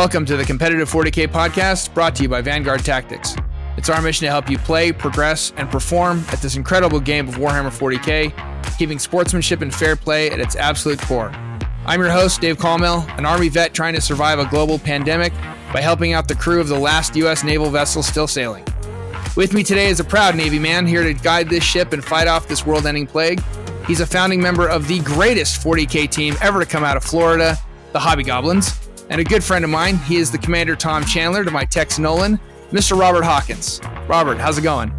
[0.00, 3.36] Welcome to the Competitive 40K podcast brought to you by Vanguard Tactics.
[3.76, 7.34] It's our mission to help you play, progress, and perform at this incredible game of
[7.34, 11.30] Warhammer 40K, keeping sportsmanship and fair play at its absolute core.
[11.84, 15.34] I'm your host, Dave Colmel, an Army vet trying to survive a global pandemic
[15.70, 17.44] by helping out the crew of the last U.S.
[17.44, 18.64] naval vessel still sailing.
[19.36, 22.26] With me today is a proud Navy man here to guide this ship and fight
[22.26, 23.42] off this world ending plague.
[23.86, 27.58] He's a founding member of the greatest 40K team ever to come out of Florida,
[27.92, 29.96] the Hobby Goblins and a good friend of mine.
[29.98, 32.98] He is the Commander Tom Chandler to my Tex Nolan, Mr.
[32.98, 33.80] Robert Hawkins.
[34.08, 34.90] Robert, how's it going?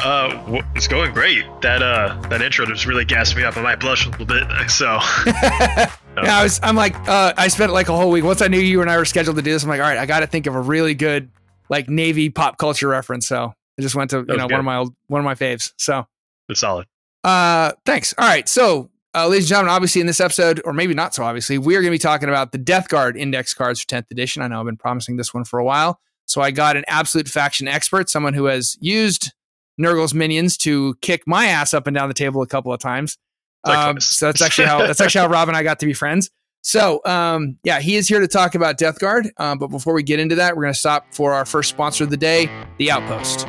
[0.00, 1.44] Uh, it's going great.
[1.62, 3.56] That uh, that intro just really gassed me up.
[3.56, 4.46] I might blush a little bit.
[4.68, 4.84] So.
[5.26, 6.60] yeah, I was.
[6.62, 8.22] I'm like, uh, I spent like a whole week.
[8.22, 9.98] Once I knew you and I were scheduled to do this, I'm like, all right,
[9.98, 11.30] I got to think of a really good
[11.68, 13.26] like Navy pop culture reference.
[13.26, 14.52] So I just went to you know good.
[14.52, 15.72] one of my old one of my faves.
[15.78, 16.06] So.
[16.48, 16.86] It's solid.
[17.24, 18.14] Uh, thanks.
[18.16, 21.24] All right, so uh, ladies and gentlemen, obviously in this episode, or maybe not so
[21.24, 24.10] obviously, we are going to be talking about the Death Guard index cards for 10th
[24.10, 24.42] edition.
[24.42, 26.00] I know I've been promising this one for a while.
[26.26, 29.32] So I got an absolute faction expert, someone who has used
[29.78, 33.16] Nurgle's minions to kick my ass up and down the table a couple of times.
[33.64, 36.30] Um, so that's actually how that's actually how Rob and I got to be friends.
[36.62, 39.30] So um, yeah, he is here to talk about Death Guard.
[39.38, 42.04] Um, but before we get into that, we're going to stop for our first sponsor
[42.04, 43.46] of the day, The Outpost.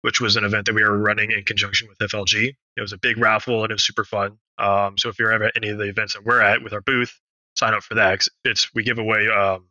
[0.02, 2.56] which was an event that we were running in conjunction with FLG.
[2.78, 4.38] It was a big raffle and it was super fun.
[4.58, 6.80] Um, so if you're ever at any of the events that we're at with our
[6.80, 7.14] booth,
[7.58, 8.26] sign up for that.
[8.46, 9.68] It's we give away um,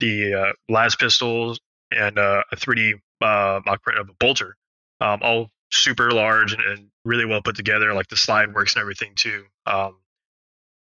[0.00, 4.56] the uh, las pistols and uh, a 3D uh, mock print of a bolter,
[5.02, 7.92] um, all super large and, and, really well put together.
[7.92, 9.44] Like the slide works and everything too.
[9.66, 9.96] Um,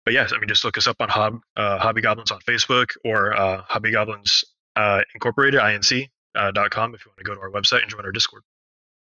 [0.04, 2.88] but yes, I mean, just look us up on Hob, uh, Hobby Goblins on Facebook
[3.04, 4.42] or uh, Hobby Goblins
[4.76, 5.02] uh,
[6.34, 8.42] uh, .com, if you want to go to our website and join our Discord.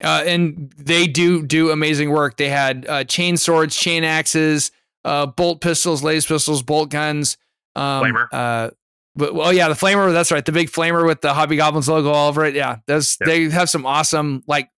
[0.01, 2.37] Uh, and they do do amazing work.
[2.37, 4.71] They had uh, chain swords, chain axes,
[5.03, 7.37] uh, bolt pistols, laser pistols, bolt guns.
[7.75, 8.27] Um, flamer.
[8.31, 8.69] Uh,
[9.15, 10.13] but, well, yeah, the flamer.
[10.13, 10.45] That's right.
[10.45, 12.55] The big flamer with the Hobby Goblins logo all over it.
[12.55, 13.27] Yeah, those yep.
[13.27, 14.69] they have some awesome, like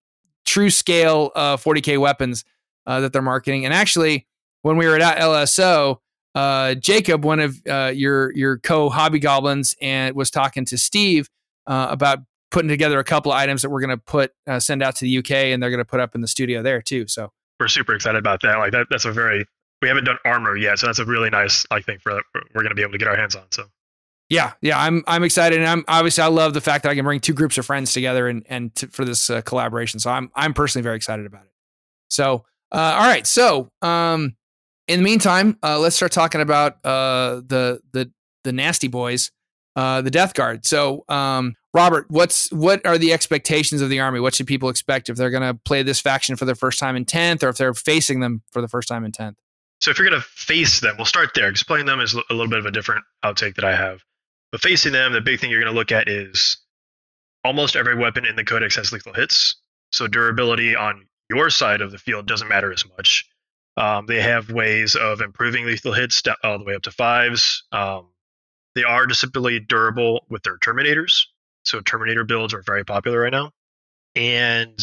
[0.45, 2.43] true scale uh, 40k weapons
[2.87, 3.65] uh, that they're marketing.
[3.65, 4.25] And actually,
[4.63, 5.99] when we were at LSO,
[6.35, 11.29] uh, Jacob, one of uh, your your co hobby goblins, and was talking to Steve
[11.67, 12.19] uh, about
[12.51, 15.05] putting together a couple of items that we're going to put uh, send out to
[15.05, 17.07] the UK, and they're going to put up in the studio there too.
[17.07, 18.57] So we're super excited about that.
[18.57, 19.45] Like that, that's a very
[19.81, 22.21] we haven't done armor yet, so that's a really nice like thing for
[22.53, 23.43] we're going to be able to get our hands on.
[23.51, 23.65] So
[24.29, 27.03] yeah, yeah, I'm I'm excited, and I'm obviously I love the fact that I can
[27.03, 29.99] bring two groups of friends together and and to, for this uh, collaboration.
[29.99, 31.51] So I'm I'm personally very excited about it.
[32.09, 34.35] So uh, all right, so um,
[34.91, 38.11] in the meantime, uh, let's start talking about uh, the the
[38.43, 39.31] the nasty boys,
[39.75, 40.65] uh, the Death Guard.
[40.65, 44.19] So, um, Robert, what's what are the expectations of the army?
[44.19, 46.95] What should people expect if they're going to play this faction for the first time
[46.95, 49.37] in tenth, or if they're facing them for the first time in tenth?
[49.79, 51.47] So, if you're going to face them, we'll start there.
[51.47, 54.03] Explain them is a little bit of a different outtake that I have.
[54.51, 56.57] But facing them, the big thing you're going to look at is
[57.45, 59.55] almost every weapon in the codex has lethal hits.
[59.93, 63.25] So durability on your side of the field doesn't matter as much.
[63.77, 67.63] Um, they have ways of improving lethal hits all the way up to fives.
[67.71, 68.07] Um,
[68.75, 71.25] they are deceptively durable with their Terminators.
[71.63, 73.51] So Terminator builds are very popular right now.
[74.15, 74.79] And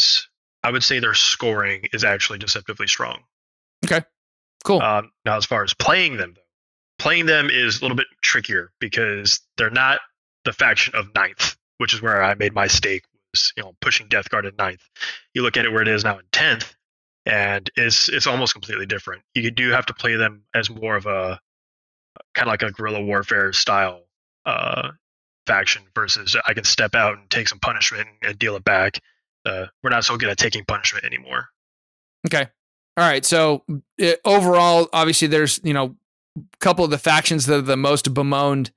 [0.63, 3.23] I would say their scoring is actually deceptively strong.
[3.85, 4.03] Okay,
[4.65, 4.81] cool.
[4.81, 6.43] Um, now, as far as playing them, though,
[6.99, 10.01] playing them is a little bit trickier because they're not
[10.45, 13.05] the faction of ninth, which is where I made my stake.
[13.33, 14.83] Was you know pushing Death Guard at ninth.
[15.35, 16.75] You look at it where it is now in tenth
[17.29, 19.23] and it's it's almost completely different.
[19.35, 21.39] You do have to play them as more of a
[22.35, 24.01] kind of like a guerrilla warfare style
[24.47, 24.91] uh,
[25.47, 28.99] faction versus I can step out and take some punishment and deal it back.
[29.45, 31.49] Uh, we're not so good at taking punishment anymore.
[32.27, 32.49] Okay.
[32.97, 33.25] All right.
[33.25, 33.63] So
[34.03, 35.97] uh, overall, obviously, there's you know
[36.37, 38.71] a couple of the factions that are the most bemoaned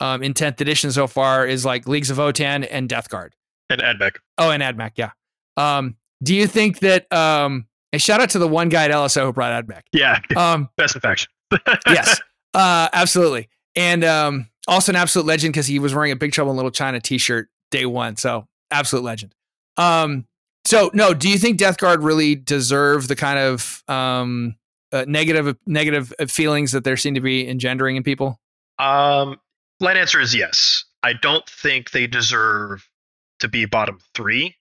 [0.00, 3.34] um, in 10th edition so far is like Leagues of Votann and Death Guard.
[3.70, 4.16] And AdMech.
[4.36, 5.12] Oh, and AdMech, yeah.
[5.56, 9.24] Um, do you think that um, a shout out to the one guy at LSO
[9.24, 9.82] who brought AdMech?
[9.92, 10.20] Yeah.
[10.36, 11.30] Um, Best in faction.
[11.86, 12.20] yes,
[12.54, 13.48] uh, absolutely.
[13.76, 16.70] And um, also an absolute legend because he was wearing a Big Trouble in Little
[16.70, 18.16] China T-shirt day one.
[18.16, 19.34] So absolute legend.
[19.76, 20.26] Um,
[20.64, 24.56] so no, do you think Death Guard really deserve the kind of um,
[24.92, 28.40] uh, negative negative feelings that there seem to be engendering in people?
[28.78, 29.38] Um,
[29.80, 30.84] light answer is yes.
[31.02, 32.88] I don't think they deserve
[33.40, 34.56] to be bottom three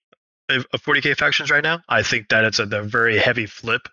[0.50, 1.82] of 40k factions right now.
[1.88, 3.88] I think that it's a, a very heavy flip.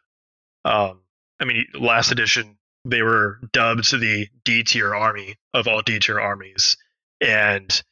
[0.64, 1.00] Um,
[1.40, 6.20] I mean, last edition they were dubbed the D tier army of all D tier
[6.20, 6.76] armies,
[7.20, 7.82] and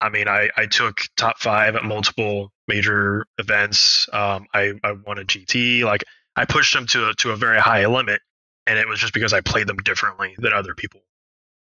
[0.00, 4.08] I mean, I, I took top five at multiple major events.
[4.12, 5.82] Um, I, I won a GT.
[5.82, 6.04] Like
[6.36, 8.20] I pushed them to a, to a very high limit,
[8.66, 11.00] and it was just because I played them differently than other people.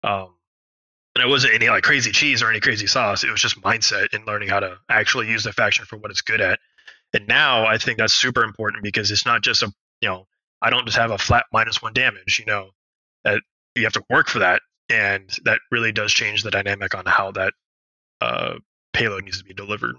[0.04, 0.34] Um,
[1.14, 3.24] and it wasn't any like crazy cheese or any crazy sauce.
[3.24, 6.22] It was just mindset and learning how to actually use the faction for what it's
[6.22, 6.58] good at.
[7.12, 10.26] And now I think that's super important because it's not just a you know
[10.62, 12.38] I don't just have a flat minus one damage.
[12.38, 12.70] You know
[13.24, 13.40] that
[13.74, 17.32] you have to work for that, and that really does change the dynamic on how
[17.32, 17.54] that
[18.20, 18.54] uh,
[18.92, 19.96] payload needs to be delivered.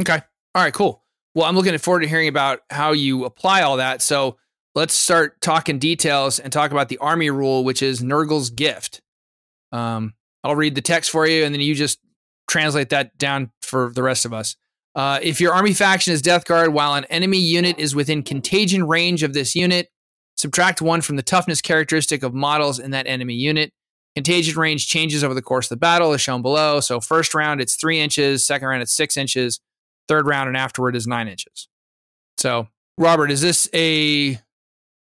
[0.00, 0.20] Okay.
[0.54, 0.74] All right.
[0.74, 1.04] Cool.
[1.34, 4.02] Well, I'm looking forward to hearing about how you apply all that.
[4.02, 4.38] So
[4.74, 9.00] let's start talking details and talk about the army rule, which is Nurgle's gift.
[9.72, 11.98] Um, I'll read the text for you, and then you just
[12.48, 14.56] translate that down for the rest of us.
[14.94, 18.86] Uh, if your army faction is Death Guard, while an enemy unit is within contagion
[18.86, 19.88] range of this unit,
[20.36, 23.72] subtract one from the toughness characteristic of models in that enemy unit.
[24.16, 26.80] Contagion range changes over the course of the battle, as shown below.
[26.80, 28.44] So, first round, it's three inches.
[28.44, 29.60] Second round, it's six inches.
[30.08, 31.68] Third round and afterward is nine inches.
[32.36, 32.66] So,
[32.98, 34.40] Robert, is this a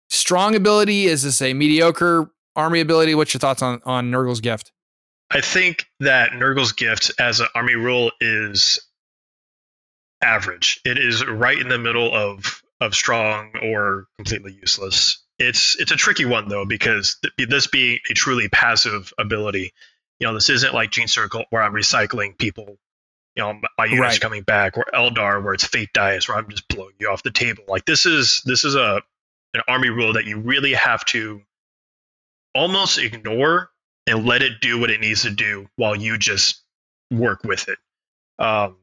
[0.09, 1.05] strong ability?
[1.05, 3.15] Is this a mediocre army ability?
[3.15, 4.71] What's your thoughts on, on Nurgle's gift?
[5.29, 8.79] I think that Nurgle's gift as an army rule is
[10.21, 10.79] average.
[10.83, 15.23] It is right in the middle of of strong or completely useless.
[15.39, 19.73] It's it's a tricky one though because th- this being a truly passive ability,
[20.19, 22.77] you know, this isn't like Gene Circle where I'm recycling people,
[23.35, 24.21] you know, my units right.
[24.21, 27.31] coming back, or Eldar where it's Fate Dice where I'm just blowing you off the
[27.31, 27.63] table.
[27.67, 29.01] Like this is this is a
[29.53, 31.41] an army rule that you really have to
[32.57, 33.69] almost ignore
[34.07, 36.61] and let it do what it needs to do while you just
[37.11, 37.77] work with it.
[38.39, 38.77] Um,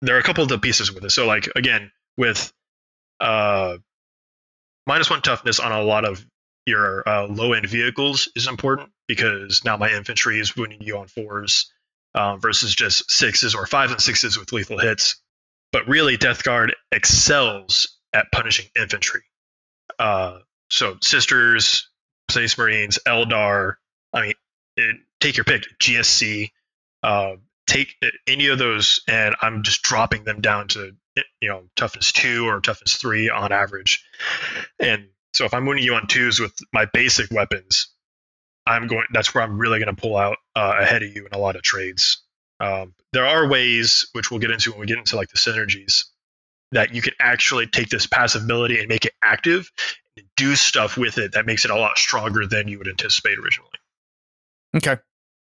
[0.00, 1.10] there are a couple of the pieces with it.
[1.10, 2.52] So like again with
[3.20, 3.76] uh,
[4.86, 6.24] minus one toughness on a lot of
[6.66, 11.08] your uh, low end vehicles is important because now my infantry is wounding you on
[11.08, 11.70] fours
[12.14, 15.20] um, versus just sixes or fives and sixes with lethal hits.
[15.72, 19.22] But really, Death Guard excels at punishing infantry.
[19.98, 20.38] Uh,
[20.70, 21.89] so sisters,
[22.30, 23.74] Space Marines, Eldar.
[24.12, 24.34] I mean,
[24.76, 25.64] it, take your pick.
[25.80, 26.50] GSC.
[27.02, 27.36] Uh,
[27.66, 27.96] take
[28.26, 30.96] any of those, and I'm just dropping them down to
[31.40, 34.04] you know toughness two or toughness three on average.
[34.78, 37.88] And so if I'm winning you on twos with my basic weapons,
[38.66, 39.06] I'm going.
[39.12, 41.56] That's where I'm really going to pull out uh, ahead of you in a lot
[41.56, 42.22] of trades.
[42.58, 46.04] Um, there are ways, which we'll get into when we get into like the synergies,
[46.72, 49.70] that you can actually take this passive ability and make it active
[50.36, 53.70] do stuff with it that makes it a lot stronger than you would anticipate originally.
[54.76, 54.96] Okay.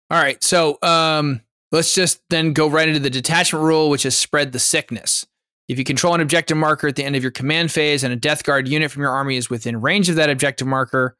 [0.09, 0.41] All right.
[0.43, 4.59] So um, let's just then go right into the detachment rule, which is spread the
[4.59, 5.25] sickness.
[5.67, 8.15] If you control an objective marker at the end of your command phase and a
[8.15, 11.17] Death Guard unit from your army is within range of that objective marker,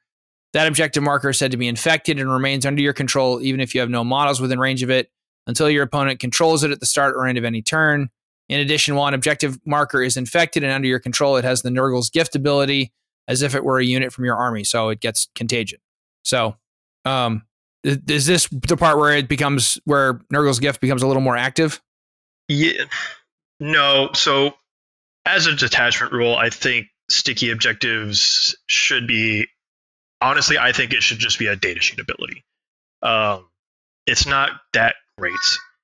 [0.54, 3.76] that objective marker is said to be infected and remains under your control even if
[3.76, 5.12] you have no models within range of it
[5.48, 8.10] until your opponent controls it at the start or end of any turn.
[8.48, 11.70] In addition, while an objective marker is infected and under your control, it has the
[11.70, 12.94] Nurgle's gift ability
[13.28, 15.80] as if it were a unit from your army, so it gets contagion.
[16.24, 16.56] So,
[17.06, 17.44] um,
[17.84, 21.82] is this the part where it becomes where Nurgle's gift becomes a little more active?
[22.48, 22.84] Yeah,
[23.60, 24.10] no.
[24.14, 24.54] So,
[25.26, 29.48] as a detachment rule, I think sticky objectives should be.
[30.20, 32.44] Honestly, I think it should just be a datasheet ability.
[33.04, 33.48] Um,
[34.08, 35.36] it's not that great.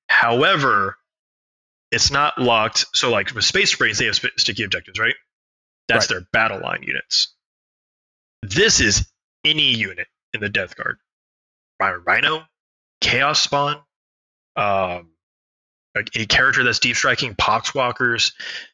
[0.08, 0.98] However,
[1.92, 2.86] it's not locked.
[2.94, 5.16] So, like with Space Marines, they have sticky objectives, right?
[5.88, 6.20] That's right.
[6.20, 7.34] their battle line units.
[8.42, 9.08] This is
[9.46, 10.98] any unit in the Death Guard.
[11.80, 12.44] Rhino,
[13.02, 13.82] Chaos Spawn,
[14.56, 15.10] um,
[15.96, 18.34] a character that's deep striking, Poxwalkers.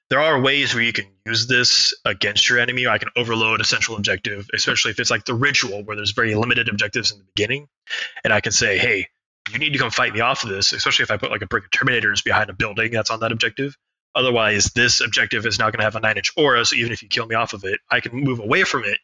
[0.09, 2.87] There are ways where you can use this against your enemy.
[2.87, 6.33] I can overload a central objective, especially if it's like the ritual where there's very
[6.35, 7.67] limited objectives in the beginning.
[8.23, 9.07] And I can say, hey,
[9.51, 11.47] you need to come fight me off of this, especially if I put like a
[11.47, 13.75] brick of Terminators behind a building that's on that objective.
[14.15, 16.65] Otherwise, this objective is not going to have a nine inch aura.
[16.65, 18.99] So even if you kill me off of it, I can move away from it.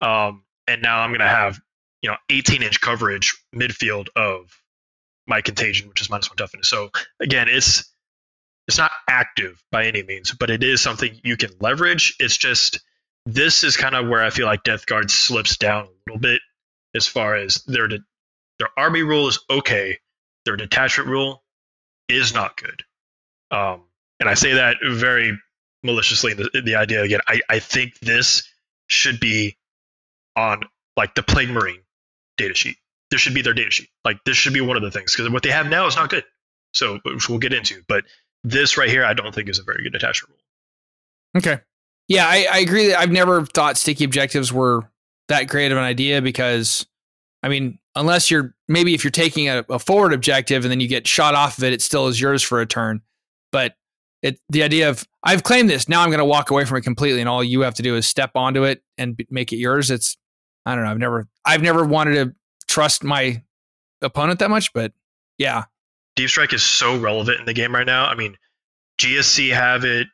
[0.00, 1.60] Um, and now I'm going to have
[2.02, 4.50] you know 18 inch coverage midfield of
[5.26, 6.68] my contagion, which is minus one toughness.
[6.68, 7.90] So again, it's
[8.66, 12.16] it's not active by any means, but it is something you can leverage.
[12.18, 12.80] It's just
[13.26, 16.40] this is kind of where I feel like Death Guard slips down a little bit
[16.94, 18.04] as far as their de-
[18.58, 19.98] their army rule is okay,
[20.44, 21.42] their detachment rule
[22.08, 22.82] is not good.
[23.50, 23.84] Um,
[24.20, 25.38] and I say that very
[25.82, 26.34] maliciously.
[26.34, 28.42] The, the idea again, I, I think this
[28.88, 29.56] should be
[30.36, 30.62] on
[30.96, 31.80] like the Plague Marine
[32.36, 32.76] data sheet.
[33.10, 33.88] This should be their data sheet.
[34.04, 36.10] Like this should be one of the things because what they have now is not
[36.10, 36.24] good.
[36.72, 38.04] So which we'll get into, but
[38.44, 41.40] this right here, I don't think is a very good attachment rule.
[41.40, 41.62] Okay.
[42.08, 44.90] Yeah, I, I agree that I've never thought sticky objectives were
[45.28, 46.86] that great of an idea because,
[47.42, 50.88] I mean, unless you're maybe if you're taking a, a forward objective and then you
[50.88, 53.02] get shot off of it, it still is yours for a turn.
[53.52, 53.74] But
[54.22, 56.82] it the idea of I've claimed this, now I'm going to walk away from it
[56.82, 59.90] completely, and all you have to do is step onto it and make it yours.
[59.90, 60.16] It's
[60.66, 60.90] I don't know.
[60.90, 62.34] I've never I've never wanted to
[62.66, 63.42] trust my
[64.02, 64.92] opponent that much, but
[65.38, 65.64] yeah,
[66.16, 68.06] Deep Strike is so relevant in the game right now.
[68.06, 68.36] I mean,
[69.00, 70.08] GSC have it,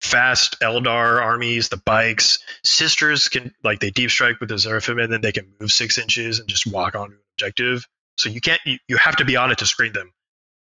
[0.00, 5.12] fast Eldar armies, the bikes, sisters can like they deep strike with the Seraphim and
[5.12, 7.86] then they can move six inches and just walk onto an objective.
[8.16, 10.12] So you can't you, you have to be on it to screen them,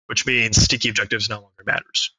[0.06, 2.12] which means sticky objectives no longer matters.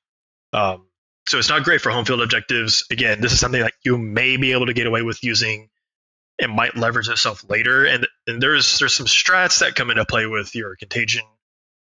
[0.53, 0.87] Um,
[1.27, 2.85] so it's not great for home field objectives.
[2.89, 5.69] Again, this is something that you may be able to get away with using.
[6.39, 10.25] It might leverage itself later, and, and there's there's some strats that come into play
[10.25, 11.23] with your contagion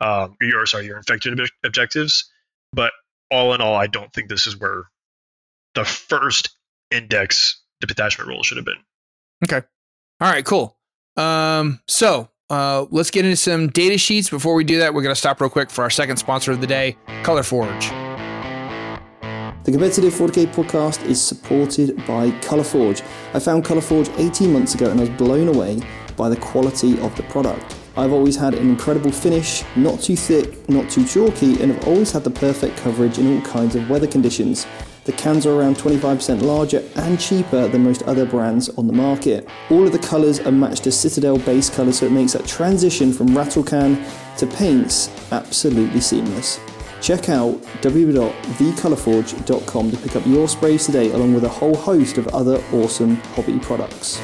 [0.02, 2.30] um, your sorry your infected ob- objectives.
[2.72, 2.92] But
[3.30, 4.84] all in all, I don't think this is where
[5.74, 6.50] the first
[6.90, 8.82] index detachment rule should have been.
[9.44, 9.66] Okay.
[10.20, 10.44] All right.
[10.44, 10.76] Cool.
[11.16, 14.30] Um, so uh, let's get into some data sheets.
[14.30, 16.60] Before we do that, we're going to stop real quick for our second sponsor of
[16.60, 18.01] the day, Colourforge.
[19.64, 23.00] The Competitive 40k podcast is supported by Colourforge.
[23.32, 25.80] I found Colourforge 18 months ago and I was blown away
[26.16, 27.76] by the quality of the product.
[27.96, 32.10] I've always had an incredible finish, not too thick, not too chalky, and have always
[32.10, 34.66] had the perfect coverage in all kinds of weather conditions.
[35.04, 39.48] The cans are around 25% larger and cheaper than most other brands on the market.
[39.70, 43.12] All of the colours are matched to Citadel base colours, so it makes that transition
[43.12, 44.04] from rattle can
[44.38, 46.58] to paints absolutely seamless.
[47.02, 52.28] Check out www.thecolourforge.com to pick up your sprays today, along with a whole host of
[52.28, 54.20] other awesome hobby products.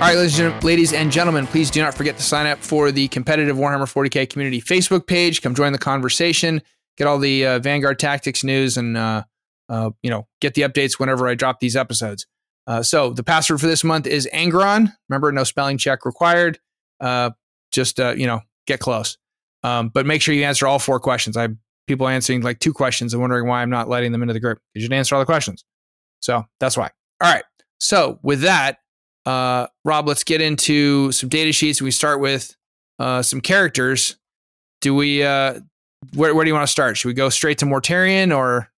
[0.00, 3.56] All right, ladies and gentlemen, please do not forget to sign up for the competitive
[3.56, 5.40] Warhammer 40k community Facebook page.
[5.42, 6.60] Come join the conversation.
[6.96, 9.24] Get all the uh, Vanguard Tactics news, and uh,
[9.70, 12.26] uh, you know, get the updates whenever I drop these episodes.
[12.66, 14.92] Uh, so the password for this month is Angron.
[15.08, 16.58] Remember, no spelling check required.
[17.00, 17.30] Uh,
[17.72, 19.16] just uh, you know, get close.
[19.62, 21.36] Um, but make sure you answer all four questions.
[21.36, 24.32] I have people answering like two questions and wondering why I'm not letting them into
[24.32, 25.64] the group you didn't answer all the questions.
[26.20, 26.90] So that's why.
[27.20, 27.44] All right.
[27.78, 28.78] So with that,
[29.26, 31.82] uh, Rob, let's get into some data sheets.
[31.82, 32.56] We start with
[32.98, 34.16] uh, some characters.
[34.80, 35.22] Do we?
[35.22, 35.60] Uh,
[36.14, 36.96] where, where do you want to start?
[36.96, 38.70] Should we go straight to Mortarion or?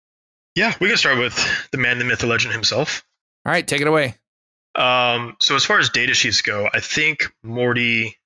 [0.55, 3.05] Yeah, we can start with the man, the myth, the legend himself.
[3.45, 4.17] All right, take it away.
[4.75, 8.17] Um, so as far as data sheets go, I think Morty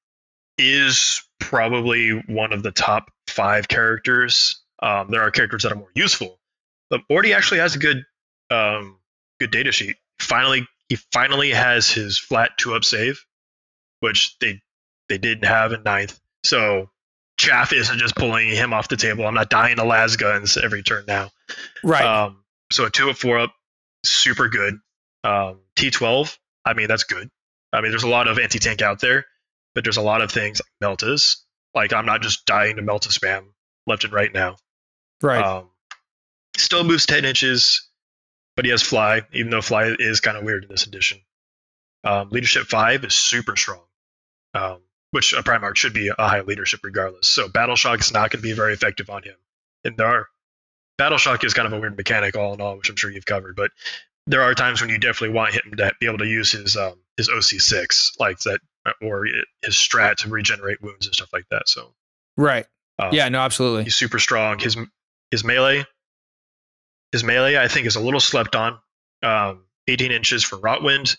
[0.58, 4.62] is probably one of the top five characters.
[4.82, 6.38] Um, there are characters that are more useful,
[6.90, 8.04] but Morty actually has a good,
[8.50, 8.98] um,
[9.40, 9.96] good data sheet.
[10.18, 13.24] Finally he finally has his flat two up save,
[14.00, 14.60] which they
[15.08, 16.18] they didn't have in ninth.
[16.44, 16.90] So
[17.36, 19.26] Chaff isn't just pulling him off the table.
[19.26, 21.30] I'm not dying to las guns every turn now.
[21.82, 22.04] Right.
[22.04, 23.54] Um, so a two up, four up,
[24.04, 24.78] super good.
[25.24, 27.30] Um, T12, I mean that's good.
[27.72, 29.26] I mean there's a lot of anti tank out there,
[29.74, 31.36] but there's a lot of things like Meltas.
[31.74, 33.46] Like I'm not just dying to Melta spam
[33.86, 34.56] left and right now.
[35.22, 35.42] Right.
[35.44, 35.70] Um,
[36.56, 37.88] still moves 10 inches
[38.56, 41.20] but he has fly, even though fly is kind of weird in this edition.
[42.04, 43.82] Um, leadership five is super strong,
[44.54, 47.28] um, which a Primarch should be a high leadership regardless.
[47.28, 49.36] So battle shock is not going to be very effective on him.
[49.84, 50.26] And there are
[50.98, 53.26] battle shock is kind of a weird mechanic all in all, which I'm sure you've
[53.26, 53.56] covered.
[53.56, 53.70] But
[54.26, 56.94] there are times when you definitely want him to be able to use his um,
[57.16, 58.60] his OC six like that,
[59.00, 59.26] or
[59.62, 61.68] his strat to regenerate wounds and stuff like that.
[61.68, 61.94] So
[62.36, 62.66] right,
[62.98, 64.58] um, yeah, no, absolutely, he's super strong.
[64.58, 64.76] His
[65.30, 65.84] his melee
[67.14, 68.80] his melee, I think, is a little slept on.
[69.22, 71.16] Um, 18 inches for Rotwind,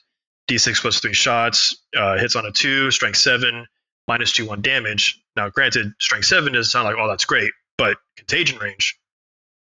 [0.50, 3.66] d6 plus three shots, uh, hits on a two, strength seven,
[4.06, 5.24] minus two one damage.
[5.38, 9.00] Now, granted, strength seven doesn't sound like, oh, that's great, but contagion range,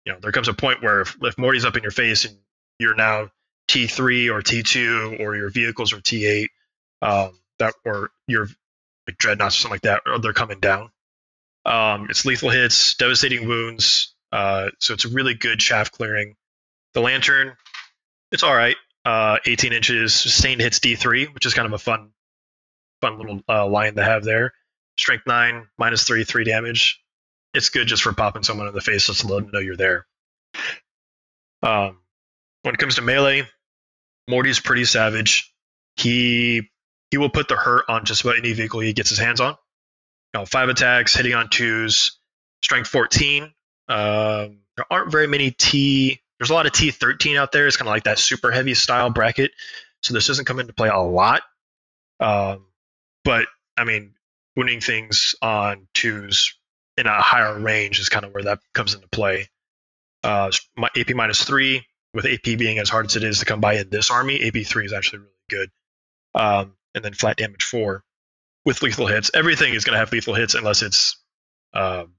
[0.06, 2.36] you know, there comes a point where if, if Morty's up in your face and
[2.80, 3.30] you're now
[3.70, 6.48] T3 or T2 or your vehicles are T8,
[7.04, 8.48] um, that or your
[9.08, 10.92] like dreadnoughts or something like that, or they're coming down.
[11.66, 16.36] Um, it's lethal hits, devastating wounds, Uh, so it's a really good chaff clearing.
[16.94, 17.56] The lantern,
[18.32, 18.76] it's all right.
[19.06, 22.12] Uh, 18 inches, sustained hits D3, which is kind of a fun,
[23.02, 24.54] fun little uh, line to have there.
[24.98, 27.00] Strength nine, minus three, three damage.
[27.54, 29.78] It's good just for popping someone in the face just to let them know you're
[29.78, 30.08] there.
[31.62, 32.00] Um,
[32.64, 33.48] when it comes to melee,
[34.28, 35.54] Morty's pretty savage.
[35.96, 36.70] He
[37.14, 39.52] he will put the hurt on just about any vehicle he gets his hands on.
[40.34, 42.18] You know, five attacks, hitting on twos,
[42.64, 43.44] strength 14.
[43.44, 43.52] Um,
[43.88, 46.20] there aren't very many T.
[46.40, 47.68] There's a lot of T13 out there.
[47.68, 49.52] It's kind of like that super heavy style bracket.
[50.02, 51.44] So this doesn't come into play a lot.
[52.20, 52.66] Um,
[53.24, 53.46] but
[53.78, 54.16] I mean,
[54.56, 56.58] winning things on twos
[56.98, 59.50] in a higher range is kind of where that comes into play.
[60.24, 63.62] Uh, my AP minus three, with AP being as hard as it is to come
[63.62, 65.70] by in this army, AP three is actually really good.
[66.34, 68.04] Um, and then flat damage four
[68.66, 69.32] with lethal hits.
[69.34, 71.18] Everything is going to have lethal hits unless it's
[71.74, 72.14] um,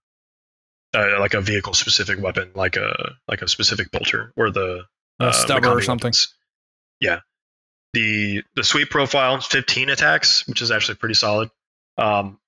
[0.95, 4.85] uh, like a vehicle specific weapon, like a like a specific bolter or the
[5.21, 6.09] uh, stubber or something.
[6.09, 6.35] weapons.
[7.01, 7.21] Yeah.
[7.93, 11.51] The the sweep profile, 15 attacks, which is actually pretty solid.
[11.97, 12.39] Um,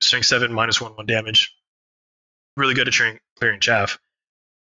[0.00, 1.54] strength seven, minus one, one damage.
[2.56, 3.98] Really good at clearing, clearing chaff.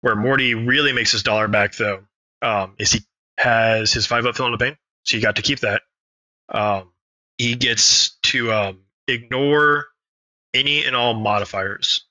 [0.02, 2.04] Where Morty really makes his dollar back though,
[2.42, 3.02] um, is he
[3.38, 5.82] has his five up fill in the pain, so you got to keep that.
[6.50, 6.93] Um,
[7.44, 9.88] he gets to um, ignore
[10.54, 12.06] any and all modifiers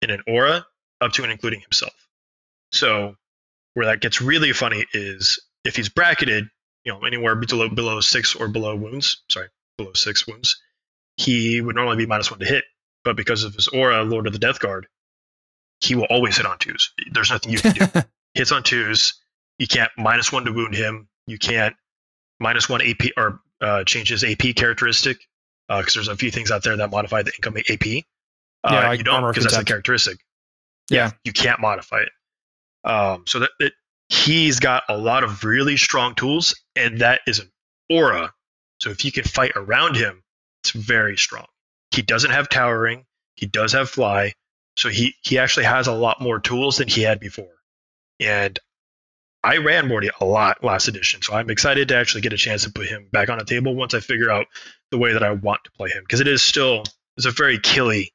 [0.00, 0.64] in an aura
[1.02, 1.92] up to and including himself.
[2.72, 3.16] So
[3.74, 6.48] where that gets really funny is if he's bracketed,
[6.82, 10.58] you know, anywhere below below six or below wounds, sorry, below six wounds,
[11.18, 12.64] he would normally be minus one to hit.
[13.04, 14.86] But because of his aura, Lord of the Death Guard,
[15.80, 16.94] he will always hit on twos.
[17.12, 17.86] There's nothing you can do.
[18.34, 19.20] Hits on twos.
[19.58, 21.08] You can't minus one to wound him.
[21.26, 21.76] You can't
[22.40, 25.18] minus one AP or uh, change his AP characteristic
[25.68, 28.04] because there's a few things out there that modify the income AP.
[28.62, 29.68] Uh, Yeah, like you don't because that's a contempt.
[29.68, 30.18] characteristic.
[30.90, 31.10] Yeah.
[31.24, 32.10] you can't modify it.
[32.88, 33.72] Um, so that it,
[34.08, 37.50] he's got a lot of really strong tools, and that is an
[37.90, 38.32] aura.
[38.80, 40.22] So if you can fight around him,
[40.62, 41.46] it's very strong.
[41.90, 43.06] He doesn't have towering.
[43.36, 44.34] He does have fly.
[44.76, 47.52] So he he actually has a lot more tools than he had before.
[48.20, 48.58] And
[49.44, 52.64] I ran Morty a lot last edition, so I'm excited to actually get a chance
[52.64, 54.46] to put him back on the table once I figure out
[54.90, 56.82] the way that I want to play him because it is still
[57.16, 58.12] it's a very killy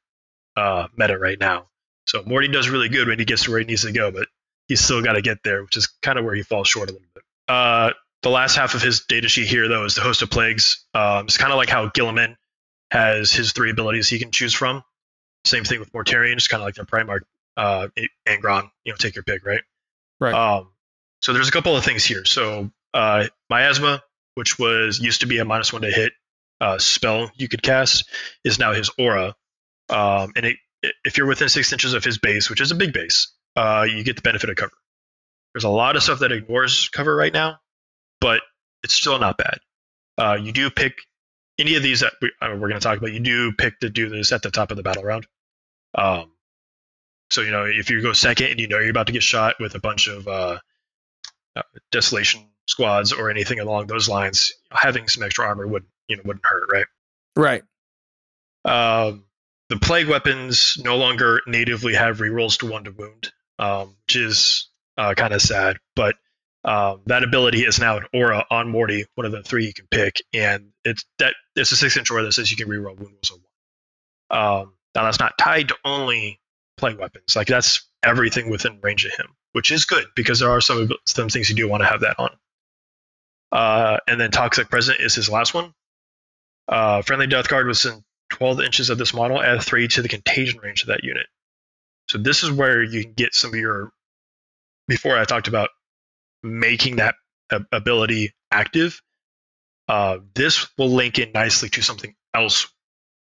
[0.56, 1.68] uh, meta right now.
[2.06, 4.26] So Morty does really good when he gets to where he needs to go, but
[4.66, 6.92] he's still got to get there, which is kind of where he falls short a
[6.92, 7.22] little bit.
[7.48, 10.84] Uh, the last half of his data sheet here, though, is the host of plagues.
[10.94, 12.36] Um, it's kind of like how Guilliman
[12.90, 14.82] has his three abilities he can choose from.
[15.44, 17.22] Same thing with Mortarion, just kind of like their Primarch,
[17.56, 17.88] uh,
[18.26, 18.70] Angron.
[18.84, 19.62] You know, take your pick, right?
[20.18, 20.34] Right.
[20.34, 20.70] Um,
[21.20, 22.24] so there's a couple of things here.
[22.24, 24.02] So uh, miasma,
[24.34, 26.12] which was used to be a minus one to hit
[26.60, 28.08] uh, spell you could cast,
[28.44, 29.34] is now his aura.
[29.88, 30.56] Um, and it,
[31.04, 34.02] if you're within six inches of his base, which is a big base, uh, you
[34.02, 34.72] get the benefit of cover.
[35.54, 37.58] There's a lot of stuff that ignores cover right now,
[38.20, 38.40] but
[38.82, 39.58] it's still not bad.
[40.16, 40.94] Uh, you do pick
[41.58, 43.12] any of these that we, uh, we're going to talk about.
[43.12, 45.26] You do pick to do this at the top of the battle round.
[45.94, 46.30] Um,
[47.30, 49.56] so you know if you go second and you know you're about to get shot
[49.60, 50.58] with a bunch of uh,
[51.60, 56.22] uh, desolation squads or anything along those lines, having some extra armor would you know
[56.24, 56.86] wouldn't hurt, right?
[57.36, 57.62] right.
[58.64, 59.24] Um,
[59.68, 64.68] the plague weapons no longer natively have rerolls to one to wound, um, which is
[64.98, 65.78] uh, kind of sad.
[65.94, 66.16] But
[66.64, 69.86] um, that ability is now an aura on Morty, one of the three you can
[69.90, 73.00] pick, and it's that it's a six inch aura that says you can reroll wound
[73.00, 74.40] rolls of one.
[74.40, 76.40] Um, now that's not tied to only
[76.76, 80.60] plague weapons; like that's everything within range of him, which is good because there are
[80.60, 82.30] some some things you do want to have that on.
[83.52, 85.74] Uh, and then toxic present is his last one.
[86.68, 90.08] Uh, friendly death guard was in 12 inches of this model, add 3 to the
[90.08, 91.26] contagion range of that unit.
[92.08, 93.92] So this is where you can get some of your,
[94.86, 95.70] before I talked about
[96.42, 97.16] making that
[97.72, 99.02] ability active,
[99.88, 102.68] uh, this will link in nicely to something else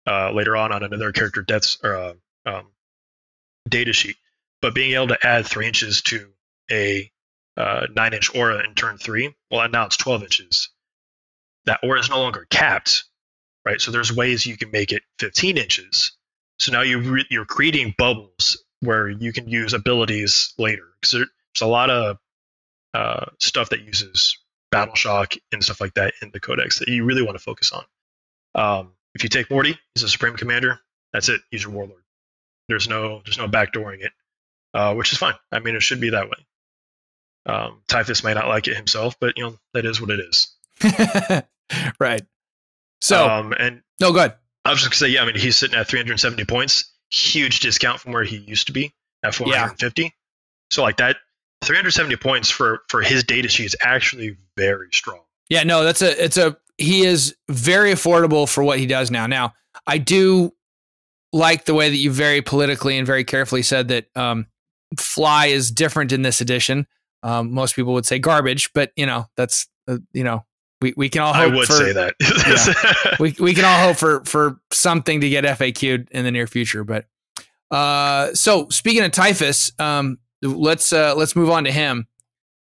[0.08, 2.14] uh, later on on another character deaths or uh,
[2.46, 2.68] um,
[3.68, 4.16] data sheet.
[4.64, 6.32] But being able to add 3 inches to
[6.72, 7.12] a
[7.56, 10.70] uh, 9 inch aura in turn 3, well, now it's 12 inches.
[11.66, 13.04] That aura is no longer capped
[13.66, 13.80] right?
[13.80, 16.14] So there's ways you can make it 15 inches.
[16.60, 21.30] So now you re- you're creating bubbles where you can use abilities later because there's
[21.62, 22.18] a lot of
[22.94, 24.38] uh, stuff that uses
[24.72, 27.72] battle shock and stuff like that in the codex that you really want to focus
[27.72, 27.84] on.
[28.56, 30.80] Um, if you take Morty, he's a supreme commander.
[31.12, 31.42] That's it.
[31.52, 32.04] He's your warlord.
[32.68, 34.12] There's no there's no backdooring it,
[34.74, 35.36] uh, which is fine.
[35.52, 36.46] I mean, it should be that way.
[37.46, 40.48] Um, Typhus may not like it himself, but you know that is what it is.
[42.00, 42.24] right.
[43.02, 44.34] So um, and no good.
[44.66, 45.24] I was just gonna say, yeah.
[45.24, 48.94] I mean, he's sitting at 370 points, huge discount from where he used to be
[49.24, 50.14] at 450.
[50.72, 51.18] So like that,
[51.64, 55.22] 370 points for for his data sheet is actually very strong.
[55.50, 59.28] Yeah, no, that's a it's a he is very affordable for what he does now.
[59.28, 59.54] Now,
[59.86, 60.54] I do
[61.32, 64.48] like the way that you very politically and very carefully said that um,
[64.98, 66.88] fly is different in this edition.
[67.24, 70.46] Um, most people would say garbage, but you know that's uh, you know
[70.84, 72.16] we, we can all hope I would for, say that.
[73.10, 76.46] yeah, we we can all hope for for something to get FAQ'd in the near
[76.46, 76.84] future.
[76.84, 77.06] But
[77.72, 82.08] uh, so speaking of Typhus, um, let's uh, let's move on to him.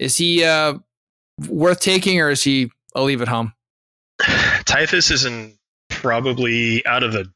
[0.01, 0.75] Is he uh,
[1.49, 3.53] worth taking, or is he a leave at home?
[4.65, 5.57] Typhus is in
[5.89, 7.33] probably out of the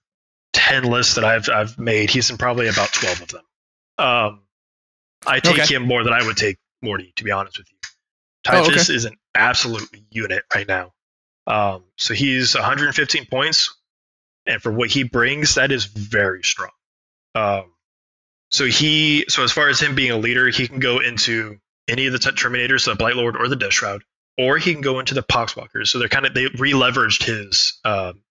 [0.53, 2.11] ten lists that I've I've made.
[2.11, 3.43] He's in probably about twelve of them.
[3.99, 4.43] Um,
[5.27, 5.75] I take Okay.
[5.75, 7.77] him more than I would take Morty, to be honest with you.
[8.49, 10.93] Oh, Typhus is an absolute unit right now.
[11.47, 13.75] Um, so he's 115 points,
[14.47, 16.71] and for what he brings, that is very strong.
[17.35, 17.73] Um,
[18.51, 21.59] so he, so as far as him being a leader, he can go into
[21.89, 24.03] any of the Terminators, the Blight Lord or the Death Shroud,
[24.39, 25.89] or he can go into the Poxwalkers.
[25.89, 28.23] So they're kind of they re-leveraged his um,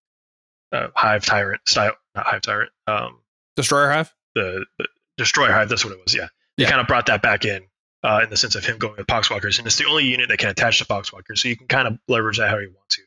[0.72, 3.20] uh, Hive Tyrant style, not Hive Tyrant, um,
[3.56, 4.14] Destroyer Hive.
[4.36, 5.70] the, the Destroyer Hive.
[5.70, 6.14] That's what it was.
[6.16, 6.28] Yeah,
[6.62, 6.70] they Yeah.
[6.70, 7.64] kind of brought that back in
[8.04, 10.38] uh, in the sense of him going with Poxwalkers, and it's the only unit that
[10.38, 13.02] can attach to Poxwalkers, so you can kind of leverage that how you want to.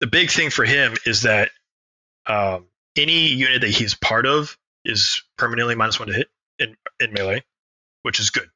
[0.00, 1.50] The big thing for him is that
[2.26, 7.12] um, any unit that he's part of is permanently minus one to hit in, in
[7.12, 7.44] melee,
[8.02, 8.48] which is good.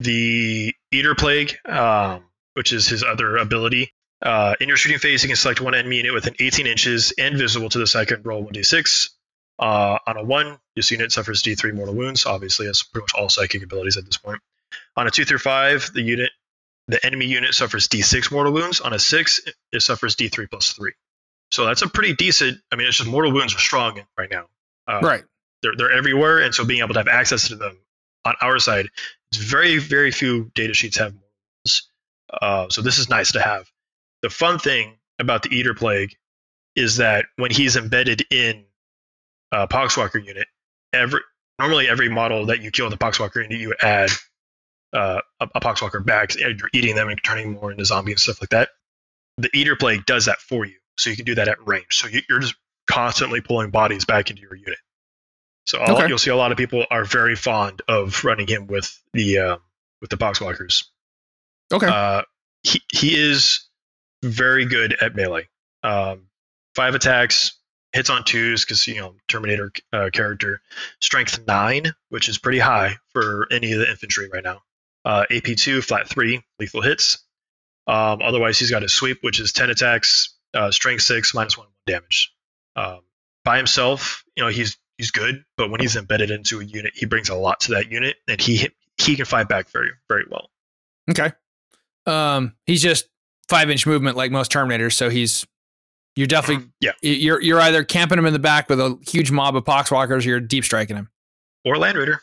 [0.00, 5.28] The Eater Plague, um, which is his other ability, uh, in your shooting phase, you
[5.28, 8.26] can select one enemy unit within 18 inches and visible to the second.
[8.26, 9.10] Roll 1d6.
[9.58, 12.26] Uh, on a one, this unit suffers D3 mortal wounds.
[12.26, 14.40] Obviously, that's pretty much all psychic abilities at this point.
[14.96, 16.30] On a two through five, the unit,
[16.86, 18.80] the enemy unit suffers D6 mortal wounds.
[18.80, 19.40] On a six,
[19.72, 20.92] it suffers D3 plus three.
[21.50, 22.60] So that's a pretty decent.
[22.70, 24.46] I mean, it's just mortal wounds are strong right now.
[24.86, 25.24] Uh, right.
[25.62, 27.78] they're they're everywhere, and so being able to have access to them
[28.24, 28.88] on our side,
[29.32, 31.90] it's very very few data sheets have mortals.
[32.30, 33.66] Uh, so this is nice to have.
[34.22, 36.16] The fun thing about the Eater Plague
[36.76, 38.64] is that when he's embedded in
[39.52, 40.46] a Poxwalker unit,
[40.92, 41.20] every
[41.58, 44.10] normally every model that you kill with a Poxwalker unit, you add
[44.92, 48.20] uh, a, a Poxwalker back, and you're eating them and turning more into zombies and
[48.20, 48.70] stuff like that.
[49.38, 51.86] The Eater Plague does that for you, so you can do that at range.
[51.90, 52.56] So you, you're just
[52.90, 54.78] constantly pulling bodies back into your unit.
[55.66, 56.08] So all, Okay.
[56.08, 59.56] you'll see a lot of people are very fond of running him with the uh,
[60.00, 60.84] with the Poxwalkers.
[61.72, 61.86] Okay.
[61.86, 62.22] Uh,
[62.62, 63.66] he he is
[64.22, 65.46] very good at melee.
[65.82, 66.28] Um,
[66.74, 67.57] five attacks,
[67.98, 70.60] hits on twos because you know Terminator uh, character.
[71.00, 74.62] Strength nine, which is pretty high for any of the infantry right now.
[75.04, 77.18] Uh, AP two, flat three, lethal hits.
[77.88, 81.66] Um, otherwise, he's got his sweep, which is ten attacks, uh, strength six, minus one
[81.88, 82.32] damage.
[82.76, 83.00] Um,
[83.44, 87.04] by himself, you know he's he's good, but when he's embedded into a unit, he
[87.04, 90.50] brings a lot to that unit, and he he can fight back very very well.
[91.10, 91.32] Okay.
[92.06, 93.08] Um, he's just
[93.48, 95.44] five inch movement like most Terminators, so he's
[96.18, 96.92] you're definitely Yeah.
[97.00, 100.28] You're you're either camping him in the back with a huge mob of poxwalkers, or
[100.28, 101.08] you're deep striking him.
[101.64, 102.20] Or Land Raider.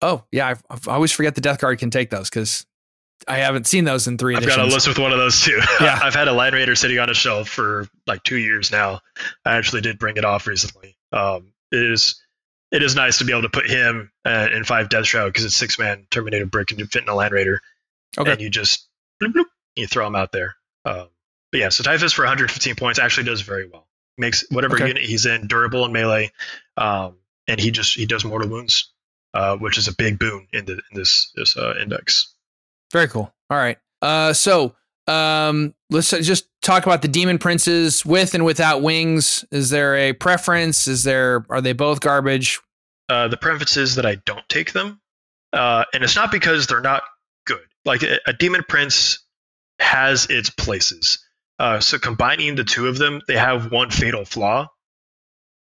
[0.00, 2.64] Oh yeah, I, I always forget the Death Guard can take those because
[3.28, 4.56] I haven't seen those in three I've editions.
[4.66, 5.60] got a list with one of those too.
[5.80, 5.98] Yeah.
[6.02, 9.00] I've had a Land Raider sitting on a shelf for like two years now.
[9.44, 10.96] I actually did bring it off recently.
[11.12, 12.20] Um, it is
[12.70, 15.44] it is nice to be able to put him uh, in five Death Shroud because
[15.44, 17.60] it's six man Terminator brick and you fit in a Land Raider,
[18.18, 18.32] Okay.
[18.32, 18.88] and you just
[19.22, 19.44] bloop, bloop,
[19.76, 20.54] you throw him out there.
[20.84, 21.08] Um,
[21.52, 23.86] but yeah, so Typhus for 115 points actually does very well.
[24.18, 24.88] Makes whatever Okay.
[24.88, 26.32] unit he's in durable and melee,
[26.76, 28.92] um, and he just he does mortal wounds,
[29.34, 32.34] uh, which is a big boon in, the, in this this uh, index.
[32.92, 33.32] Very cool.
[33.48, 33.78] All right.
[34.02, 34.74] Uh, so
[35.06, 39.44] um, let's just talk about the demon princes with and without wings.
[39.50, 40.86] Is there a preference?
[40.86, 42.60] Is there are they both garbage?
[43.08, 45.00] uh, the preference is that I don't take them,
[45.54, 47.02] uh, and it's not because they're not
[47.46, 47.64] good.
[47.84, 49.20] Like a, a demon prince
[49.78, 51.18] has its places.
[51.62, 54.66] Uh, so combining the two of them, they have one fatal flaw,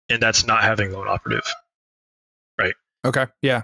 [0.07, 1.43] and that's not having lone operative.
[2.57, 2.73] Right.
[3.03, 3.25] Okay.
[3.41, 3.63] Yeah.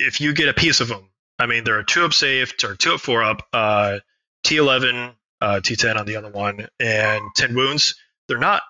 [0.00, 1.08] If you get a piece of them,
[1.38, 4.00] I mean, they're two up safe or two up four up, uh,
[4.44, 7.94] T11, uh, T10 on the other one, and 10 wounds.
[8.26, 8.62] They're not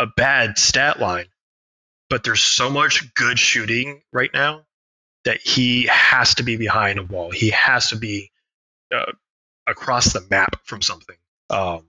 [0.00, 1.26] a bad stat line,
[2.10, 4.66] but there's so much good shooting right now
[5.24, 7.30] that he has to be behind a wall.
[7.30, 8.32] He has to be
[8.92, 9.12] uh,
[9.64, 11.14] across the map from something.
[11.50, 11.86] Um,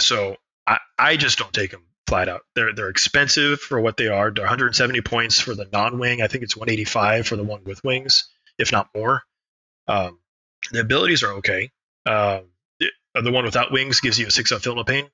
[0.00, 2.42] so I, I just don't take them flat out.
[2.54, 4.30] They're they're expensive for what they are.
[4.30, 6.22] They're 170 points for the non-wing.
[6.22, 9.22] I think it's 185 for the one with wings, if not more.
[9.88, 10.18] Um,
[10.70, 11.70] the abilities are okay.
[12.06, 12.46] Um,
[12.80, 15.08] it- the one without wings gives you a six up film pain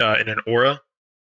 [0.00, 0.80] uh, and an aura.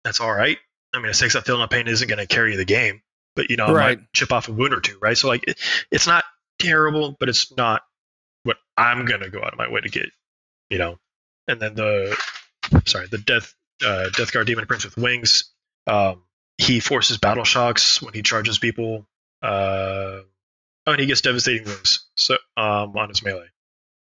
[0.04, 0.58] That's all right.
[0.94, 3.02] I mean, a six up film pain isn't going to carry the game,
[3.36, 3.98] but you know, Right.
[4.00, 5.18] might chip off a wound or two, right?
[5.18, 6.24] So like, it, it's not
[6.60, 7.82] terrible, but it's not
[8.44, 10.10] what I'm gonna go out of my way to get,
[10.70, 11.00] you know.
[11.48, 12.18] And then the
[12.86, 13.54] sorry, the death
[13.86, 15.46] uh, Death Guard Demon Prince with wings.
[15.88, 16.24] Um,
[16.58, 19.08] he forces battle shocks when he charges people.
[19.42, 20.22] Uh,
[20.86, 23.48] oh, and he gets devastating wounds so um, on his melee.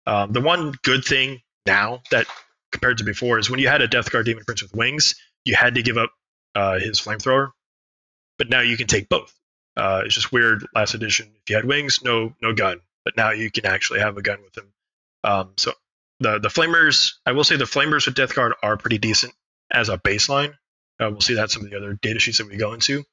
[0.08, 2.26] Um, the one good thing now that
[2.72, 5.56] compared to before is when you had a Death Guard Demon Prince with wings, you
[5.56, 6.12] had to give up
[6.56, 7.52] uh, his flamethrower,
[8.38, 9.34] but now you can take both.
[9.78, 10.66] Uh, it's just weird.
[10.74, 14.18] Last edition, if you had wings, no no gun, but now you can actually have
[14.18, 14.74] a gun with him.
[15.24, 15.74] Um, so
[16.22, 19.34] the the flamers, I will say the flamers with Death Guard are pretty decent
[19.72, 20.54] as a baseline.
[21.00, 23.04] Uh, we'll see that some of the other data sheets that we go into.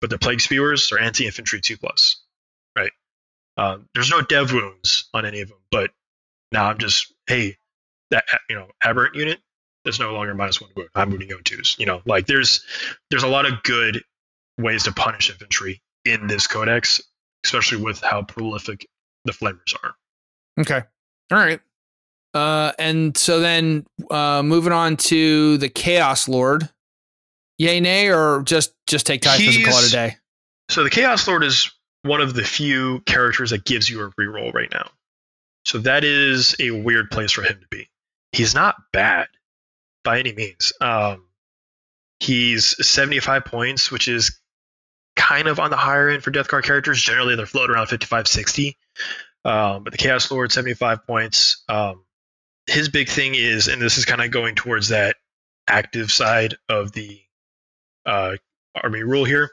[0.00, 2.22] But the plague spewers are anti infantry two plus,
[2.76, 2.90] right?
[3.56, 5.90] Um, there's no dev wounds on any of them, but
[6.52, 7.56] now I'm just hey,
[8.10, 9.38] that you know aberrant unit
[9.84, 10.88] is no longer minus one wound.
[10.94, 11.78] I'm moving O2s.
[11.78, 12.64] You know, like there's
[13.10, 14.02] there's a lot of good
[14.58, 17.02] ways to punish infantry in this codex,
[17.44, 18.86] especially with how prolific
[19.24, 19.94] the flamers are.
[20.58, 20.82] Okay.
[21.30, 21.60] All right.
[22.34, 26.68] Uh, and so then uh, moving on to the Chaos Lord.
[27.58, 30.16] Yay, nay, or just just take and call it a day?
[30.68, 31.70] So the Chaos Lord is
[32.02, 34.90] one of the few characters that gives you a reroll right now.
[35.64, 37.88] So that is a weird place for him to be.
[38.32, 39.28] He's not bad
[40.02, 40.72] by any means.
[40.80, 41.24] Um,
[42.20, 44.38] he's 75 points, which is
[45.16, 47.00] kind of on the higher end for Death Guard characters.
[47.00, 48.76] Generally, they're floating around 55, 60.
[49.44, 51.62] Um, but the Chaos Lord, 75 points.
[51.68, 52.04] Um,
[52.66, 55.16] his big thing is, and this is kind of going towards that
[55.68, 57.20] active side of the
[58.06, 58.36] uh,
[58.74, 59.50] army rule here,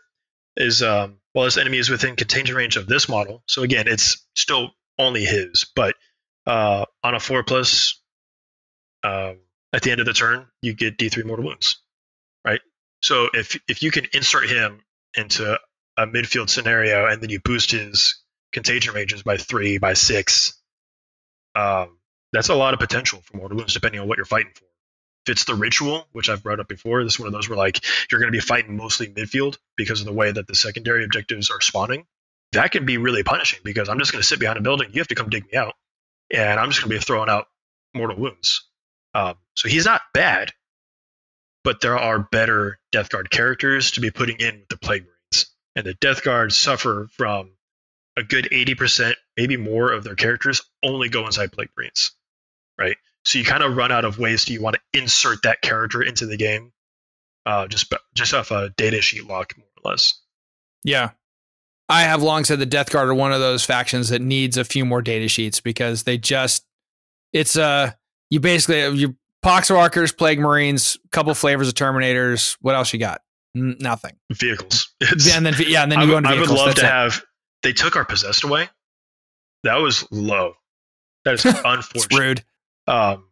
[0.58, 4.26] is um, while this enemy is within contagion range of this model, so again, it's
[4.36, 5.96] still only his, but
[6.46, 8.02] uh, on a four plus,
[9.04, 9.40] um,
[9.74, 11.78] at the end of the turn, you get D3 mortal wounds,
[12.46, 12.62] right?
[13.02, 14.82] So if if you can insert him
[15.16, 15.58] into
[15.98, 18.22] a midfield scenario and then you boost his
[18.52, 20.60] contagion ranges by three, by six,
[21.56, 21.98] um,
[22.32, 24.66] that's a lot of potential for mortal wounds depending on what you're fighting for.
[25.26, 27.58] If it's the ritual, which I've brought up before, this is one of those where
[27.58, 31.04] like you're going to be fighting mostly midfield because of the way that the secondary
[31.04, 32.06] objectives are spawning.
[32.54, 34.90] That can be really punishing because I'm just going to sit behind a building.
[34.92, 35.76] You have to come dig me out,
[36.34, 37.48] and I'm just going to be throwing out
[37.94, 38.68] mortal wounds.
[39.14, 40.52] Um, so he's not bad,
[41.64, 45.46] but there are better Death Guard characters to be putting in with the Plague Marines,
[45.76, 47.52] and the Death Guard suffer from
[48.18, 52.12] a good 80%, maybe more of their characters only go inside Plague Marines
[52.82, 52.98] right?
[53.26, 56.02] So you kind of run out of ways do you want to insert that character
[56.02, 56.72] into the game,
[57.46, 60.16] uh, just just off a data sheet lock, more or less.
[60.84, 61.12] Yeah,
[61.88, 64.64] I have long said the Death Guard are one of those factions that needs a
[64.64, 66.66] few more data sheets because they just
[67.32, 67.92] it's uh
[68.32, 69.16] you basically you
[69.46, 72.58] poxwalkers, plague marines, couple flavors of terminators.
[72.62, 73.22] What else you got?
[73.56, 74.16] N- nothing.
[74.32, 74.94] Vehicles.
[75.02, 76.86] It's, and then yeah, and then you I, go into I would love That's to
[76.86, 76.90] it.
[76.90, 77.24] have.
[77.64, 78.70] They took our possessed away.
[79.64, 80.54] That was low.
[81.26, 82.20] That is unfortunate.
[82.20, 82.44] rude.
[82.92, 83.26] Um,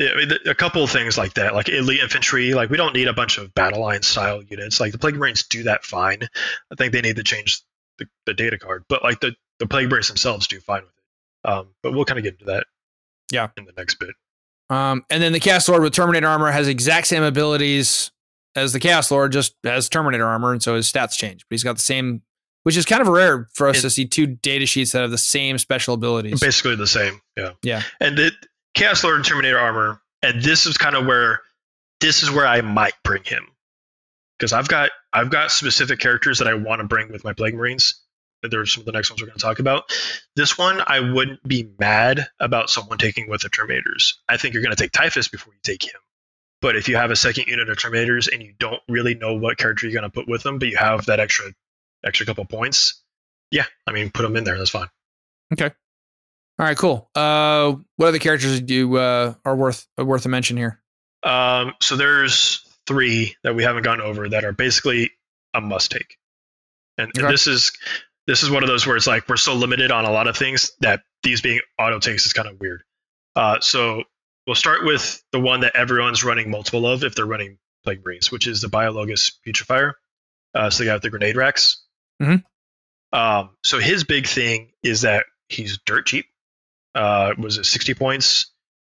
[0.00, 2.54] I mean, a couple of things like that, like elite infantry.
[2.54, 4.80] Like we don't need a bunch of battle line style units.
[4.80, 6.22] Like the plague marines do that fine.
[6.70, 7.62] I think they need to change
[7.98, 11.48] the, the data card, but like the the plague marines themselves do fine with it.
[11.48, 12.64] Um, but we'll kind of get into that.
[13.30, 13.48] Yeah.
[13.56, 14.14] In the next bit.
[14.70, 18.10] Um, and then the Chaos Lord with Terminator armor has exact same abilities
[18.56, 21.44] as the Chaos Lord, just has Terminator armor, and so his stats change.
[21.48, 22.22] But he's got the same,
[22.62, 25.10] which is kind of rare for us it, to see two data sheets that have
[25.10, 26.40] the same special abilities.
[26.40, 27.20] Basically the same.
[27.36, 27.52] Yeah.
[27.62, 27.82] Yeah.
[28.00, 28.34] And it
[28.74, 31.40] Chaos Lord and Terminator armor, and this is kind of where
[32.00, 33.46] this is where I might bring him
[34.38, 37.54] because I've got I've got specific characters that I want to bring with my Plague
[37.54, 38.00] Marines.
[38.42, 39.84] There are some of the next ones we're going to talk about.
[40.34, 44.14] This one I wouldn't be mad about someone taking with the Terminators.
[44.28, 46.00] I think you're going to take Typhus before you take him.
[46.60, 49.58] But if you have a second unit of Terminators and you don't really know what
[49.58, 51.52] character you're going to put with them, but you have that extra
[52.04, 53.00] extra couple points,
[53.52, 54.58] yeah, I mean put them in there.
[54.58, 54.88] That's fine.
[55.52, 55.70] Okay.
[56.58, 57.10] All right, cool.
[57.14, 60.80] Uh, what other characters do you, uh, are worth uh, worth a mention here?
[61.22, 65.10] Um, so there's three that we haven't gone over that are basically
[65.54, 66.18] a must take,
[66.98, 67.24] and, okay.
[67.24, 67.72] and, this is
[68.26, 70.36] this is one of those where it's like we're so limited on a lot of
[70.36, 72.82] things that these being auto takes is kind of weird.
[73.34, 74.04] Uh, so
[74.46, 78.30] we'll start with the one that everyone's running multiple of if they're running Plague Marines,
[78.30, 79.92] which is the Biologus Putrefier.
[80.54, 81.82] Uh, so guy with the grenade racks.
[82.20, 83.18] Mm-hmm.
[83.18, 86.26] Um, so his big thing is that he's dirt cheap
[86.94, 88.50] uh, was it 60 points?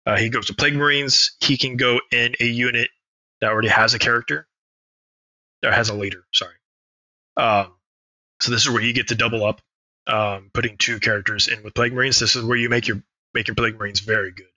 [0.05, 1.35] Uh, he goes to Plague Marines.
[1.39, 2.89] He can go in a unit
[3.41, 4.47] that already has a character,
[5.61, 6.23] that has a leader.
[6.33, 6.53] Sorry.
[7.35, 7.73] Um,
[8.39, 9.61] so this is where you get to double up,
[10.07, 12.19] um, putting two characters in with Plague Marines.
[12.19, 14.47] This is where you make your make your Plague Marines very good.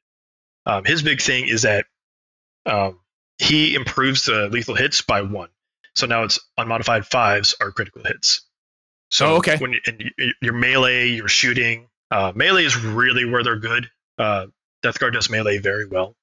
[0.66, 1.87] Um, his big thing is that
[2.66, 3.00] um,
[3.38, 5.48] he improves the lethal hits by one.
[5.96, 8.42] So now it's unmodified fives are critical hits.
[9.11, 9.57] So Oh, okay.
[9.57, 13.90] when you, and you, your melee, your shooting, uh, melee is really where they're good.
[14.18, 14.46] Uh,
[14.83, 16.16] Death Guard does melee very well.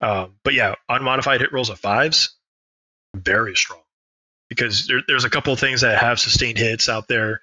[0.00, 2.36] Um, but yeah, unmodified hit rolls of fives,
[3.14, 3.82] very strong.
[4.48, 7.40] Because there, there's a couple of things that have sustained hits out there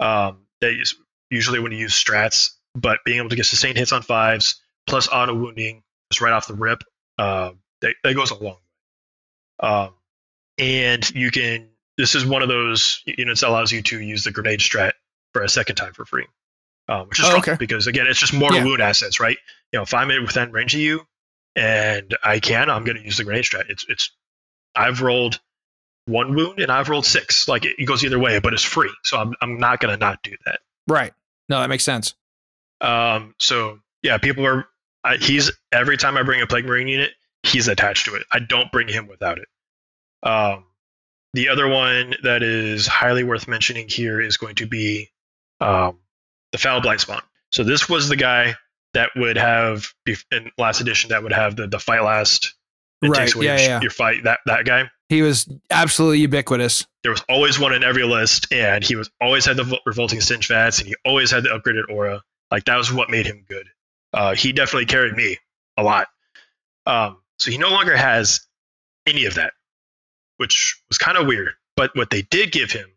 [0.00, 0.94] um, that is
[1.30, 5.08] usually when you use strats, but being able to get sustained hits on fives plus
[5.08, 6.82] auto wounding just right off the rip,
[7.18, 8.56] uh, that, that goes a long
[9.60, 9.68] way.
[9.68, 9.90] Um,
[10.58, 14.30] and you can, this is one of those units that allows you to use the
[14.30, 14.92] grenade strat
[15.32, 16.26] for a second time for free,
[16.88, 17.56] um, which is Oh, strong okay.
[17.58, 18.64] because again, it's just more Yeah.
[18.64, 19.36] wound assets, right?
[19.72, 21.06] You know, if I'm within range of you
[21.54, 23.68] and I can, I'm going to use the grenade strat.
[23.70, 24.10] It's, it's,
[24.74, 25.40] I've rolled
[26.06, 27.48] one wound and I've rolled six.
[27.48, 28.92] Like it, it goes either way, but it's free.
[29.04, 30.60] So I'm, I'm not going to not do that.
[30.86, 31.12] Right.
[31.48, 32.14] No, that makes sense.
[32.80, 34.66] Um, so yeah, people are.
[35.02, 37.10] I, he's every time I bring a plague marine unit,
[37.42, 38.24] he's attached to it.
[38.32, 39.48] I don't bring him without it.
[40.22, 40.64] Um,
[41.32, 45.10] the other one that is highly worth mentioning here is going to be
[45.60, 45.98] um,
[46.56, 47.20] the foul blight spawn.
[47.52, 48.54] So this was the guy
[48.94, 52.54] that would have in last edition that would have the the fight last.
[53.02, 53.80] It Right, takes away yeah, your, yeah.
[53.82, 54.24] your fight.
[54.24, 54.90] That that guy.
[55.10, 56.86] He was absolutely ubiquitous.
[57.02, 60.48] There was always one in every list, and he was always had the revolting stench
[60.48, 62.22] vats, and he always had the upgraded aura.
[62.50, 63.68] Like that was what made him good.
[64.14, 65.36] Uh, he definitely carried me
[65.76, 66.08] a lot.
[66.86, 68.40] Um, so he no longer has
[69.06, 69.52] any of that,
[70.38, 71.52] which was kind of weird.
[71.76, 72.88] But what they did give him,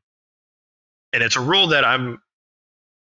[1.11, 2.21] and it's a rule that I'm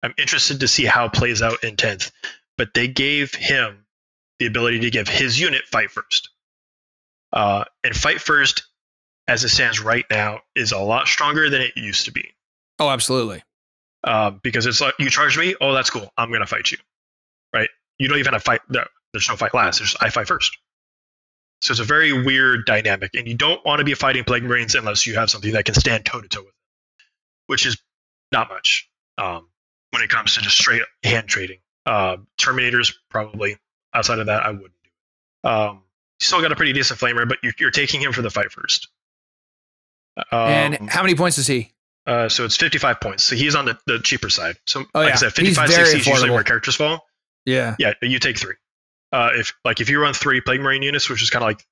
[0.04, 2.12] I'm interested to see how it plays out in tenth.
[2.58, 3.84] But they gave him
[4.38, 6.28] the ability to give his unit fight first.
[7.32, 8.64] Uh, and fight first,
[9.26, 12.30] as it stands right now, is a lot stronger than it used to be
[12.78, 13.42] Oh, absolutely.
[14.04, 15.56] um, because it's like you charge me.
[15.60, 16.12] Oh, that's cool.
[16.16, 16.78] I'm gonna fight you,
[17.52, 17.70] right?
[17.98, 18.60] You don't even have to fight.
[18.68, 19.78] No, there's no fight last.
[19.78, 20.56] There's I fight first.
[21.62, 24.74] So it's a very weird dynamic, and you don't want to be fighting plague marines
[24.74, 27.06] unless you have something that can stand toe to toe with them,
[27.46, 27.78] which is
[28.30, 28.88] not much
[29.18, 29.48] um,
[29.94, 31.60] when it comes to just straight hand trading.
[31.86, 33.56] Uh, Terminators probably.
[33.94, 34.72] Outside of that, I wouldn't
[35.44, 35.48] do.
[35.48, 35.82] Um,
[36.20, 38.50] you still got a pretty decent flamer, but you're, you're taking him for the fight
[38.50, 38.88] first.
[40.16, 41.70] Um, and how many points is he?
[42.06, 43.24] uh, so it's 55 points.
[43.24, 44.56] So he's on the, the cheaper side.
[44.66, 45.12] So Oh, like yeah.
[45.14, 47.06] I said, 55, very 60 is usually where characters fall.
[47.46, 47.76] Yeah.
[47.78, 48.54] Yeah, you take three.
[49.12, 51.64] Uh, if like if you run three plague marine units, which is kind of like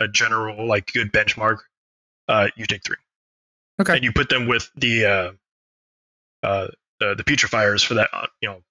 [0.00, 1.58] a general like good benchmark,
[2.28, 2.96] uh, you take three.
[3.80, 3.94] Okay.
[3.96, 5.32] And you put them with the uh,
[6.46, 6.68] uh,
[7.00, 8.62] the, the putrefiers for that uh, you know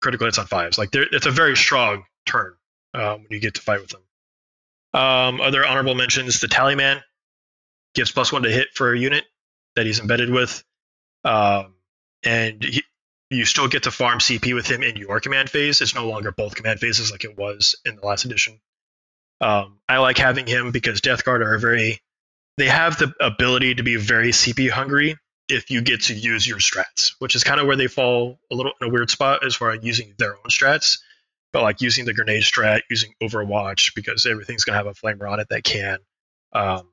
[0.00, 0.78] critical hits on fives.
[0.78, 2.54] Like it's a very strong turn
[2.94, 4.02] um, when you get to fight with them.
[4.94, 7.02] Um, other honorable mentions: the Tallyman
[7.94, 9.24] gives plus one to hit for a unit
[9.76, 10.62] that he's embedded with,
[11.24, 11.74] um,
[12.24, 12.82] and he,
[13.30, 15.80] you still get to farm CP with him in your command phase.
[15.80, 18.60] It's no longer both command phases like it was in the last edition.
[19.40, 22.00] Um, I like having him because Death Guard are very.
[22.56, 25.16] They have the ability to be very CP hungry
[25.48, 28.54] if you get to use your strats, which is kind of where they fall a
[28.54, 30.98] little in a weird spot as far as using their own strats.
[31.52, 35.40] But like using the grenade strat, using Overwatch because everything's gonna have a flamer on
[35.40, 35.98] it that can.
[36.52, 36.88] Um,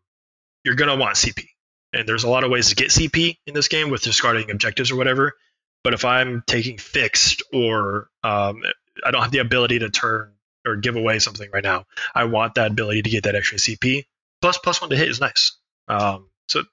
[0.63, 1.45] you're gonna want CP,
[1.91, 4.91] and there's a lot of ways to get CP in this game with discarding objectives
[4.91, 5.33] or whatever.
[5.83, 8.63] But if I'm taking fixed or um,
[9.05, 10.33] I don't have the ability to turn
[10.65, 14.05] or give away something right now, I want that ability to get that extra CP.
[14.41, 15.57] Plus, plus one to hit is nice.
[15.87, 16.63] Um, so,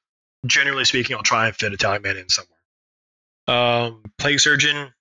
[0.47, 2.59] generally speaking, I'll try and fit a Tallyman in somewhere.
[3.49, 4.93] Um, Plague Surgeon,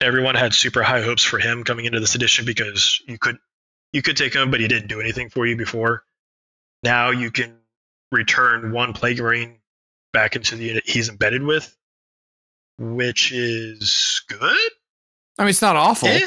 [0.00, 3.38] everyone had super high hopes for him coming into this edition because you could
[3.92, 6.04] you could take him, but he didn't do anything for you before.
[6.82, 7.56] Now you can
[8.12, 9.58] return one Plague Marine
[10.12, 11.76] back into the unit he's embedded with,
[12.78, 14.70] which is good.
[15.38, 16.08] I mean, it's not awful.
[16.08, 16.26] Eh?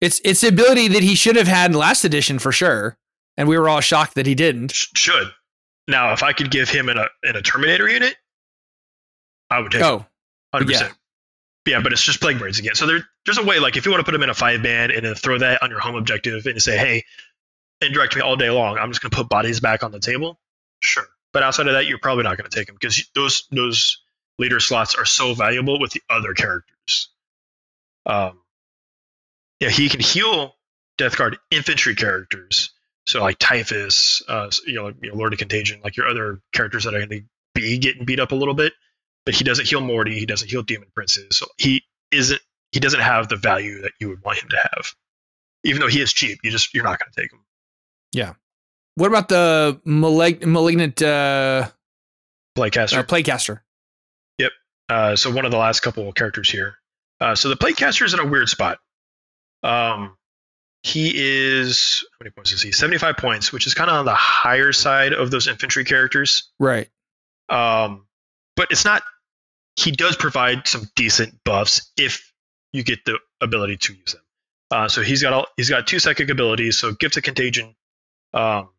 [0.00, 2.96] It's it's the ability that he should have had last edition for sure,
[3.36, 4.72] and we were all shocked that he didn't.
[4.72, 5.32] Sh- should.
[5.90, 8.14] Now, if I could give him in a in a Terminator unit,
[9.50, 9.86] I would take him.
[9.86, 10.06] Oh,
[10.52, 10.78] Hundred Yeah.
[10.78, 10.98] percent.
[11.66, 12.74] Yeah, but it's just plague birds again.
[12.74, 13.58] So there, there's a way.
[13.58, 15.62] Like if you want to put them in a five band and then throw that
[15.62, 17.04] on your home objective and say, "Hey,
[17.80, 20.40] indirect me all day long," I'm just going to put bodies back on the table.
[20.80, 24.00] Sure, but outside of that, you're probably not going to take them because those those
[24.38, 27.08] leader slots are so valuable with the other characters.
[28.06, 28.40] Um,
[29.60, 30.56] yeah, he can heal
[30.96, 32.70] Death Guard infantry characters.
[33.10, 36.84] So like Typhus, uh, you know, you know, Lord of Contagion, like your other characters
[36.84, 37.22] that are going to
[37.54, 38.72] be getting beat up a little bit
[39.24, 40.18] but he doesn't heal Morty.
[40.18, 41.36] He doesn't heal Demon Princes.
[41.36, 42.40] So he isn't.
[42.72, 44.92] He doesn't have the value that you would want him to have.
[45.64, 47.44] Even though he is cheap, you just you're not going to take him.
[48.12, 48.34] Yeah.
[48.94, 51.68] What about the malig- malignant uh,
[52.56, 52.98] Plaguecaster.
[52.98, 53.60] uh, plaguecaster?
[54.38, 54.52] Yep.
[54.88, 56.74] Uh, so one of the last couple of characters here.
[57.20, 58.78] Uh, so the Plaguecaster is in a weird spot.
[59.62, 60.16] Um,
[60.82, 62.72] he is how many points is he?
[62.72, 66.50] Seventy five points, which is kind of on the higher side of those infantry characters.
[66.58, 66.88] Right.
[67.48, 68.06] Um,
[68.56, 69.02] but it's not.
[69.76, 72.32] he does provide some decent buffs if
[72.72, 74.22] you get the ability to use them.
[74.70, 76.78] Uh, so he's got all, he's got two psychic abilities.
[76.78, 77.74] So gift of contagion.
[78.32, 78.70] Um,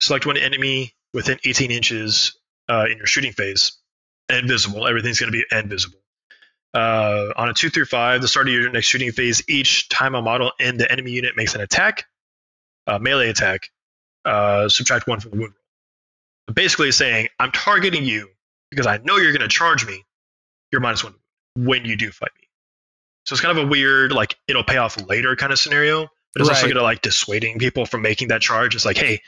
[0.00, 2.38] select one enemy within 18 inches
[2.68, 3.78] uh, in your shooting phase,
[4.28, 4.86] and visible.
[4.86, 5.98] Everything's going to be invisible.
[6.74, 10.14] Uh, on a two through five, the start of your next shooting phase, each time
[10.14, 12.04] a model in the enemy unit makes an attack,
[12.86, 13.70] a melee attack,
[14.26, 16.54] uh, subtract one from the wound roll.
[16.54, 18.28] Basically, saying I'm targeting you
[18.70, 20.04] because I know you're going to charge me.
[20.70, 21.14] You're minus one
[21.54, 22.48] when you do fight me.
[23.24, 26.02] So it's kind of a weird, like it'll pay off later kind of scenario,
[26.34, 26.68] but it's also Right.
[26.68, 28.74] good at like dissuading people from making that charge.
[28.74, 29.22] It's like, hey,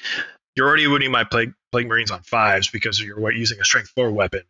[0.54, 4.10] you're already wounding my plague, plague marines on fives because you're using a strength four
[4.10, 4.42] weapon.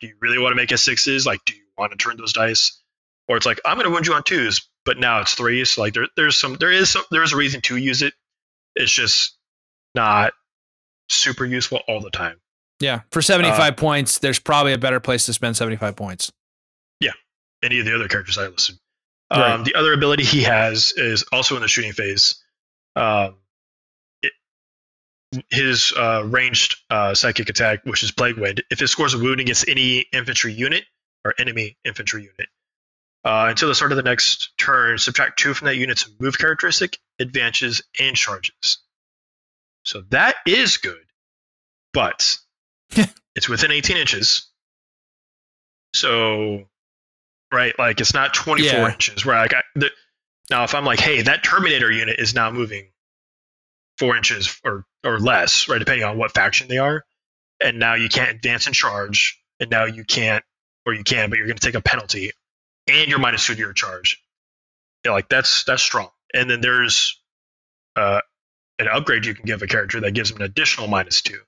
[0.00, 1.26] Do you really want to make it sixes?
[1.26, 2.80] Like, do you want to turn those dice?
[3.28, 5.70] Or it's like, I'm going to wound you on twos, but now it's threes.
[5.70, 8.12] So like, there, there's some, there is some, there is a reason to use it.
[8.76, 9.36] It's just
[9.94, 10.32] not
[11.08, 12.40] super useful all the time.
[12.80, 13.00] Yeah.
[13.10, 16.32] For 75 points, there's probably a better place to spend 75 points.
[17.00, 17.12] Yeah,
[17.62, 18.76] any of the other characters I listed.
[19.30, 19.52] Right.
[19.52, 22.42] Um, the other ability he has is also in the shooting phase.
[22.94, 23.36] Um,
[24.22, 24.32] it,
[25.50, 29.40] his uh, ranged uh, psychic attack, which is Plague Wind, if it scores a wound
[29.40, 30.84] against any infantry unit
[31.24, 32.48] or enemy infantry unit,
[33.24, 36.98] uh, until the start of the next turn, subtract two from that unit's move characteristic,
[37.18, 38.78] advances, and charges.
[39.84, 41.04] So that is good,
[41.92, 42.36] but
[43.34, 44.48] it's within 18 inches.
[45.94, 46.64] So,
[47.52, 48.92] right, like it's not 24 Yeah.
[48.92, 49.24] inches.
[49.24, 49.90] Where like I, the,
[50.50, 52.90] now, if I'm like, hey, that Terminator unit is now moving
[53.98, 57.04] four inches or or less, right, depending on what faction they are,
[57.62, 60.44] and now you can't advance and charge, and now you can't,
[60.86, 62.32] or you can, but you're going to take a penalty,
[62.86, 64.22] and you're minus two to your charge.
[65.04, 66.10] Yeah, like that's that's strong.
[66.32, 67.20] And then there's
[67.96, 68.20] uh,
[68.78, 71.38] an upgrade you can give a character that gives them an additional minus two.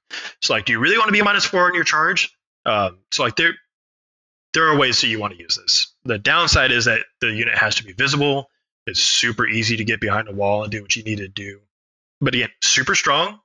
[0.42, 2.36] So like, do you really want to be minus four on your charge?
[2.64, 3.54] Um, so like there
[4.54, 5.92] there are ways that you want to use this.
[6.04, 8.48] The downside is that the unit has to be visible.
[8.86, 11.60] It's super easy to get behind a wall and do what you need to do.
[12.20, 13.40] But again, super strong,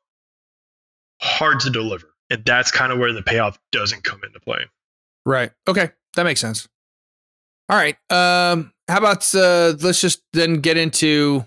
[1.20, 2.08] hard to deliver.
[2.30, 4.66] And that's kind of where the payoff doesn't come into play.
[5.26, 5.52] Right.
[5.68, 5.90] Okay.
[6.16, 6.68] That makes sense.
[7.70, 7.96] All right.
[8.12, 11.46] Um, how about uh, let's just then get into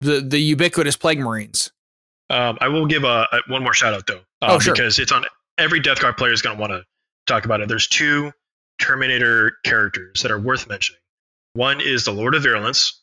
[0.00, 1.70] the the ubiquitous plague marines.
[2.30, 4.74] Um, I will give a, a one more shout out though, uh, Oh, sure.
[4.74, 5.24] because it's on
[5.58, 6.84] every Death Guard player is going to want to
[7.26, 7.68] talk about it.
[7.68, 8.32] There's two
[8.80, 11.00] Terminator characters that are worth mentioning.
[11.54, 13.00] One is the Lord of Virulence.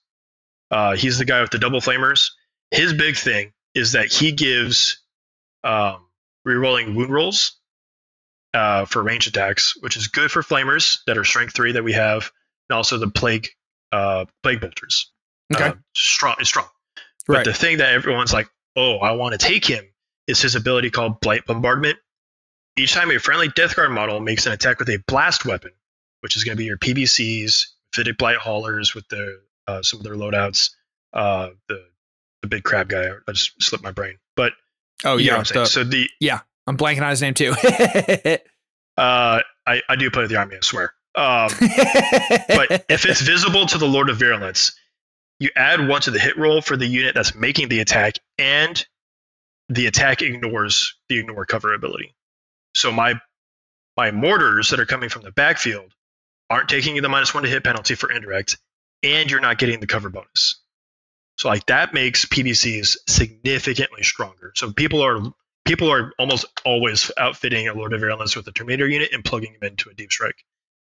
[0.70, 2.32] Uh, he's the guy with the double flamers.
[2.72, 5.02] His big thing is that he gives
[5.64, 6.06] um,
[6.48, 7.58] rerolling wound rolls
[8.54, 11.94] uh, for range attacks, which is good for flamers that are strength three that we
[11.94, 12.32] have,
[12.70, 13.50] and also the plague
[13.92, 15.12] uh, plague bolters.
[15.54, 15.66] Okay.
[15.66, 16.68] Uh, strong, it's strong.
[17.28, 17.46] But right.
[17.46, 19.86] the thing that everyone's like, oh, I want to take him
[20.28, 21.98] is his ability called Blight Bombardment.
[22.78, 25.72] Each time a friendly Death Guard model makes an attack with a blast weapon,
[26.22, 30.04] which is going to be your PBCs, Fitted Blight Haulers with the uh, some of
[30.04, 30.72] their loadouts,
[31.14, 31.86] uh, the
[32.42, 33.10] the big crab guy.
[33.28, 34.54] I just slipped my brain, but
[35.04, 35.44] oh you know yeah.
[35.44, 36.10] the- so the
[36.72, 37.52] I'm blanking on his name too.
[38.98, 40.56] uh, I I do play with the army.
[40.56, 40.94] I swear.
[41.14, 41.50] Um,
[42.48, 44.72] but if it's visible to the Lord of Virulence,
[45.38, 48.86] you add one to the hit roll for the unit that's making the attack, and
[49.68, 52.16] the attack ignores the ignore cover ability.
[52.74, 53.20] So my
[53.98, 55.94] my mortars that are coming from the backfield
[56.50, 58.58] aren't taking the minus one to hit penalty for indirect,
[59.04, 60.62] and you're not getting the cover bonus.
[61.38, 64.54] So like that makes PBCs significantly stronger.
[64.56, 65.34] So people are
[65.72, 69.54] people are almost always outfitting a Lord of Virulence with a Terminator unit and plugging
[69.54, 70.44] him into a Deep Strike.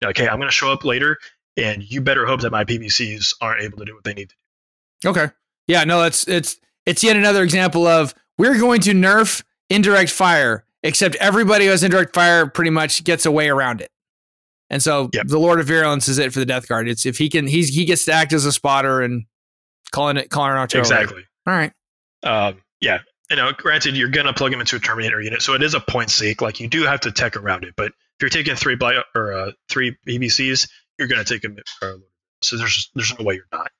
[0.01, 1.19] Like, hey, I'm going to show up later,
[1.57, 4.29] and you better hope that my PBCs aren't able to do what they need
[5.03, 5.09] to.
[5.09, 5.29] okay.
[5.67, 5.83] Yeah.
[5.83, 6.01] No.
[6.03, 6.57] It's it's
[6.87, 11.83] it's yet another example of we're going to nerf indirect fire, except everybody who has
[11.83, 13.91] indirect fire pretty much gets a way around it.
[14.71, 15.27] And so Yep.
[15.27, 16.89] the Lord of Virulence is it for the Death Guard.
[16.89, 19.25] It's if he can, he's he gets to act as a spotter and
[19.91, 20.73] calling it calling out.
[20.73, 21.23] Exactly.
[21.45, 21.71] All right.
[22.23, 22.99] Um, yeah.
[23.33, 25.79] You know, granted, you're gonna plug him into a Terminator unit, so it is a
[25.79, 26.39] point seek.
[26.39, 29.33] Like you do have to tech around it, but if you're taking three blight or
[29.33, 30.69] uh, three PBCs,
[30.99, 31.57] you're gonna take him.
[31.81, 31.93] Uh,
[32.43, 33.71] so there's there's no way you're not.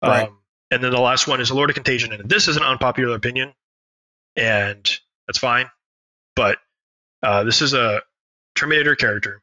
[0.00, 0.28] Right.
[0.28, 0.38] Um,
[0.70, 3.52] and then the last one is Lord of Contagion, and this is an unpopular opinion,
[4.36, 4.88] and
[5.26, 5.68] that's fine.
[6.36, 6.58] But
[7.20, 8.00] uh, this is a
[8.54, 9.42] Terminator character.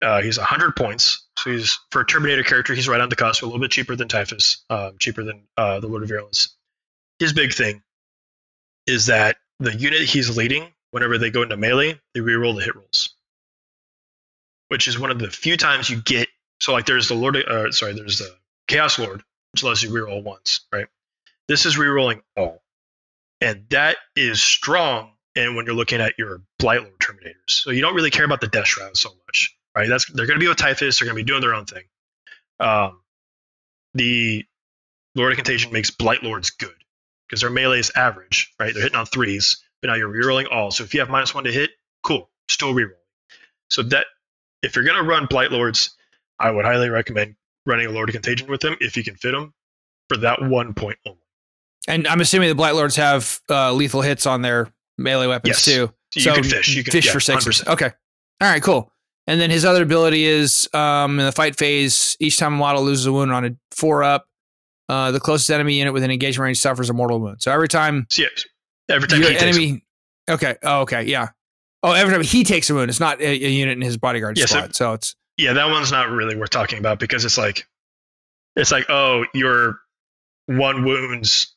[0.00, 2.72] Uh, he's 100 points, so he's for a Terminator character.
[2.72, 5.80] He's right on the cusp, a little bit cheaper than Typhus, um, cheaper than uh,
[5.80, 6.56] the Lord of Virulence.
[7.18, 7.82] His big thing
[8.86, 12.74] is that the unit he's leading, whenever they go into melee, they reroll the hit
[12.76, 13.14] rolls,
[14.68, 16.28] which is one of the few times you get.
[16.60, 18.34] So like, there's the Lord, uh, sorry, there's the
[18.68, 19.22] Chaos Lord,
[19.52, 20.86] which allows you reroll once, right?
[21.48, 22.62] This is rerolling all,
[23.40, 25.10] and that is strong.
[25.34, 28.40] And when you're looking at your Blight Lord Terminators, so you don't really care about
[28.40, 29.56] the Death Shroud so much.
[29.74, 29.88] right?
[29.88, 30.98] That's they're going to be with Typhus.
[30.98, 31.84] They're going to be doing their own thing.
[32.60, 33.00] Um,
[33.94, 34.44] the
[35.14, 36.74] Lord of Contagion makes Blight Lords good
[37.32, 38.74] because their melee is average, right?
[38.74, 40.70] They're hitting on threes, but now you're rerolling all.
[40.70, 41.70] So if you have minus one to hit,
[42.02, 42.90] cool, still reroll.
[43.70, 44.04] So that
[44.62, 45.96] if you're going to run Blight Lords,
[46.38, 49.32] I would highly recommend running a Lord of Contagion with them if you can fit
[49.32, 49.54] them
[50.10, 51.20] for that one point only.
[51.88, 55.64] And I'm assuming the Blight Lords have uh, lethal hits on their melee weapons Yes.
[55.64, 55.90] too.
[56.10, 56.76] So you can fish.
[56.76, 57.62] You can fish yeah, for sixes.
[57.62, 57.72] 100%.
[57.72, 57.90] Okay.
[58.42, 58.92] All right, cool.
[59.26, 62.82] And then his other ability is um, in the fight phase, each time a model
[62.82, 64.26] loses a wound on a four up,
[64.92, 67.40] uh, the closest enemy unit within engagement range suffers a mortal wound.
[67.42, 68.28] So every time So yeah,
[68.90, 69.84] every time your he takes enemy,
[70.28, 71.28] okay, oh, okay, yeah.
[71.82, 74.36] Oh, every time he takes a wound, it's not a, a unit in his bodyguard
[74.38, 74.74] Yes, squad.
[74.74, 77.66] so it's yeah, that one's not really worth talking about because it's like,
[78.54, 79.78] it's like, oh, your
[80.46, 81.54] one wounds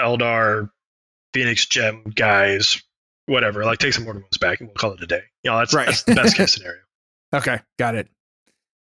[0.00, 0.70] Eldar,
[1.34, 2.82] Phoenix Gem guys,
[3.26, 3.64] whatever.
[3.64, 5.22] Like, take some mortal wounds back and we'll call it a day.
[5.44, 5.86] You know, that's, Right.
[5.86, 6.80] that's the best case scenario.
[7.34, 8.08] okay, got it.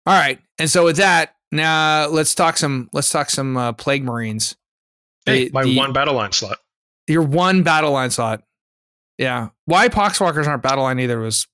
[0.07, 4.05] All right, and so with that, now let's talk some let's talk some uh, plague
[4.05, 4.57] marines.
[5.27, 6.59] Hey, The- my the- one battle line slot.
[7.07, 8.43] your one battle line slot.
[9.19, 9.49] Yeah.
[9.67, 11.47] Why Poxwalkers aren't battle line either was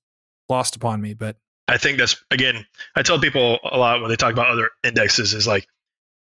[0.49, 1.35] lost upon me, but
[1.67, 5.33] I think that's again, I tell people a lot when they talk about other indexes
[5.33, 5.67] is like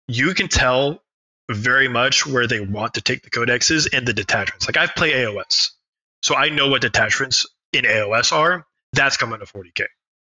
[0.09, 1.03] you can tell
[1.51, 4.67] very much where they want to take the codexes and the detachments.
[4.67, 5.71] Like I've played AOS,
[6.23, 8.67] so I know what detachments in AOS are.
[8.93, 9.87] That's coming to 40k.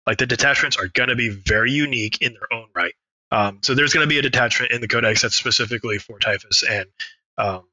[0.08, 2.94] Like the detachments are going to be very unique in their own right.
[3.34, 6.64] Um, so there's going to be a detachment in the codex that's specifically for Typhus
[6.70, 6.86] and
[7.38, 7.64] um,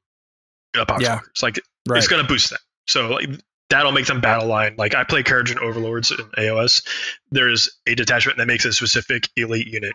[0.75, 1.01] Poxwalkers.
[1.01, 1.19] Yeah.
[1.43, 1.97] Like right.
[1.97, 2.59] it's going to boost them.
[2.87, 3.29] So like
[3.69, 4.75] that'll make them battle line.
[4.77, 6.85] Like I play Kharadron Overlords in AOS.
[7.31, 9.93] There's a detachment that makes a specific elite unit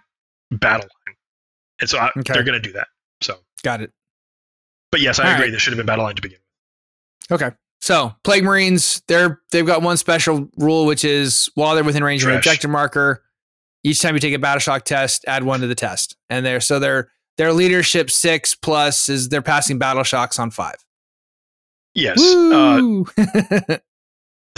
[0.53, 1.17] battle line,
[1.81, 2.33] and so I, Okay.
[2.33, 2.89] they're going to do that.
[3.23, 3.91] So, Got it.
[4.93, 5.47] but yes, I All agree.
[5.47, 5.51] right.
[5.53, 6.39] They should have been battle line to begin
[7.31, 7.41] with.
[7.43, 7.57] Okay.
[7.81, 12.23] So Plague Marines, they're they've got one special rule, which is while they're within range
[12.23, 12.47] of an Trash.
[12.47, 13.23] objective marker,
[13.85, 16.17] each time you take a battle shock test, add one to the test.
[16.29, 20.77] And they're so their their leadership six plus is they're passing battle shocks on five.
[21.95, 22.21] Yes.
[22.21, 23.05] Uh,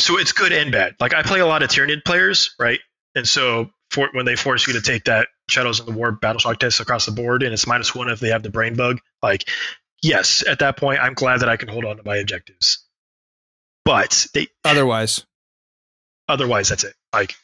[0.01, 0.95] so it's good and bad.
[0.99, 2.81] Like I play a lot of Tyranid players, right?
[3.14, 6.41] And so for when they force you to take that Shadows in the Warp battle
[6.41, 9.01] shock test across the board, and it's minus one if they have the brain bug,
[9.23, 9.49] like
[10.03, 12.85] yes, at that point, I'm glad that I can hold on to my objectives.
[13.85, 15.25] But they Otherwise,
[16.29, 17.35] otherwise that's it like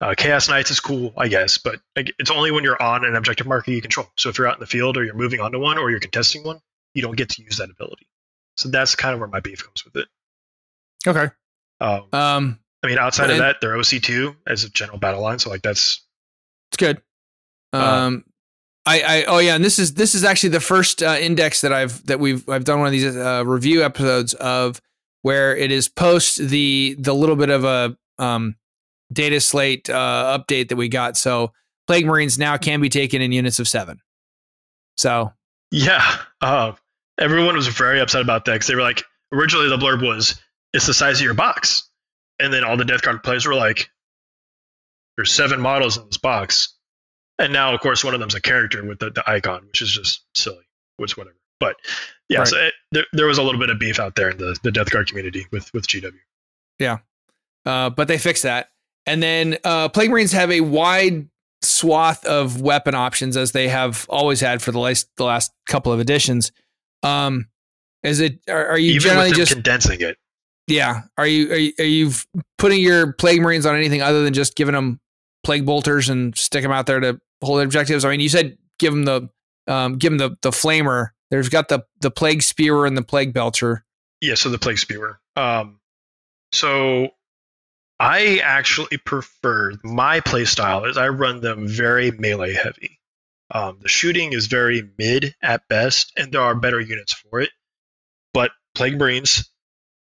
[0.00, 3.14] uh, chaos knights is cool i guess but like, it's only when you're on an
[3.14, 5.58] objective marker you control so if you're out in the field or you're moving onto
[5.58, 6.60] one or you're contesting one
[6.94, 8.06] you don't get to use that ability
[8.56, 10.08] so that's kind of where my beef comes with it
[11.06, 11.32] okay.
[11.80, 15.50] um, Um, i mean outside of that they're oc2 as a general battle line so
[15.50, 16.02] like that's
[16.70, 17.00] It's good.
[17.72, 18.24] Uh, Um,
[18.86, 21.74] I, I, oh yeah, and this is this is actually the first uh, index that
[21.74, 24.80] I've that we've I've done one of these uh, review episodes of
[25.20, 28.56] where it is post the the little bit of a um,
[29.12, 31.16] data slate uh, update that we got.
[31.16, 31.52] So
[31.86, 34.00] plague marines now can be taken in units of seven.
[34.96, 35.32] So
[35.70, 36.72] yeah uh,
[37.18, 40.40] everyone was very upset about that because they were like originally the blurb was
[40.72, 41.88] it's the size of your box
[42.38, 43.90] and then all the death guard players were like
[45.16, 46.74] there's seven models in this box
[47.38, 49.92] and now of course one of them's a character with the, the icon which is
[49.92, 50.64] just silly
[50.96, 51.76] which whatever but
[52.30, 52.48] yeah Right.
[52.48, 54.70] so it, there, there was a little bit of beef out there in the, the
[54.72, 56.12] death guard community with with gw
[56.78, 56.98] Yeah,
[57.66, 58.70] uh, but they fixed that.
[59.08, 61.28] And then uh, Plague Marines have a wide
[61.62, 65.92] swath of weapon options as they have always had for the last the last couple
[65.92, 66.52] of editions.
[67.02, 67.48] Um,
[68.02, 70.16] is it are, are you even generally just condensing it
[70.68, 71.02] yeah?
[71.16, 72.10] Are you are you, are you
[72.58, 75.00] putting your Plague Marines on anything other than just giving them
[75.42, 78.04] Plague Bolters and stick them out there to hold objectives?
[78.04, 79.28] I mean, you said give them the
[79.66, 81.08] um, give them the the Flamer.
[81.30, 83.84] There's got the the Plague Spewer and the Plague Belcher.
[84.20, 85.20] Yeah, so the plague spewer.
[85.36, 85.78] Um,
[86.52, 87.10] so
[88.00, 93.00] I actually prefer my play style is I run them very melee heavy.
[93.50, 97.50] Um, the shooting is very mid at best, and there are better units for it.
[98.32, 99.50] But plague marines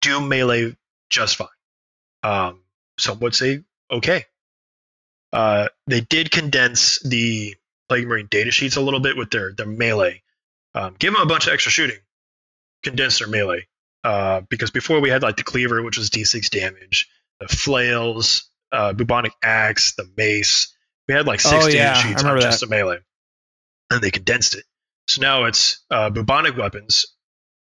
[0.00, 0.76] do melee
[1.10, 1.48] just fine.
[2.22, 2.62] Um,
[2.98, 4.24] some would say okay.
[5.32, 7.54] Uh, they did condense the
[7.88, 10.22] plague marine data sheets a little bit with their their melee.
[10.74, 11.98] Um, give them a bunch of extra shooting,
[12.82, 13.66] condense their melee
[14.06, 17.08] uh, because before we had like the cleaver, which was D6 damage,
[17.40, 20.74] the flails, uh, bubonic axe, the mace.
[21.08, 22.98] We had like six Oh, yeah, damage sheets on just the melee,
[23.90, 24.64] and they condensed it.
[25.08, 27.06] So now it's uh, bubonic weapons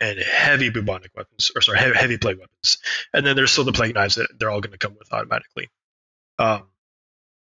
[0.01, 2.77] and heavy bubonic weapons, or sorry, heavy, heavy plague weapons,
[3.13, 5.69] and then there's still the plague knives that they're all going to come with automatically.
[6.39, 6.63] Um,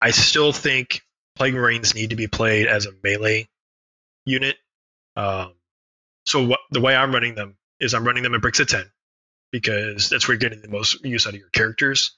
[0.01, 1.01] I still think
[1.37, 3.49] plague marines need to be played as a melee
[4.27, 4.57] unit.
[5.17, 5.53] Um,
[6.25, 8.85] so what the way I'm running them is I'm running them in bricks of 10
[9.53, 12.17] because that's where you're getting the most use out of your characters.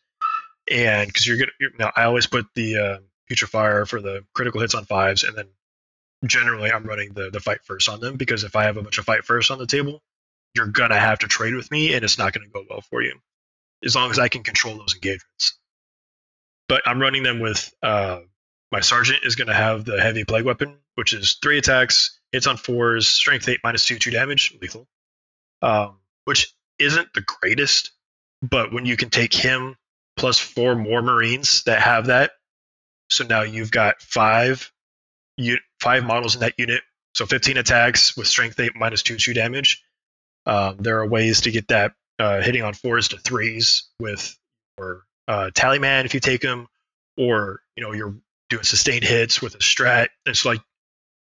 [0.71, 2.99] and because you're gonna, you're, now I always put the uh,
[3.31, 5.49] Putrefier for the critical hits on fives, and then
[6.25, 8.99] generally I'm running the the fight first on them because if I have a bunch
[8.99, 10.03] of fight first on the table,
[10.55, 13.19] you're gonna have to trade with me, and it's not gonna go well for you
[13.85, 15.59] as long as I can control those engagements.
[16.69, 18.21] But I'm running them with uh,
[18.73, 22.47] my sergeant is going to have the heavy plague weapon, which is three attacks, hits
[22.47, 24.89] on fours, strength eight minus two, two damage, lethal.
[25.63, 27.93] Um, which isn't the greatest,
[28.43, 29.77] but when you can take him
[30.17, 32.33] plus four more Marines that have that,
[33.11, 34.71] so now you've got five,
[35.81, 36.83] five models in that unit,
[37.15, 39.83] so 15 attacks with strength eight minus two, two damage.
[40.47, 44.37] Um, there are ways to get that uh, hitting on fours to threes with
[44.79, 46.69] your uh, Tallyman if you take him,
[47.17, 48.17] or you know you're
[48.51, 50.09] doing sustained hits with a strat.
[50.27, 50.61] It's like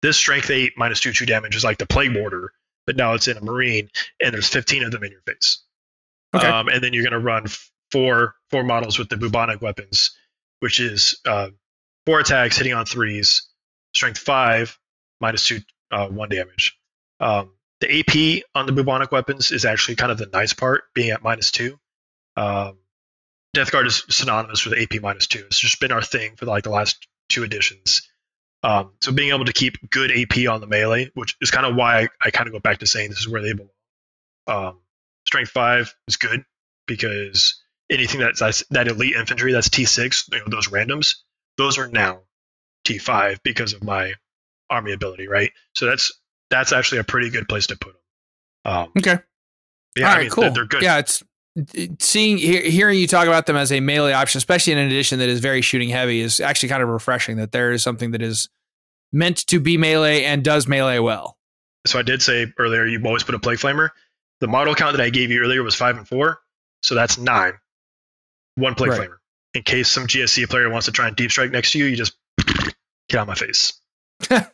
[0.03, 2.53] this strength eight minus two two damage is like the plague mortar,
[2.87, 3.89] but now it's in a marine,
[4.23, 5.63] and there's 15 of them in your face.
[6.35, 6.47] Okay.
[6.47, 7.47] Um, and then you're going to run
[7.91, 10.17] four four models with the bubonic weapons,
[10.61, 11.49] which is uh,
[12.07, 13.49] four attacks hitting on threes,
[13.95, 14.79] strength five
[15.21, 15.61] minus two
[15.91, 16.79] uh, one damage.
[17.21, 21.11] Um, the AP on the bubonic weapons is actually kind of the nice part, being
[21.11, 21.79] at minus two.
[22.37, 22.79] Um,
[23.55, 25.45] Death Guard is synonymous with AP minus two.
[25.47, 28.09] It's just been our thing for like the last two editions.
[28.63, 31.75] Um, so being able to keep good AP on the melee, which is kind of
[31.75, 33.69] why I, I kind of go back to saying this is where they belong.
[34.47, 34.79] Um,
[35.27, 36.45] strength five is good
[36.87, 37.61] because
[37.91, 41.17] anything that's, that's that elite infantry that's T6, you know, those randoms,
[41.59, 42.21] those are now
[42.87, 44.15] T5 because of my
[44.71, 45.53] army ability, right?
[45.75, 46.13] So that's
[46.51, 48.73] that's actually a pretty good place to put them.
[48.73, 49.19] Um, okay.
[49.97, 50.43] Yeah, All right, I mean, cool.
[50.45, 50.83] They're, they're, good.
[50.83, 51.23] Yeah, it's
[51.99, 55.29] seeing hearing you talk about them as a melee option, especially in an edition that
[55.29, 57.37] is very shooting heavy, is actually kind of refreshing.
[57.37, 58.49] That there is something that is
[59.13, 61.37] meant to be melee and does melee well.
[61.87, 63.91] So I did say earlier you always put a plague flamer.
[64.41, 66.41] The model count that I gave you earlier was five and four,
[66.83, 67.53] so that's nine.
[68.57, 69.01] One plague right.
[69.09, 69.17] flamer.
[69.55, 71.97] In case some GSC player wants to try and deep strike next to you, you
[71.97, 72.17] just
[73.09, 73.75] get out my face.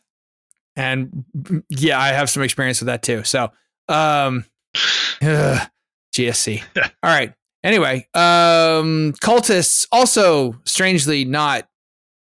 [0.78, 1.24] And
[1.68, 3.24] yeah, I have some experience with that too.
[3.24, 3.50] So,
[3.88, 4.44] um,
[5.22, 5.68] ugh,
[6.18, 6.62] GSC.
[6.76, 7.32] All right.
[7.64, 11.68] Anyway, um, cultists also strangely not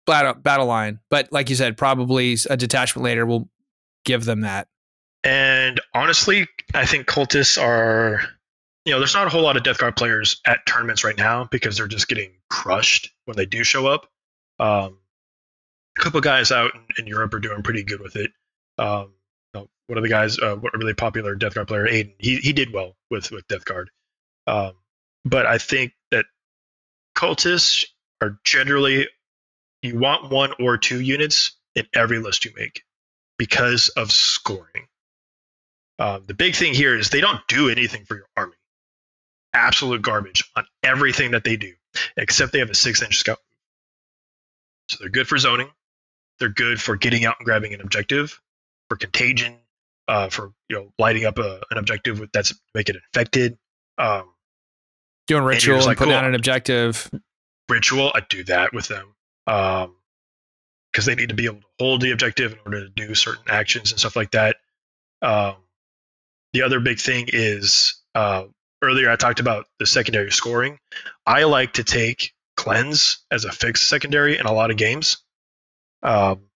[0.06, 3.48] battle, battle line, but like you said, probably a detachment later will
[4.04, 4.68] give them that.
[5.24, 8.20] And honestly, I think cultists are,
[8.84, 11.44] you know, there's not a whole lot of Death Guard players at tournaments right now
[11.50, 14.08] because they're just getting crushed when they do show up.
[14.58, 14.98] Um,
[15.96, 18.32] a couple guys out in, in Europe are doing pretty good with it
[18.78, 19.12] um,
[19.88, 22.72] one of the guys, uh, a really popular Death Guard player, Aiden, he he did
[22.72, 23.90] well with with Death Guard.
[24.46, 24.72] Um,
[25.24, 26.26] but I think that
[27.16, 27.86] cultists
[28.20, 29.08] are generally
[29.82, 32.82] you want one or two units in every list you make
[33.38, 34.88] because of scoring.
[35.98, 38.54] Um, the big thing here is they don't do anything for your army.
[39.52, 41.72] Absolute garbage on everything that they do,
[42.16, 43.38] except they have a six inch scout.
[44.90, 45.70] So they're good for zoning.
[46.38, 48.40] They're good for getting out and grabbing an objective
[48.88, 49.56] for contagion,
[50.08, 53.58] uh, for you know lighting up a, an objective with that's make it infected.
[53.98, 54.24] Um,
[55.26, 57.10] Doing ritual and, and like, putting cool, out an objective.
[57.68, 59.94] Ritual, I do that with them because um,
[61.04, 63.92] they need to be able to hold the objective in order to do certain actions
[63.92, 64.56] and stuff like that.
[65.20, 65.56] Um,
[66.54, 68.44] the other big thing is uh,
[68.82, 70.78] earlier I talked about the secondary scoring.
[71.26, 75.18] I like to take cleanse as a fixed secondary in a lot of games.
[76.02, 76.48] Um,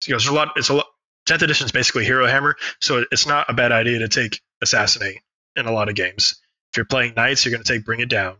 [0.00, 0.48] so, you know, there's a lot.
[0.56, 0.86] It's a lot.
[1.26, 5.20] 10th edition is basically Hero Hammer, so it's not a bad idea to take Assassinate
[5.56, 6.40] in a lot of games.
[6.72, 8.36] If you're playing Knights, you're going to take Bring It Down.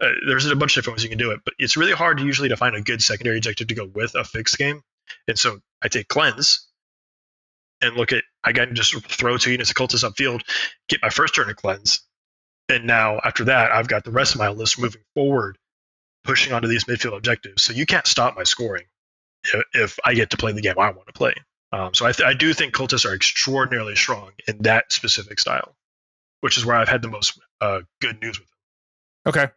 [0.00, 2.20] Uh, there's a bunch of different ways you can do it, but it's really hard
[2.20, 4.82] usually to find a good secondary objective to go with a fixed game.
[5.28, 6.68] And so I take Cleanse
[7.80, 10.42] and look at, I can just throw two units of cultists upfield,
[10.88, 12.00] get my first turn of Cleanse.
[12.68, 15.58] And now after that, I've got the rest of my list moving forward,
[16.24, 17.62] pushing onto these midfield objectives.
[17.62, 18.84] So you can't stop my scoring
[19.44, 21.34] if, if I get to play the game I want to play.
[21.72, 25.76] Um, so I, th- I do think cultists are extraordinarily strong in that specific style,
[26.40, 28.56] which is where I've had the most uh, good news with them.
[29.26, 29.52] Okay.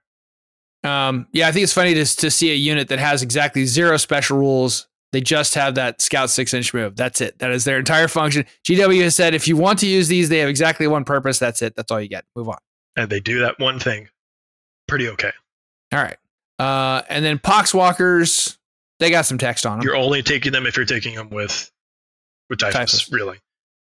[0.83, 3.97] Um, yeah, I think it's funny to, to see a unit that has exactly zero
[3.97, 4.87] special rules.
[5.11, 6.95] They just have that scout six inch move.
[6.95, 7.39] That's it.
[7.39, 8.45] That is their entire function.
[8.67, 11.39] GW has said if you want to use these, they have exactly one purpose.
[11.39, 11.75] That's it.
[11.75, 12.25] That's all you get.
[12.35, 12.57] Move on.
[12.95, 14.09] And they do that one thing
[14.87, 15.31] pretty okay.
[15.91, 16.17] All right.
[16.59, 18.57] Uh, and then Poxwalkers,
[18.99, 19.85] they got some text on them.
[19.85, 21.71] You're only taking them if you're taking them with
[22.49, 23.11] with typhus, typhus.
[23.11, 23.39] really.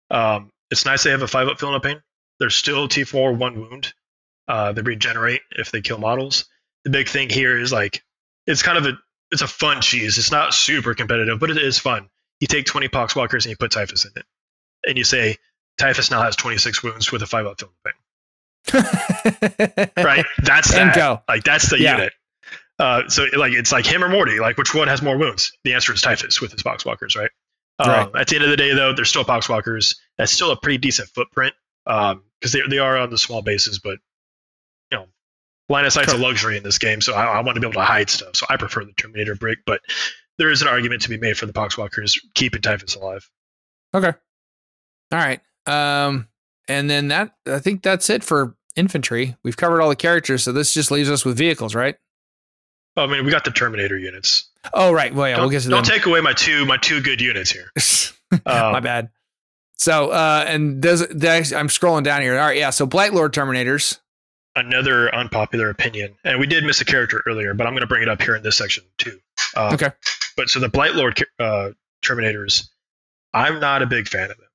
[0.10, 2.02] Um, it's nice they have a five up feel no pain.
[2.40, 3.94] They're still T4 one wound.
[4.48, 6.46] Uh, they regenerate if they kill models.
[6.84, 8.04] The big thing here is like
[8.46, 8.98] it's kind of a
[9.32, 10.18] it's a fun cheese.
[10.18, 12.10] It's not super competitive, but it is fun.
[12.40, 14.26] You take 20 poxwalkers and you put typhus in it,
[14.88, 15.38] and you say
[15.78, 17.94] typhus now has 26 wounds with a five up feel no pain.
[19.98, 20.26] right?
[20.44, 20.96] That's that.
[20.96, 21.22] Go.
[21.28, 21.98] Like that's the yeah.
[21.98, 22.14] unit.
[22.80, 24.40] Uh, so like it's like him or Morty.
[24.40, 25.52] Like which one has more wounds?
[25.64, 27.32] The answer is Typhus with his poxwalkers, right?
[27.80, 28.08] Right.
[28.08, 29.98] Um, at the end of the day, though, they're still poxwalkers.
[30.18, 31.54] That's still a pretty decent footprint
[31.86, 34.00] because they they are on the small bases, but
[34.92, 35.06] you know,
[35.70, 37.02] line of sight's a luxury in this game.
[37.02, 38.36] So I, I want to be able to hide stuff.
[38.36, 39.82] So I prefer the Terminator brick, but
[40.38, 43.30] there is an argument to be made for the poxwalkers keeping Typhus alive.
[43.94, 44.14] Okay.
[45.12, 45.40] All right.
[45.66, 46.28] Um,
[46.68, 49.36] and then that I think that's it for infantry.
[49.44, 51.96] We've covered all the characters, so this just leaves us with vehicles, right?
[52.96, 54.50] I mean, we got the Terminator units.
[54.74, 55.14] Oh, right.
[55.14, 55.96] Well, yeah, don't we'll get to don't them.
[55.96, 57.72] take away my two my two good units here.
[58.46, 59.10] Um, My bad.
[59.78, 62.38] So, uh, and does, does I'm scrolling down here.
[62.38, 62.72] All right, yeah.
[62.72, 64.00] So, Blight Lord Terminators.
[64.54, 68.02] another unpopular opinion, and we did miss a character earlier, but I'm going to bring
[68.04, 69.18] it up here in this section too.
[69.56, 69.92] Um, Okay.
[70.36, 71.70] But so the Blight Lord uh,
[72.04, 72.68] Terminators,
[73.34, 74.48] I'm not a big fan of them.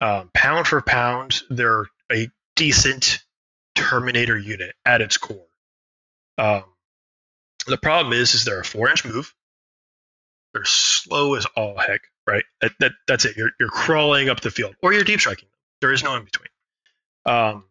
[0.00, 3.24] Um, pound for pound, they're a decent
[3.74, 5.46] Terminator unit at its core.
[6.38, 6.62] Um,
[7.66, 9.34] the problem is, is they're a four inch move.
[10.52, 12.44] They're slow as all heck, right?
[12.60, 13.36] That, that that's it.
[13.36, 15.48] You're you're crawling up the field, or you're deep striking.
[15.80, 16.48] There is no in between.
[17.26, 17.64] Um,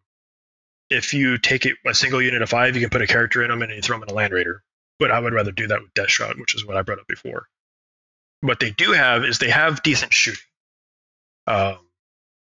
[0.88, 3.50] if you take it a single unit of five, you can put a character in
[3.50, 4.62] them and you throw them in a Land Raider.
[4.98, 7.06] But I would rather do that with Death Shroud, which is what I brought up
[7.06, 7.46] before.
[8.40, 10.40] What they do have is they have decent shooting.
[11.46, 11.78] Um,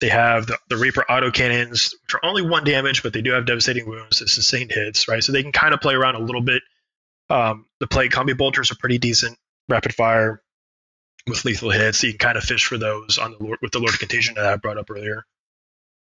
[0.00, 3.32] they have the, the Reaper auto cannons, which are only one damage, but they do
[3.32, 5.24] have devastating wounds, the sustained hits, right?
[5.24, 6.62] So they can kind of play around a little bit.
[7.30, 9.38] Um, the plague combi bolters are pretty decent,
[9.68, 10.42] rapid fire
[11.26, 12.02] with lethal hits.
[12.02, 14.34] You can kind of fish for those on the Lord, with the Lord of Contagion
[14.34, 15.26] that I brought up earlier.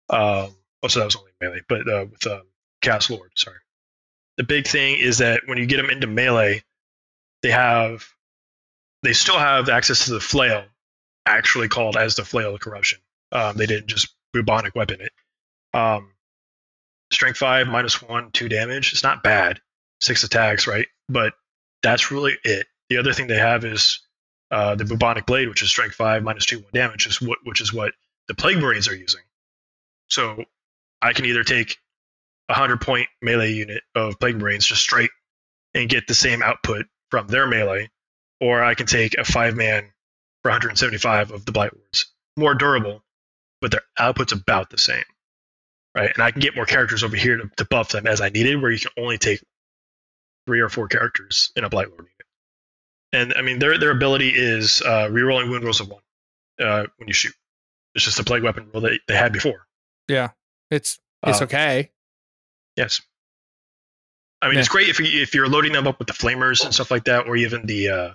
[0.10, 2.44] Um, oh, so that was only melee, but uh, with um,
[2.82, 3.58] Chaos Lord, sorry.
[4.38, 6.64] The big thing is that when you get them into melee,
[7.44, 8.08] they have,
[9.04, 10.64] they still have access to the flail,
[11.26, 13.00] actually called as the flail of corruption.
[13.32, 15.12] Um, they didn't just bubonic weapon it.
[15.74, 16.12] Um,
[17.12, 18.94] strength five, minus one, two damage.
[18.94, 19.62] It's not bad.
[20.00, 20.88] Six attacks, right?
[21.08, 21.34] But
[21.84, 22.66] that's really it.
[22.92, 24.02] The other thing they have is
[24.52, 27.62] uh, the bubonic blade, which is strength five, minus two, one damage, is what, which
[27.62, 27.94] is what
[28.28, 29.22] the plague marines are using.
[30.10, 30.44] So
[31.02, 31.78] I can either take
[32.50, 35.10] a hundred point melee unit of plague marines just straight
[35.74, 37.90] and get the same output from their melee,
[38.42, 39.84] or I can take a five man
[40.44, 42.08] for 175 of the blight lords.
[42.36, 43.06] More durable,
[43.62, 45.06] but their output's about the same,
[45.96, 46.12] right?
[46.14, 48.62] And I can get more characters over here to, to buff them as I needed,
[48.62, 49.42] where you can only take
[50.46, 52.11] three or four characters in a blight unit.
[53.14, 56.02] And I mean, their their ability is uh, rerolling wound rolls of one
[56.60, 57.34] uh, when you shoot.
[57.96, 59.68] It's just a plague weapon rule that they had before.
[60.08, 60.30] Yeah,
[60.70, 61.92] it's it's Uh, okay.
[62.78, 63.02] Yes.
[64.42, 64.60] I mean, Yeah.
[64.62, 67.04] it's great if you if you're loading them up with the flamers and stuff like
[67.06, 68.14] that, or even the uh,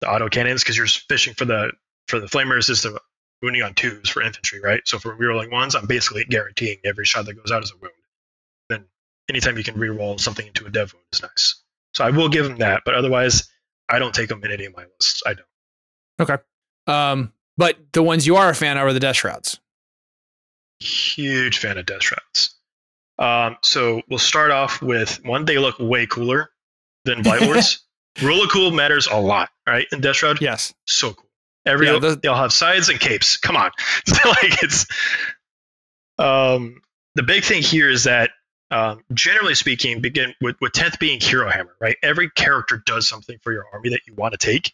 [0.00, 1.72] the auto cannons, because you're fishing for the
[2.08, 2.98] for the flamers is the
[3.42, 4.82] wounding on twos for infantry, right?
[4.86, 7.92] So for rerolling ones, I'm basically guaranteeing every shot that goes out is a wound.
[8.68, 8.84] Then
[9.28, 11.62] anytime you can reroll something into a dev wound is nice.
[11.94, 13.48] So I will give them that, but otherwise,
[13.92, 15.22] I don't take them in any of my lists.
[15.26, 15.46] I don't.
[16.20, 16.36] Okay.
[16.86, 19.60] Um, but the ones you are a fan of are the Death Shrouds.
[20.80, 22.56] Huge fan of Death Shrouds.
[23.18, 25.44] Um, so we'll start off with one.
[25.44, 26.50] They look way cooler
[27.04, 27.84] than Blight Lords.
[28.22, 29.86] Rule of cool matters a lot, right?
[29.92, 30.74] In Death Shroud, Yes.
[30.86, 31.28] so cool.
[31.64, 33.36] Every Yeah, those- they all have sides and capes.
[33.36, 33.70] Come on,
[34.24, 34.86] like it's.
[36.18, 36.80] Um,
[37.14, 38.30] the big thing here is that,
[38.72, 41.96] um, generally speaking, begin with with tenth being Hero Hammer, right?
[42.02, 44.72] Every character does something for your army that you want to take.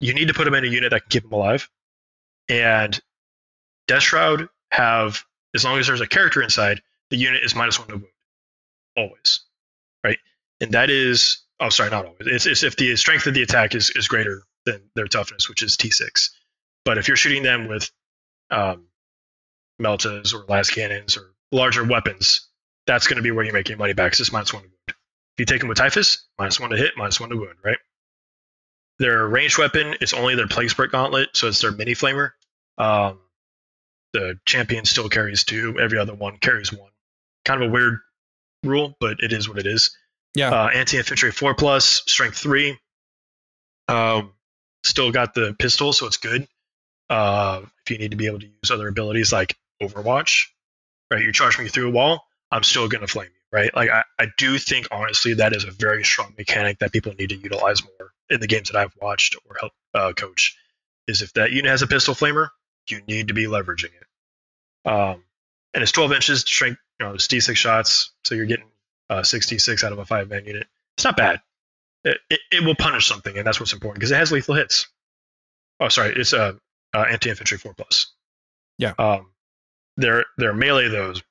[0.00, 1.68] You need to put them in a unit that can keep them alive,
[2.48, 2.98] and
[3.88, 7.88] Death Shroud have as long as there's a character inside, the unit is minus one
[7.88, 8.06] to wound,
[8.96, 9.40] always,
[10.04, 10.18] right?
[10.60, 12.20] And that is oh sorry, not always.
[12.20, 15.64] It's, it's if the strength of the attack is is greater than their toughness, which
[15.64, 16.30] is T6.
[16.84, 17.90] But if you're shooting them with
[18.50, 18.86] um,
[19.82, 22.47] meltas or las cannons or larger weapons,
[22.88, 24.18] that's going to be where you make your money back.
[24.18, 24.88] it's minus one to wound.
[24.88, 24.94] If
[25.40, 27.76] you take them with Typhus, minus one to hit, minus one to wound, right?
[28.98, 32.30] Their ranged weapon is only their Plague Spurt Gauntlet, so it's their mini flamer.
[32.78, 33.20] Um,
[34.14, 35.78] the champion still carries two.
[35.78, 36.90] Every other one carries one.
[37.44, 37.98] Kind of a weird
[38.64, 39.96] rule, but it is what it is.
[40.34, 40.50] Yeah.
[40.50, 42.78] Uh, Anti infantry four plus, strength three.
[43.86, 44.32] Um,
[44.82, 46.48] still got the pistol, so it's good.
[47.10, 50.46] Uh, if you need to be able to use other abilities like Overwatch,
[51.12, 51.22] right?
[51.22, 53.74] You charge me through a wall, I'm still going to flame you, right?
[53.74, 57.30] Like I, I do think honestly that is a very strong mechanic that people need
[57.30, 60.56] to utilize more in the games that I've watched or help uh, coach.
[61.06, 62.48] Is if that unit has a pistol flamer,
[62.88, 64.88] you need to be leveraging it.
[64.90, 65.24] Um,
[65.74, 68.66] and it's 12 inches to strength, you know, it's D6 shots, so you're getting
[69.10, 70.66] uh, 66 out of a five man unit.
[70.96, 71.40] It's not bad.
[72.04, 74.88] It, it, it will punish something, and that's what's important because it has lethal hits.
[75.80, 76.54] Oh, sorry, it's uh,
[76.94, 78.12] uh, anti infantry four plus.
[78.78, 78.94] Yeah.
[78.98, 79.28] Um,
[79.96, 81.22] their their melee those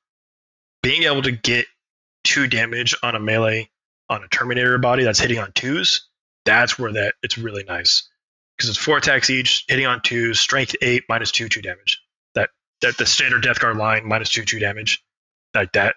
[0.87, 1.65] being able to get
[2.23, 3.69] two damage on a melee
[4.09, 6.07] on a Terminator body that's hitting on twos,
[6.45, 8.07] that's where that it's really nice
[8.55, 12.01] because it's four attacks each, hitting on twos, strength eight, minus two, two damage.
[12.35, 15.03] That that the standard Death Guard line minus two, two damage,
[15.53, 15.95] like that.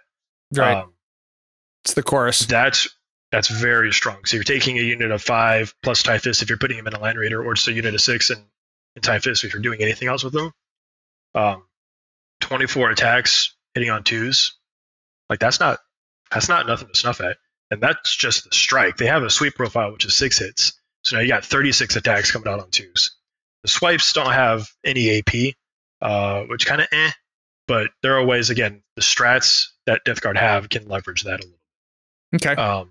[0.53, 0.79] Right.
[0.79, 0.95] Um,
[1.85, 2.41] it's the chorus.
[2.47, 2.89] that's
[3.31, 4.25] that's very strong.
[4.25, 6.99] So you're taking a unit of five plus Typhus if you're putting him in a
[6.99, 8.43] Land Raider, or just a unit of six and,
[8.97, 10.51] and Typhus if you're doing anything else with them.
[11.37, 11.63] Um,
[12.41, 14.57] 24 attacks hitting on twos,
[15.31, 15.79] like that's not
[16.31, 17.39] that's not nothing to snuff at,
[17.71, 18.97] and that's just the strike.
[18.97, 22.31] They have a sweep profile which is six hits, so now you got 36 attacks
[22.31, 23.17] coming out on twos.
[23.63, 25.55] The swipes don't have any AP,
[26.03, 27.11] uh, which kind of eh,
[27.67, 31.45] but there are ways again the strats that Death Guard have can leverage that a
[31.45, 31.59] little.
[32.35, 32.61] Okay.
[32.61, 32.91] Um,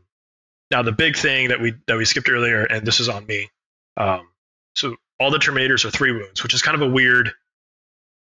[0.71, 3.49] now the big thing that we that we skipped earlier, and this is on me.
[3.97, 4.29] Um,
[4.75, 7.31] so all the Terminators are three wounds, which is kind of a weird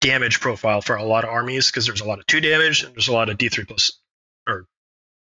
[0.01, 2.95] damage profile for a lot of armies because there's a lot of two damage and
[2.95, 3.98] there's a lot of D three plus
[4.49, 4.67] or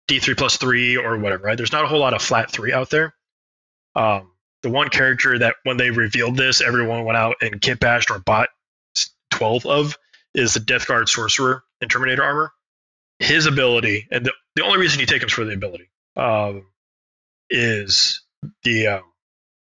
[0.06, 1.44] D three plus three or whatever.
[1.44, 1.56] Right?
[1.56, 3.14] There's not a whole lot of flat three out there.
[3.96, 4.30] Um,
[4.62, 8.18] the one character that when they revealed this, everyone went out and kit bashed or
[8.18, 8.48] bought
[9.30, 9.96] twelve of
[10.34, 12.52] is the Death Guard Sorcerer in Terminator armor.
[13.20, 16.66] His ability, and the, the only reason you take him for the ability, um,
[17.48, 18.22] is
[18.64, 19.02] the um,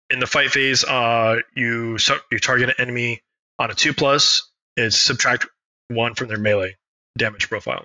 [0.09, 0.83] in the fight phase.
[0.83, 1.99] Uh, you
[2.33, 3.23] you target an enemy
[3.59, 4.51] on a two plus.
[4.77, 5.47] It's subtract
[5.89, 6.77] one from their melee
[7.19, 7.85] damage profile.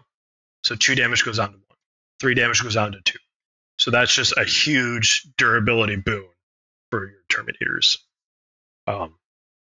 [0.70, 1.78] So two damage goes down to one.
[2.20, 3.18] Three damage goes down to two.
[3.80, 6.28] So that's just a huge durability boon
[6.92, 7.98] for your Terminators.
[8.86, 9.16] Um,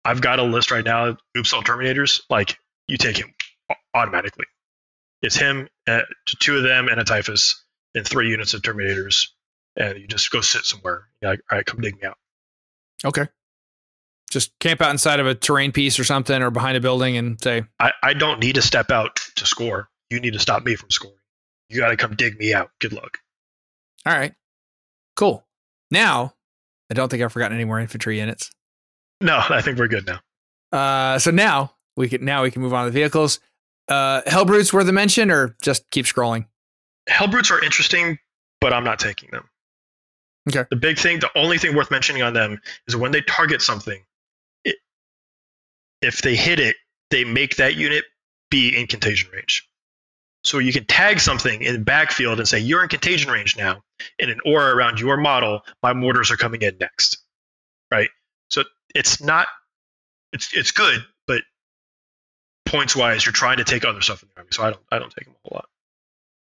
[0.05, 1.17] I've got a list right now.
[1.39, 2.21] Oops, all Terminators.
[2.29, 3.33] Like you take him
[3.95, 4.45] automatically.
[5.23, 6.03] It's him, uh,
[6.39, 9.29] two of them, and a Typhus, and three units of Terminators,
[9.77, 11.05] and you just go sit somewhere.
[11.23, 12.19] You're like, all right, come dig me out.
[13.07, 13.27] Okay.
[14.31, 17.41] Just camp out inside of a terrain piece or something, or behind a building, and
[17.41, 19.90] say, I, I don't need to step out to score.
[20.11, 21.17] You need to stop me from scoring.
[21.69, 22.71] You got to come dig me out.
[22.81, 23.19] Good luck.
[24.05, 24.35] "All right,
[25.17, 25.47] cool."
[25.91, 26.35] Now,
[26.91, 28.51] I don't think I've forgotten any more infantry units.
[29.21, 30.21] No, I think we're good now.
[30.77, 33.41] Uh, so now we can now we can move on to the vehicles.
[33.89, 36.47] Uh, Hellbrutes worth a mention, or just keep scrolling.
[37.09, 38.19] Hellbrutes are interesting,
[38.61, 39.49] but I'm not taking them.
[40.49, 40.65] Okay.
[40.71, 44.03] The big thing, the only thing worth mentioning on them is when they target something,
[44.65, 44.77] it,
[46.03, 46.77] if they hit it,
[47.11, 48.05] they make that unit
[48.51, 49.69] be in contagion range.
[50.45, 53.83] So you can tag something in the backfield and say, you're in contagion range now.
[54.19, 57.19] In an aura around your model, my mortars are coming in next.
[57.91, 58.09] Right?
[58.49, 58.65] So
[58.95, 59.47] it's not,
[60.33, 61.43] it's, it's good, but
[62.65, 64.49] points wise, you're trying to take other stuff in the army.
[64.53, 65.69] So I don't, I don't take them a whole lot.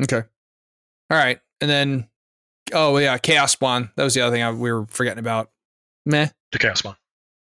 [0.03, 0.27] Okay.
[1.11, 2.09] All right, and then
[2.73, 3.91] oh yeah, Chaos Spawn.
[3.95, 5.51] That was the other thing I, we were forgetting about.
[6.07, 6.97] Meh, The Chaos Spawn.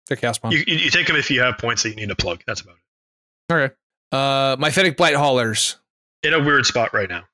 [0.08, 0.50] the Chaos Spawn.
[0.50, 2.42] You, you, you take them if you have points that you need to plug.
[2.46, 2.74] That's about
[3.48, 3.54] it.
[3.54, 3.74] okay.
[4.10, 5.76] Uh, Myphitic Blight Haulers.
[6.24, 7.24] In a weird spot right now.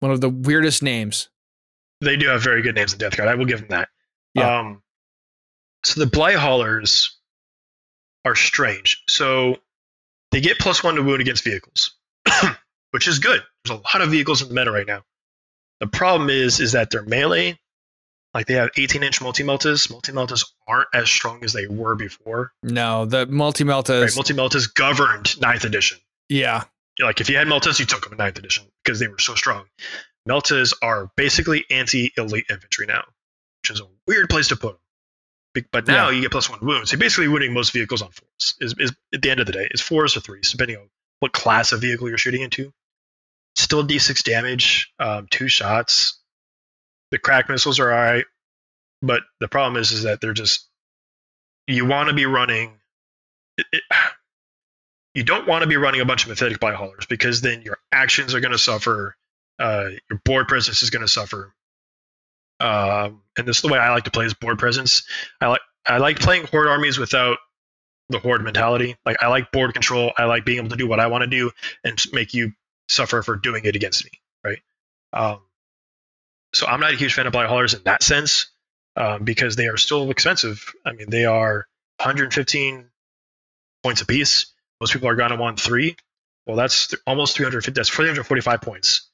[0.00, 1.28] One of the weirdest names.
[2.00, 3.28] They do have very good names in Death Guard.
[3.28, 3.88] I will give them that.
[4.34, 4.58] Yeah.
[4.60, 4.82] Um,
[5.84, 7.16] so the Blight Haulers
[8.24, 9.02] are strange.
[9.08, 9.58] So
[10.30, 11.92] they get plus one to wound against vehicles,
[12.90, 13.42] which is good.
[13.64, 15.02] There's a lot of vehicles in the meta right now.
[15.80, 17.58] The problem is, is that they're melee.
[18.32, 19.90] Like they have 18 inch multi meltas.
[19.90, 22.52] Multi meltas aren't as strong as they were before.
[22.62, 24.02] No, the multi meltas.
[24.02, 24.14] Right?
[24.14, 25.98] Multi meltas governed ninth edition.
[26.28, 26.64] yeah,
[27.02, 29.34] like if you had Meltas, you took them in ninth edition because they were so
[29.34, 29.66] strong.
[30.28, 33.04] Meltas are basically anti-elite infantry now,
[33.62, 34.78] which is a weird place to put
[35.54, 35.64] them.
[35.72, 36.16] But now Yeah.
[36.16, 36.90] you get plus one wounds.
[36.90, 38.54] So you're basically wounding most vehicles on fours.
[38.60, 40.88] Is, is at the end of the day, is fours or threes, depending on
[41.18, 42.72] what class of vehicle you're shooting into.
[43.56, 46.20] Still D6 damage, um, two shots.
[47.10, 48.26] The crack missiles are alright,
[49.02, 50.68] but the problem is, is that they're just.
[51.66, 52.78] You want to be running.
[53.58, 53.82] It, it,
[55.14, 57.78] you don't want to be running a bunch of Myphitic Blight Haulers because then your
[57.92, 59.16] actions are going to suffer.
[59.58, 61.52] Uh, your board presence is going to suffer.
[62.60, 65.02] Um, and this is the way I like to play is board presence.
[65.40, 67.38] I like I like playing horde armies without
[68.10, 68.96] the horde mentality.
[69.04, 70.12] Like I like board control.
[70.16, 71.50] I like being able to do what I want to do
[71.84, 72.52] and make you
[72.88, 74.10] suffer for doing it against me,
[74.44, 74.58] right?
[75.12, 75.40] Um,
[76.52, 78.50] so I'm not a huge fan of Blight Haulers in that sense
[78.96, 80.72] um, because they are still expensive.
[80.84, 81.66] I mean, they are
[81.98, 82.90] 115
[83.82, 84.52] points apiece.
[84.80, 85.96] Most people are going to want three.
[86.46, 87.78] Well, that's th- almost 350.
[87.78, 89.08] That's 345 points.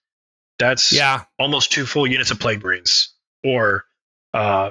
[0.59, 3.13] That's yeah, almost two full units of plague marines
[3.45, 3.85] or
[4.33, 4.71] uh,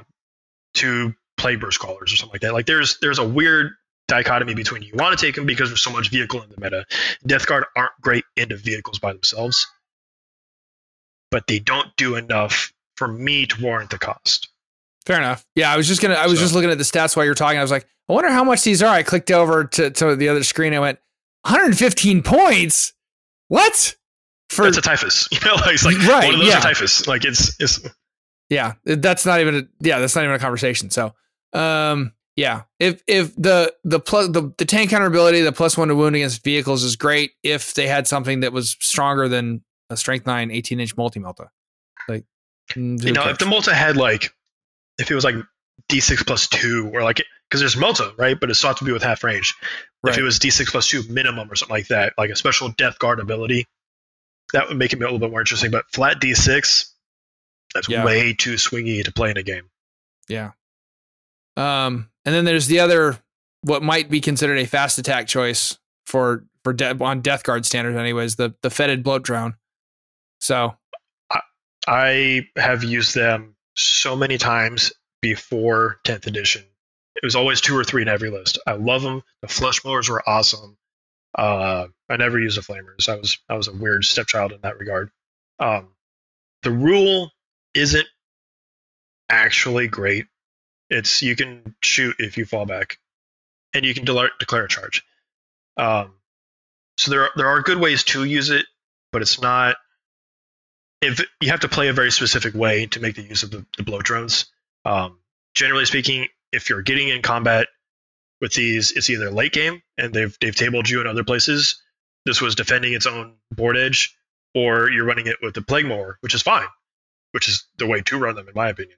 [0.74, 2.54] two plague burst crawlers or something like that.
[2.54, 3.74] Like there's there's a weird
[4.08, 6.86] dichotomy between you want to take them because there's so much vehicle in the meta.
[7.26, 9.68] Death Guard aren't great into vehicles by themselves,
[11.30, 14.50] but they don't do enough for me to warrant the cost.
[15.06, 15.46] Fair enough.
[15.56, 16.16] Yeah, I was just gonna.
[16.16, 17.58] I was So- just looking at the stats while you're talking.
[17.60, 18.90] I was like, I wonder how much these are.
[18.94, 20.74] I clicked over to, to the other screen.
[20.74, 21.00] I went,
[21.44, 22.94] 115 points.
[23.48, 23.96] What?
[24.50, 25.56] For That's a typhus, you know.
[25.56, 26.60] Like, it's like Right, one of those yeah.
[26.60, 27.08] typhus.
[27.08, 27.80] Like it's it's
[28.50, 30.90] Yeah, that's not even a, yeah, that's not even a conversation.
[30.92, 31.14] So,
[31.54, 35.88] um, yeah, if if the the plus the, the tank counter ability, the plus one
[35.88, 37.32] to wound against vehicles is great.
[37.44, 41.48] If they had something that was stronger than a strength nine 18 inch multi melta,
[42.08, 42.26] like
[42.74, 44.32] mm, you know, if the multi had like
[45.00, 45.36] if it was like
[45.92, 49.04] d6 plus two or like because there's multi right, but it's sought to be with
[49.04, 49.56] half range.
[50.04, 50.14] Right.
[50.14, 52.98] If it was d6 plus two minimum or something like that, like a special death
[53.00, 53.68] guard ability,
[54.54, 55.72] that would make it a little bit more interesting.
[55.72, 56.90] But flat d6,
[57.74, 58.06] that's yeah.
[58.06, 59.70] way too swingy to play in a game.
[60.28, 60.52] Yeah.
[61.58, 63.18] Um, and then there's the other,
[63.62, 67.98] what might be considered a fast attack choice for for de- on Death Guard standards,
[67.98, 68.36] anyways.
[68.36, 69.56] The the fetid bloat drone.
[70.40, 70.76] So,
[71.32, 71.40] I,
[71.88, 76.64] I have used them so many times before 10th edition.
[77.16, 78.60] It was always two or three in every list.
[78.68, 79.24] I love them.
[79.42, 80.78] The flesh mowers were awesome.
[81.38, 83.10] Uh, I never used the flamers.
[83.10, 85.12] I was I was a weird stepchild in that regard.
[85.60, 85.90] Um,
[86.64, 87.32] the rule
[87.74, 88.08] isn't
[89.30, 90.28] actually great.
[90.90, 93.00] It's you can shoot if you fall back,
[93.74, 95.04] and you can de- declare a charge.
[95.78, 96.14] Um,
[96.98, 98.66] so there are, there are good ways to use it,
[99.12, 99.76] but it's not.
[101.06, 103.66] If you have to play a very specific way to make the use of the,
[103.78, 104.46] the bloat drones.
[104.86, 105.20] Um,
[105.54, 107.68] generally speaking, if you're getting in combat
[108.42, 111.82] with these, it's either late game and they've they've tabled you in other places.
[112.26, 114.18] This was defending its own board edge,
[114.54, 116.68] or you're running it with the plague mower, which is fine,
[117.32, 118.98] which is the way to run them in my opinion.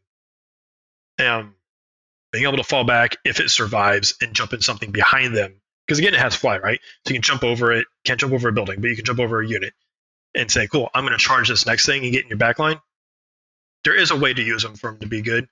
[1.20, 1.56] Um,
[2.32, 5.62] being able to fall back if it survives and jump in something behind them.
[5.86, 6.80] Because again, it has fly, right?
[7.06, 7.88] So you can jump over it.
[8.06, 9.74] Can't jump over a building, but you can jump over a unit
[10.36, 12.82] and say, "Cool, I'm going to charge this next thing and get in your backline."
[13.84, 15.48] There is a way to use them for them to be good.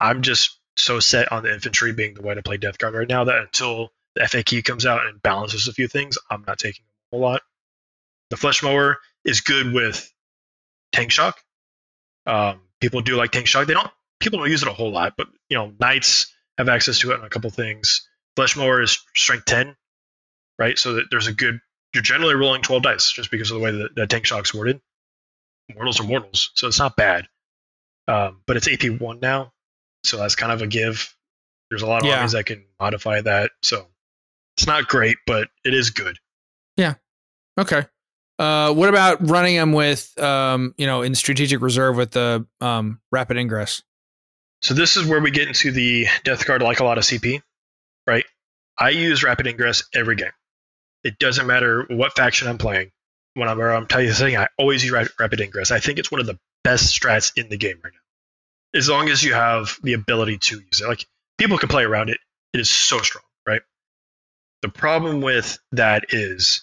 [0.00, 3.08] I'm just so set on the infantry being the way to play Death Guard right
[3.08, 6.84] now that until the FAQ comes out and balances a few things, I'm not taking
[6.84, 7.42] a whole lot.
[8.30, 10.10] The Flesh Mower is good with
[10.92, 11.38] Tank Shock.
[12.26, 13.66] Um, people do like Tank Shock.
[13.66, 13.90] They don't
[14.20, 17.18] people don't use it a whole lot, but you know, knights have access to it
[17.18, 18.08] on a couple things.
[18.36, 19.76] Flesh mower is strength 10,
[20.58, 20.78] right?
[20.78, 21.60] So that there's a good.
[21.94, 24.80] You're generally rolling 12 dice just because of the way that, that tank shock's worded.
[25.74, 27.28] Mortals are mortals, so it's not bad.
[28.08, 29.52] Um, but it's AP one now,
[30.04, 31.14] so that's kind of a give.
[31.70, 32.16] There's a lot of yeah.
[32.16, 33.86] armies that can modify that, so
[34.56, 36.18] it's not great, but it is good.
[36.76, 36.94] Yeah.
[37.58, 37.86] Okay.
[38.38, 43.00] Uh, what about running them with, um, you know, in strategic reserve with the um,
[43.12, 43.82] rapid ingress?
[44.62, 47.42] So this is where we get into the Death Guard like a lot of CP,
[48.06, 48.24] right?
[48.78, 50.30] I use Rapid Ingress every game.
[51.04, 52.90] It doesn't matter what faction I'm playing.
[53.34, 55.70] When I'm, I'm telling you something, I always use Rapid Ingress.
[55.70, 58.78] I think it's one of the best strats in the game right now.
[58.78, 60.88] As long as you have the ability to use it.
[60.88, 61.06] Like,
[61.38, 62.18] people can play around it.
[62.52, 63.62] It is so strong, right?
[64.62, 66.62] The problem with that is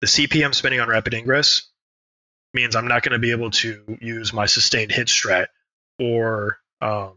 [0.00, 1.68] the CP I'm spending on Rapid Ingress
[2.54, 5.46] means I'm not going to be able to use my sustained hit strat
[5.98, 7.14] or um,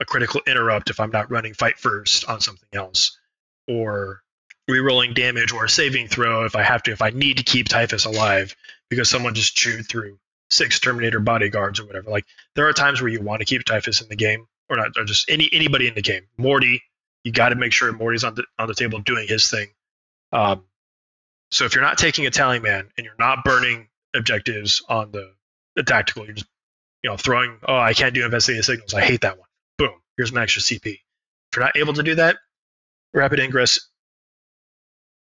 [0.00, 3.18] a critical interrupt if I'm not running fight first on something else,
[3.68, 4.22] or
[4.70, 7.68] rerolling damage or a saving throw if I have to, if I need to keep
[7.68, 8.54] Typhus alive
[8.88, 10.18] because someone just chewed through
[10.50, 12.10] six Terminator bodyguards or whatever.
[12.10, 14.92] Like there are times where you want to keep Typhus in the game, or not,
[14.96, 16.22] or just any anybody in the game.
[16.36, 16.82] Morty,
[17.24, 19.68] you got to make sure Morty's on the on the table doing his thing.
[20.32, 20.64] Um,
[21.50, 25.32] so if you're not taking a Tallyman and you're not burning objectives on the,
[25.76, 26.46] the tactical, you're just
[27.04, 28.94] you know, throwing, oh, I can't do investigative signals.
[28.94, 29.46] I hate that one.
[29.76, 30.86] Boom, here's my extra CP.
[30.86, 31.00] If
[31.54, 32.36] you're not able to do that,
[33.12, 33.88] rapid ingress,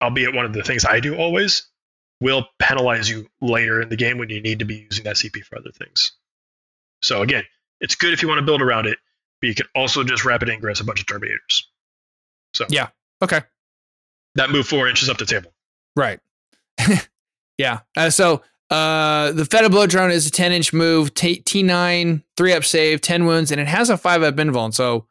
[0.05, 1.67] albeit one of the things I do always,
[2.21, 5.43] will penalize you later in the game when you need to be using that CP
[5.43, 6.13] for other things.
[7.01, 7.43] So again,
[7.81, 8.97] it's good if you want to build around it,
[9.41, 11.63] but you can also just rapid ingress a bunch of Terminators.
[12.53, 12.89] So yeah,
[13.21, 13.41] okay.
[14.35, 15.51] That move four inches up the table.
[15.95, 16.19] Right.
[17.57, 17.79] yeah.
[17.97, 22.53] Uh, so uh, the Fetid Bloat Drone is a 10 inch move, T- T9, 3
[22.53, 24.73] up save, 10 wounds, and it has a 5 up invuln.
[24.73, 25.05] So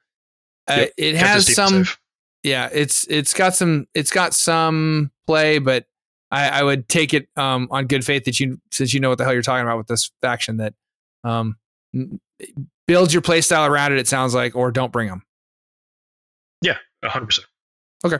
[0.68, 0.92] uh, yep.
[0.96, 1.84] it has some.
[1.84, 1.98] Save.
[2.44, 5.86] Yeah, it's it's got some it's got some play, but
[6.30, 9.18] I, I would take it um, on good faith that you since you know what
[9.18, 10.74] the hell you're talking about with this faction that
[11.24, 11.56] um,
[12.86, 13.98] build your playstyle around it.
[13.98, 15.22] It sounds like, or don't bring them.
[16.60, 17.46] Yeah, hundred percent.
[18.04, 18.18] Okay.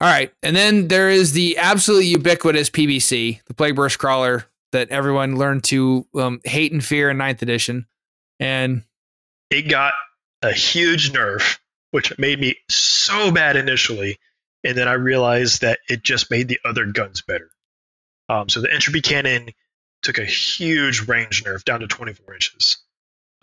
[0.00, 4.90] All right, and then there is the absolutely ubiquitous PBC, the Plague Burst Crawler that
[4.90, 7.86] everyone learned to um, hate and fear in ninth edition.
[8.38, 8.84] And
[9.50, 9.94] it got
[10.42, 11.58] a huge nerf,
[11.90, 14.18] which made me so bad initially.
[14.64, 17.50] And then I realized that it just made the other guns better.
[18.28, 19.50] Um, so the entropy cannon
[20.02, 22.78] took a huge range nerf down to 24 inches.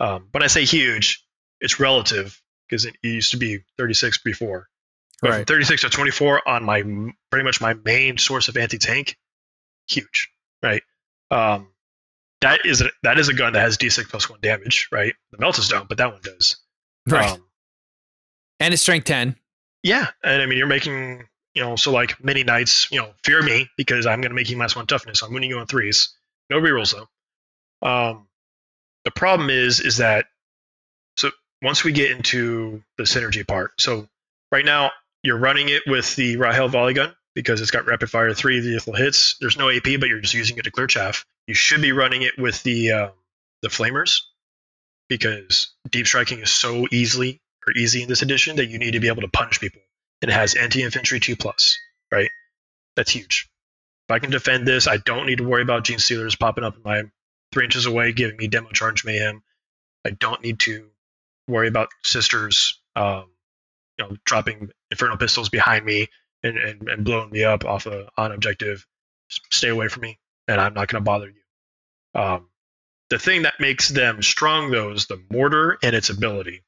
[0.00, 1.24] Um, when I say huge,
[1.60, 4.68] it's relative because it used to be 36 before.
[5.22, 5.46] But right.
[5.46, 6.82] 36 to 24 on my
[7.30, 9.16] pretty much my main source of anti tank,
[9.88, 10.28] huge,
[10.62, 10.82] right?
[11.30, 11.68] Um,
[12.40, 15.14] that is a, that is a gun that has D6 plus one damage, right?
[15.30, 16.56] The melt is down, but that one does.
[17.06, 17.32] Right.
[17.32, 17.44] Um,
[18.60, 19.36] and it's strength 10.
[19.82, 20.06] Yeah.
[20.22, 21.24] And I mean, you're making,
[21.54, 24.48] you know, so like many knights, you know, fear me because I'm going to make
[24.50, 25.22] you minus one toughness.
[25.22, 26.14] I'm winning you on threes.
[26.50, 27.88] No rerolls though.
[27.88, 28.28] Um,
[29.04, 30.26] the problem is, is that
[31.16, 31.30] so
[31.62, 34.08] once we get into the synergy part, so
[34.50, 34.90] right now
[35.22, 38.94] you're running it with the Rothail volley gun because it's got rapid fire three lethal
[38.94, 39.36] hits.
[39.40, 41.26] There's no AP, but you're just using it to clear chaff.
[41.46, 43.08] You should be running it with the uh,
[43.62, 44.22] the flamers
[45.08, 49.00] because deep striking is so easily or easy in this edition that you need to
[49.00, 49.80] be able to punish people.
[50.22, 51.78] It has anti infantry two plus,
[52.12, 52.30] right?
[52.96, 53.48] That's huge.
[54.08, 56.82] If I can defend this, I don't need to worry about Genestealers popping up in
[56.82, 57.02] my
[57.52, 59.42] three inches away, giving me demo charge mayhem.
[60.06, 60.90] I don't need to
[61.48, 63.30] worry about sisters, um,
[63.98, 66.08] you know, dropping inferno pistols behind me
[66.42, 68.86] and, and, and blowing me up off a on objective.
[69.50, 72.20] Stay away from me, and I'm not going to bother you.
[72.20, 72.48] Um,
[73.10, 76.62] the thing that makes them strong, though, is the mortar and its ability.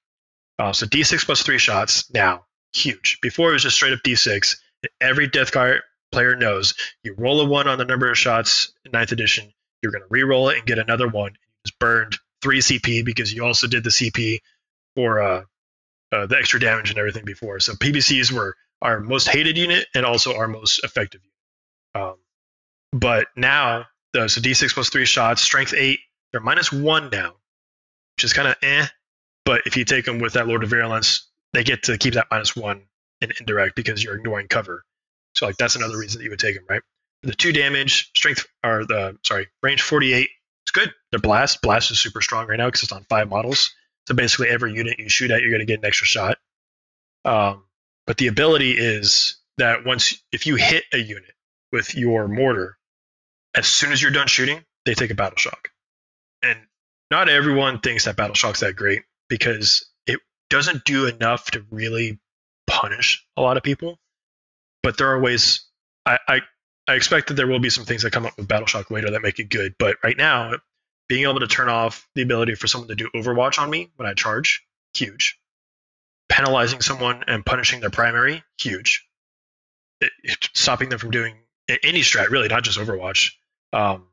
[0.58, 3.18] Uh, so D6 plus three shots now, huge.
[3.20, 4.56] Before it was just straight up D6.
[5.00, 5.82] Every Death Guard
[6.12, 9.52] player knows you roll a one on the number of shots in ninth edition,
[9.82, 11.32] you're going to re-roll it and get another one.
[11.32, 14.40] You just burned three CP because you also did the CP
[14.94, 15.42] for uh,
[16.12, 17.60] uh, the extra damage and everything before.
[17.60, 22.06] So PBCs were our most hated unit and also our most effective unit.
[22.08, 22.16] Um,
[22.92, 26.00] but now, the, so D6 plus three shots, strength eight,
[26.32, 27.34] they're minus one now,
[28.16, 28.86] which is kind of eh.
[29.46, 32.26] But if you take them with that Lord of Virulence, they get to keep that
[32.30, 32.82] minus one
[33.20, 34.84] in indirect because you're ignoring cover.
[35.34, 36.82] So like that's another reason that you would take them, right?
[37.22, 40.28] The two damage, strength, or the sorry, range 48.
[40.64, 40.92] It's good.
[41.12, 43.72] The blast, blast is super strong right now because it's on five models.
[44.08, 46.38] So basically, every unit you shoot at, you're going to get an extra shot.
[47.24, 47.64] Um,
[48.06, 51.34] but the ability is that once, if you hit a unit
[51.72, 52.76] with your mortar,
[53.54, 55.70] as soon as you're done shooting, they take a battle shock.
[56.42, 56.58] And
[57.10, 60.20] not everyone thinks that battle shock's that great because it
[60.50, 62.18] doesn't do enough to really
[62.66, 63.98] punish a lot of people.
[64.82, 65.64] But there are ways.
[66.04, 66.40] I, I,
[66.88, 69.10] I expect that there will be some things that come up with battle shock later
[69.10, 69.74] that make it good.
[69.78, 70.52] But right now,
[71.08, 74.08] being able to turn off the ability for someone to do Overwatch on me when
[74.08, 74.64] I charge,
[74.94, 75.38] huge
[76.28, 79.06] penalizing someone and punishing their primary, huge.
[80.00, 81.36] It, it, stopping them from doing
[81.68, 83.32] any strat, really, not just Overwatch.
[83.72, 84.06] Um,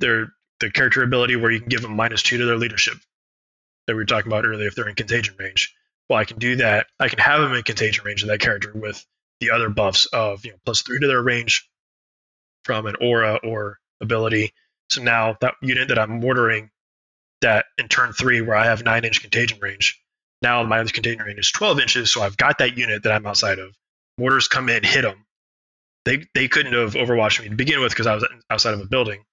[0.00, 2.94] their the character ability where you can give them minus two to their leadership
[3.88, 5.74] that we were talking about earlier if they're in contagion range.
[6.08, 6.86] Well, I can do that.
[7.00, 9.04] I can have them in contagion range of that character with
[9.40, 11.68] the other buffs of you know plus three to their range
[12.64, 14.52] from an aura or ability.
[14.90, 16.70] So now that unit that I'm mortaring,
[17.40, 20.00] that in turn three where I have nine inch contagion range,
[20.42, 23.26] now my other contagion range is 12 inches, so I've got that unit that I'm
[23.26, 23.74] outside of.
[24.18, 25.24] Mortars come in, hit them.
[26.04, 28.86] They they couldn't have overwatched me to begin with because I was outside of a
[28.86, 29.24] building,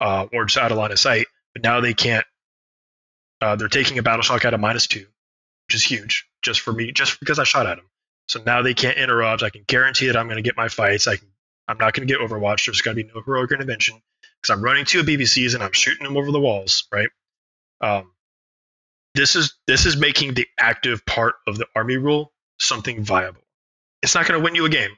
[0.00, 1.26] uh, or just out of line of sight.
[1.54, 2.26] But now they can't.
[3.40, 5.06] Uh, they're taking a battle shock at a minus two,
[5.68, 7.86] which is huge, just for me, just because I shot at them.
[8.28, 9.42] So now they can't interrupt.
[9.42, 11.06] I can guarantee that I'm going to get my fights.
[11.06, 11.28] I can.
[11.68, 12.66] I'm not going to get overwatched.
[12.66, 14.00] There's going to be no heroic intervention
[14.40, 17.08] because I'm running two PBCs and I'm shooting them over the walls, right?
[17.80, 18.12] Um,
[19.14, 23.42] this is this is making the active part of the army rule something viable.
[24.02, 24.90] It's not going to win you a game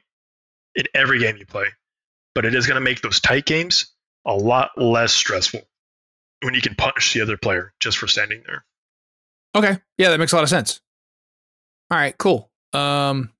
[0.75, 1.67] in every game you play,
[2.35, 3.93] but it is going to make those tight games
[4.25, 5.61] a lot less stressful
[6.41, 8.65] when you can punish the other player just for standing there.
[9.55, 10.81] Okay, yeah, that makes a lot of sense.
[11.91, 12.51] All right, cool.
[12.73, 13.31] Um,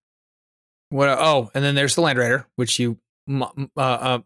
[0.89, 1.07] what?
[1.09, 2.97] Oh, and then there's the Land Raider, which you
[3.29, 4.19] uh, uh,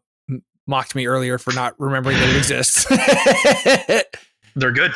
[0.66, 2.86] mocked me earlier for not remembering that it exists.
[4.56, 4.94] They're good.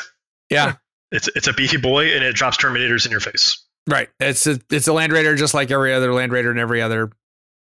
[0.49, 0.75] Yeah,
[1.11, 3.63] it's it's a beefy boy and it drops Terminators in your face.
[3.87, 4.09] Right.
[4.19, 7.11] It's a it's a Land Raider just like every other Land Raider and every other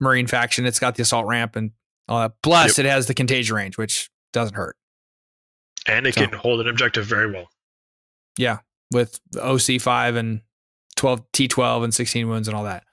[0.00, 0.64] Marine faction.
[0.64, 1.72] It's got the assault ramp and
[2.08, 2.34] all that.
[2.42, 2.86] Plus, yep.
[2.86, 4.76] it has the contagion range, which doesn't hurt.
[5.86, 7.50] And it so, can hold an objective very well.
[8.38, 8.58] Yeah,
[8.90, 10.40] with OC five and
[10.96, 12.84] twelve T twelve and sixteen wounds and all that.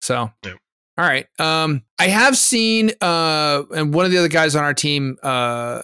[0.00, 0.30] So.
[0.44, 0.56] Yep.
[0.98, 1.26] All right.
[1.38, 5.82] Um, I have seen uh, and one of the other guys on our team, uh,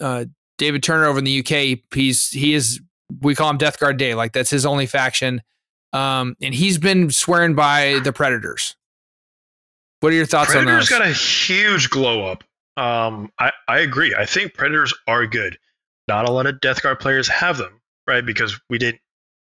[0.00, 0.24] uh,
[0.58, 1.78] David Turner over in the UK.
[1.94, 2.80] He's he is
[3.20, 4.14] we call him Death Guard Day.
[4.14, 5.42] Like that's his only faction.
[5.92, 8.76] Um, and he's been swearing by the Predators.
[10.00, 10.88] What are your thoughts Predators on those?
[10.88, 12.44] got a huge glow up.
[12.76, 14.14] Um, I, I agree.
[14.16, 15.58] I think Predators are good.
[16.10, 18.26] Not a lot of Death Guard players have them, right?
[18.26, 19.00] Because we didn't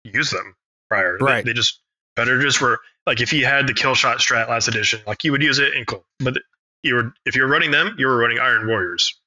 [0.04, 0.54] use them
[0.88, 1.18] prior.
[1.18, 1.44] Right.
[1.44, 1.80] They, they just
[2.14, 5.42] Predators were like if you had the kill shot strat last edition, like you would
[5.42, 6.04] use it in cool.
[6.20, 6.38] But
[6.84, 9.18] you were if you were running them, you were running Iron Warriors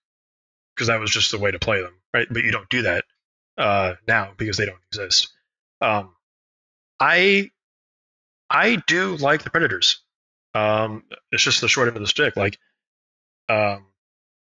[0.74, 2.28] because that was just the way to play them, right?
[2.32, 3.04] But you don't do that
[3.58, 5.34] uh, now because they don't exist.
[5.82, 6.16] Um,
[7.02, 7.52] I
[8.50, 10.00] I do like the Predators.
[10.54, 11.04] Um,
[11.34, 12.38] it's just the short end of the stick.
[12.38, 12.58] Like,
[13.50, 13.88] um,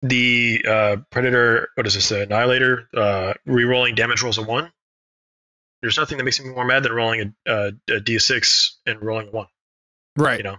[0.07, 4.71] the uh, Predator, what is this, the Annihilator, uh, re-rolling damage rolls a one.
[5.81, 9.29] There's nothing that makes me more mad than rolling a a, a d6 and rolling
[9.29, 9.47] a one.
[10.15, 10.37] Right.
[10.37, 10.57] You know.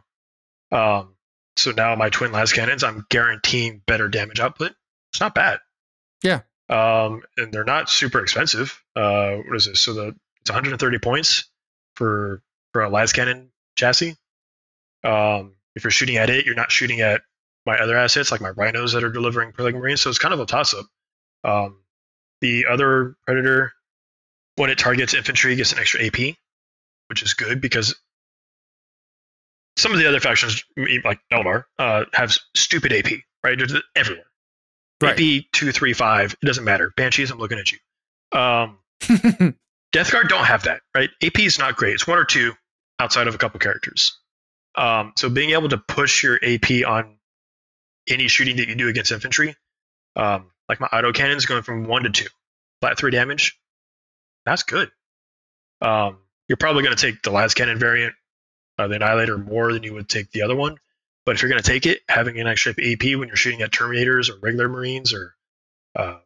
[0.76, 1.14] Um,
[1.56, 4.72] so now my twin las cannons, I'm guaranteeing better damage output.
[5.12, 5.60] It's not bad.
[6.22, 6.40] Yeah.
[6.68, 8.82] Um, and they're not super expensive.
[8.96, 9.80] Uh, what is this?
[9.80, 11.48] So the it's 130 points
[11.94, 12.42] for
[12.72, 14.16] for a las cannon chassis.
[15.04, 17.22] Um, if you're shooting at it, you're not shooting at
[17.66, 20.00] my other assets like my rhinos that are delivering Plague Marines.
[20.00, 20.86] So it's kind of a toss up.
[21.44, 21.80] Um,
[22.40, 23.72] the other Predator,
[24.54, 26.36] when it targets infantry, gets an extra AP,
[27.08, 27.94] which is good because
[29.76, 30.64] some of the other factions,
[31.04, 33.12] like Eldar, uh, have stupid AP,
[33.44, 33.58] right?
[33.58, 34.24] They're everywhere.
[35.02, 35.12] Right.
[35.12, 36.34] AP two, three, five.
[36.42, 36.92] It doesn't matter.
[36.96, 37.78] Banshees, I'm looking at you.
[38.38, 38.78] Um,
[39.92, 41.10] Death Guard don't have that, right?
[41.22, 41.94] AP is not great.
[41.94, 42.52] It's one or two
[42.98, 44.18] outside of a couple characters.
[44.74, 47.15] Um, so being able to push your AP on
[48.08, 49.56] any shooting that you do against infantry,
[50.14, 52.28] um, like my auto cannons going from one to two,
[52.80, 53.58] flat three damage,
[54.44, 54.90] that's good.
[55.80, 56.18] Um,
[56.48, 58.14] you're probably going to take the lascannon variant,
[58.78, 60.76] uh, the Annihilator, more than you would take the other one.
[61.24, 63.72] But if you're going to take it, having an extra AP when you're shooting at
[63.72, 65.34] Terminators or regular Marines or
[65.96, 66.18] uh,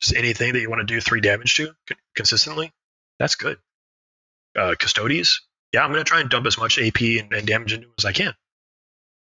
[0.00, 1.72] just anything that you want to do three damage to
[2.16, 2.72] consistently,
[3.18, 3.58] that's good.
[4.58, 5.42] Uh, Custodes,
[5.72, 7.94] yeah, I'm going to try and dump as much AP and, and damage into them
[7.98, 8.34] as I can.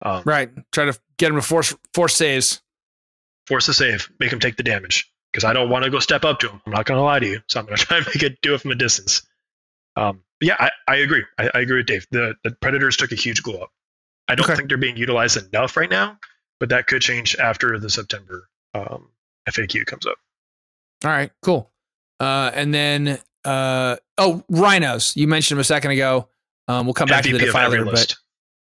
[0.01, 0.49] Um, right.
[0.71, 2.61] Try to get him to force force saves.
[3.47, 6.23] Force the save, make him take the damage because I don't want to go step
[6.23, 6.61] up to him.
[6.65, 8.39] I'm not going to lie to you, so I'm going to try and make it
[8.41, 9.23] do it from a distance.
[9.95, 11.23] Um, yeah, I, I agree.
[11.37, 12.07] I, I agree with Dave.
[12.11, 13.71] The, the Predators took a huge glow up.
[14.27, 14.55] I don't Okay.
[14.55, 16.17] think they're being utilized enough right now,
[16.59, 19.09] but that could change after the September um,
[19.49, 20.17] FAQ comes up.
[21.03, 21.69] All right, cool.
[22.19, 25.17] Uh, and then uh, oh, rhinos.
[25.17, 26.29] You mentioned them a second ago.
[26.67, 28.17] Um, we'll come back to the MVP defiler, but list.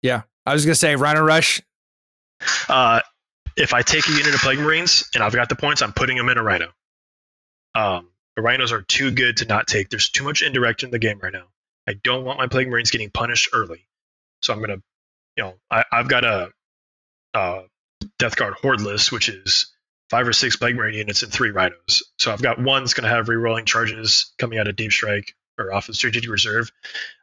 [0.01, 1.61] yeah, I was gonna say Rhino Rush.
[2.69, 3.01] Uh,
[3.57, 6.17] if I take a unit of Plague Marines and I've got the points, I'm putting
[6.17, 6.73] them in a Rhino.
[7.75, 9.91] Um, the Rhinos are too good to not take.
[9.91, 11.47] There's too much indirect in the game right now.
[11.87, 13.87] I don't want my Plague Marines getting punished early.
[14.41, 14.83] So I'm to,
[15.37, 16.51] you know, I, I've got a,
[17.35, 17.63] uh
[18.19, 19.73] Death Guard Horde list, which is
[20.11, 22.03] five or six Plague Marine units and three Rhinos.
[22.19, 25.35] So I've got one that's going to have rerolling charges coming out of Deep Strike
[25.59, 26.71] or off of Strategic Reserve.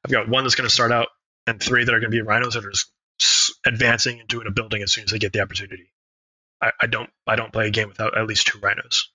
[0.05, 1.07] I've got one that's going to start out
[1.47, 2.91] and three that are going to be Rhinos that are just
[3.69, 5.91] advancing and doing a building as soon as they get the opportunity.
[6.61, 9.09] I, I don't I don't play a game without at least two rhinos.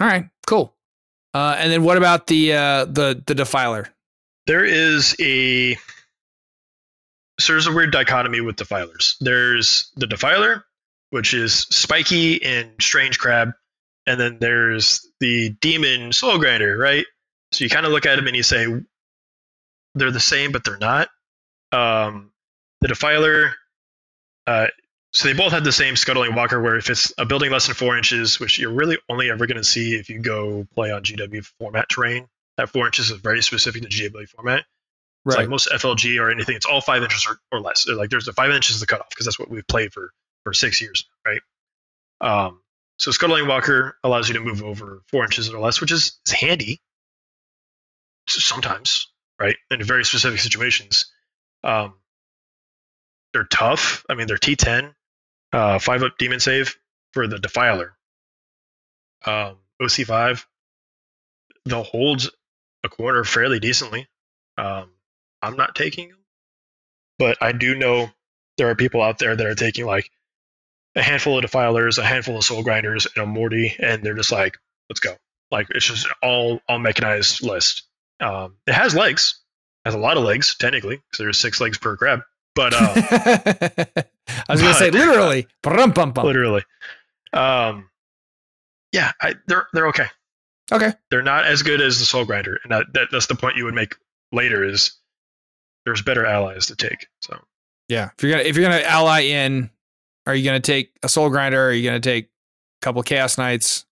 [0.00, 0.74] All right, cool.
[1.34, 3.88] Uh, and then what about the uh, the the defiler?
[4.46, 5.74] There is a
[7.38, 9.16] so there's a weird dichotomy with defilers.
[9.20, 10.64] There's the defiler,
[11.10, 13.52] which is spiky and strange crab,
[14.06, 17.04] and then there's the demon soul grinder, right?
[17.52, 18.66] So you kind of look at them and you say
[19.94, 21.08] they're the same, but they're not.
[21.72, 22.30] Um,
[22.80, 23.54] the defiler,
[24.46, 24.66] uh,
[25.12, 27.74] so they both have the same scuttling walker, where if it's a building less than
[27.74, 31.02] four inches, which you're really only ever going to see if you go play on
[31.02, 34.64] GW format terrain, that four inches is very specific to GW format.
[35.24, 37.88] It's like most FLG or anything, it's all five inches or, or less.
[37.88, 40.12] Like there's the five inches is the cutoff because that's what we've played for
[40.44, 41.40] for six years, right?
[42.20, 42.60] Um,
[42.98, 46.32] so scuttling walker allows you to move over four inches or less, which is, is
[46.32, 46.80] handy
[48.28, 49.08] sometimes,
[49.40, 49.56] right?
[49.70, 51.06] In very specific situations.
[51.64, 51.94] Um,
[53.36, 54.02] they're tough.
[54.08, 54.94] I mean, they're T10,
[55.52, 56.74] uh, five up demon save
[57.12, 57.94] for the defiler.
[59.26, 60.42] Um, OC5,
[61.66, 62.30] they'll hold
[62.82, 64.08] a corner fairly decently.
[64.56, 64.90] Um,
[65.42, 66.18] I'm not taking them,
[67.18, 68.08] but I do know
[68.56, 70.10] there are people out there that are taking like
[70.94, 74.32] a handful of defilers, a handful of soul grinders, and a Morty, and they're just
[74.32, 74.56] like,
[74.88, 75.14] let's go.
[75.50, 77.82] Like it's just all all mechanized list.
[78.18, 79.42] Um, it has legs,
[79.84, 82.22] has a lot of legs technically, because there's six legs per crab.
[82.56, 85.46] But um, I was gonna say literally.
[85.62, 86.26] Brum, bum, bum.
[86.26, 86.64] literally,
[87.32, 87.88] um,
[88.92, 90.06] yeah, I, they're they're okay.
[90.72, 90.92] Okay.
[91.10, 93.64] They're not as good as the soul grinder, and that, that that's the point you
[93.66, 93.94] would make
[94.32, 94.64] later.
[94.64, 94.98] Is
[95.84, 97.06] there's better allies to take.
[97.20, 97.38] So
[97.88, 98.10] Yeah.
[98.16, 99.70] If you're gonna if you're gonna ally in,
[100.26, 101.62] are you gonna take a soul grinder?
[101.62, 103.84] Or are you gonna take a couple chaos knights?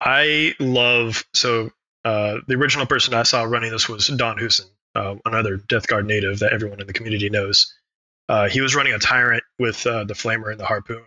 [0.00, 1.70] I love so
[2.04, 6.06] uh, the original person I saw running this was Don Huson, uh, another Death Guard
[6.06, 7.74] native that everyone in the community knows.
[8.30, 11.02] Uh, he was running a tyrant with uh, the flamer and the harpoon,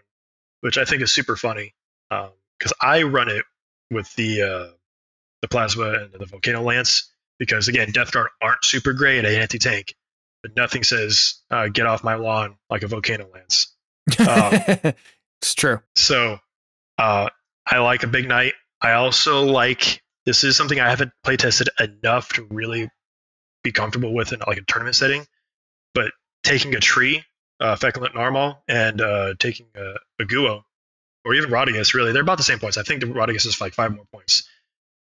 [0.59, 1.73] which I think is super funny
[2.09, 3.45] because I run it
[3.89, 4.67] with the uh,
[5.41, 7.09] the plasma and the volcano lance
[7.39, 9.95] because again, Death Guard aren't super great at anti tank,
[10.41, 13.73] but nothing says uh, get off my lawn like a volcano lance.
[14.19, 14.93] Um,
[15.41, 15.79] it's true.
[15.95, 16.39] So
[16.97, 17.29] uh,
[17.65, 18.53] I like a big knight.
[18.81, 22.89] I also like this is something I haven't play tested enough to really
[23.63, 25.25] be comfortable with in like a tournament setting.
[25.93, 26.11] But
[26.43, 27.23] taking a tree,
[27.59, 30.63] uh, Feculent and uh, taking a, Guo
[31.25, 32.77] or even Rotigus, really, they're about the same points.
[32.77, 34.47] I think the Rotigus is like five more points.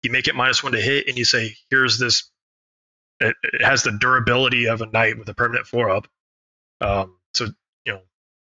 [0.02, 2.30] You make it minus one to hit, and you say, here's this.
[3.20, 6.08] It, it has the durability of a knight with a permanent four up.
[6.82, 7.48] Um, so
[7.86, 8.02] you know,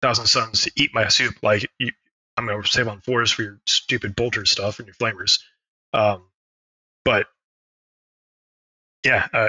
[0.02, 1.36] thousand suns to eat my soup.
[1.42, 1.92] Like you,
[2.36, 5.40] I'm gonna save on fours for your stupid bolter stuff and your flamers.
[5.92, 6.24] Um,
[7.04, 7.26] but
[9.04, 9.48] yeah, uh,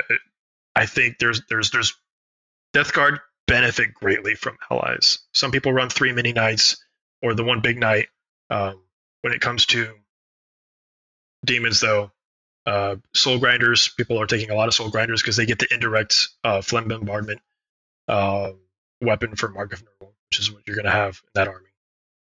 [0.76, 1.98] I think there's there's there's
[2.74, 5.20] Death Guard benefit greatly from allies.
[5.34, 6.84] Some people run three mini knights
[7.22, 8.08] or the one big knight.
[8.50, 8.82] Um,
[9.22, 9.94] when it comes to
[11.46, 12.12] demons, though,
[12.66, 15.68] uh, soul grinders, people are taking a lot of soul grinders because they get the
[15.72, 17.42] indirect uh, bombardment
[18.08, 18.52] uh,
[19.02, 21.70] weapon for Mark of Nurgle, which is what you're going to have in that army.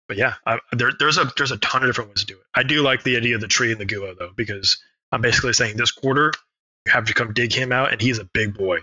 [0.08, 2.44] But yeah, I, there, there's a there's a ton of different ways to do it.
[2.54, 4.78] I do like the idea of the tree and the Gua though, because
[5.12, 6.32] I'm basically saying this quarter
[6.86, 8.80] you have to come dig him out, and he's a big boy.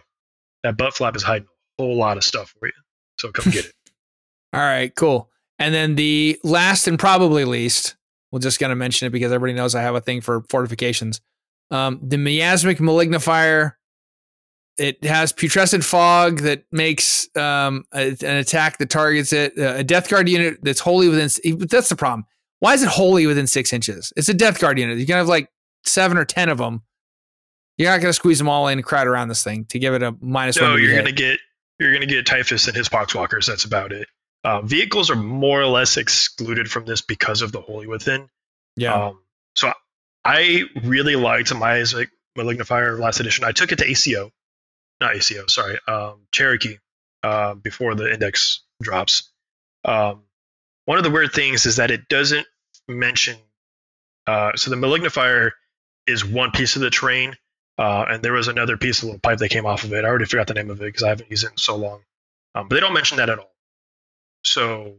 [0.63, 1.47] That butt flap is hiding
[1.79, 2.73] a whole lot of stuff for you,
[3.17, 3.73] so come get it.
[4.53, 5.29] All right, cool.
[5.59, 7.95] And then the last and probably least,
[8.31, 11.21] we're just going to mention it because everybody knows I have a thing for fortifications.
[11.71, 13.73] Um, the miasmic malignifier.
[14.77, 19.57] It has putrescent fog that makes um, a, an attack that targets it.
[19.57, 21.29] Uh, a death guard unit that's wholly within.
[21.67, 22.25] That's the problem.
[22.59, 24.13] Why is it wholly within six inches?
[24.15, 24.99] It's a death guard unit.
[24.99, 25.49] You can have like
[25.84, 26.84] seven or ten of them.
[27.78, 29.94] You're not going to squeeze them all in and crowd around this thing to give
[29.94, 30.82] it a minus no, one.
[30.82, 31.40] you're going to get
[31.80, 33.45] you're going to get Typhus and his poxwalkers.
[33.45, 34.08] That's about it.
[34.44, 38.30] Uh, vehicles are more or less excluded from this because of the Holy Within.
[38.76, 38.94] Yeah.
[38.94, 39.20] Um,
[39.56, 39.72] so
[40.24, 43.45] I really liked my like, Malignifier last edition.
[43.45, 44.32] I took it to ACO,
[44.99, 46.78] not ACO, sorry, um, Cherokee
[47.24, 49.32] uh, before the index drops.
[49.84, 50.24] Um,
[50.86, 52.48] one of the weird things is that it doesn't
[52.88, 53.38] mention.
[54.26, 55.52] Uh, so the Malignifier
[56.06, 57.36] is one piece of the terrain,
[57.78, 60.04] uh, and there was another piece of little pipe that came off of it.
[60.04, 62.02] I already forgot the name of it because I haven't used it in so long.
[62.56, 63.54] Um, but they don't mention that at all.
[64.44, 64.95] So,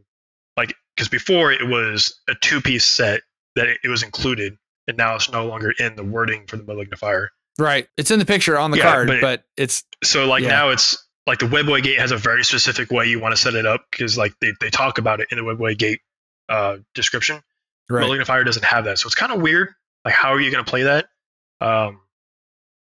[0.55, 3.21] like, because before it was a two piece set
[3.55, 4.57] that it, it, was included,
[4.87, 7.27] and now it's no longer in the wording for the malignifier.
[7.57, 7.87] Right.
[7.97, 9.83] It's in the picture on the yeah, card, but, but, it's.
[10.03, 10.49] So, like, yeah.
[10.49, 13.55] now it's like the Webway Gate has a very specific way you want to set
[13.55, 15.99] it up because, like, they, they talk about it in the Webway Gate
[16.47, 17.41] uh, description.
[17.89, 18.05] Right.
[18.05, 18.99] Malignifier doesn't have that.
[18.99, 19.69] So, it's kind of weird.
[20.05, 21.07] Like, how are you going to play that?
[21.59, 21.99] Um,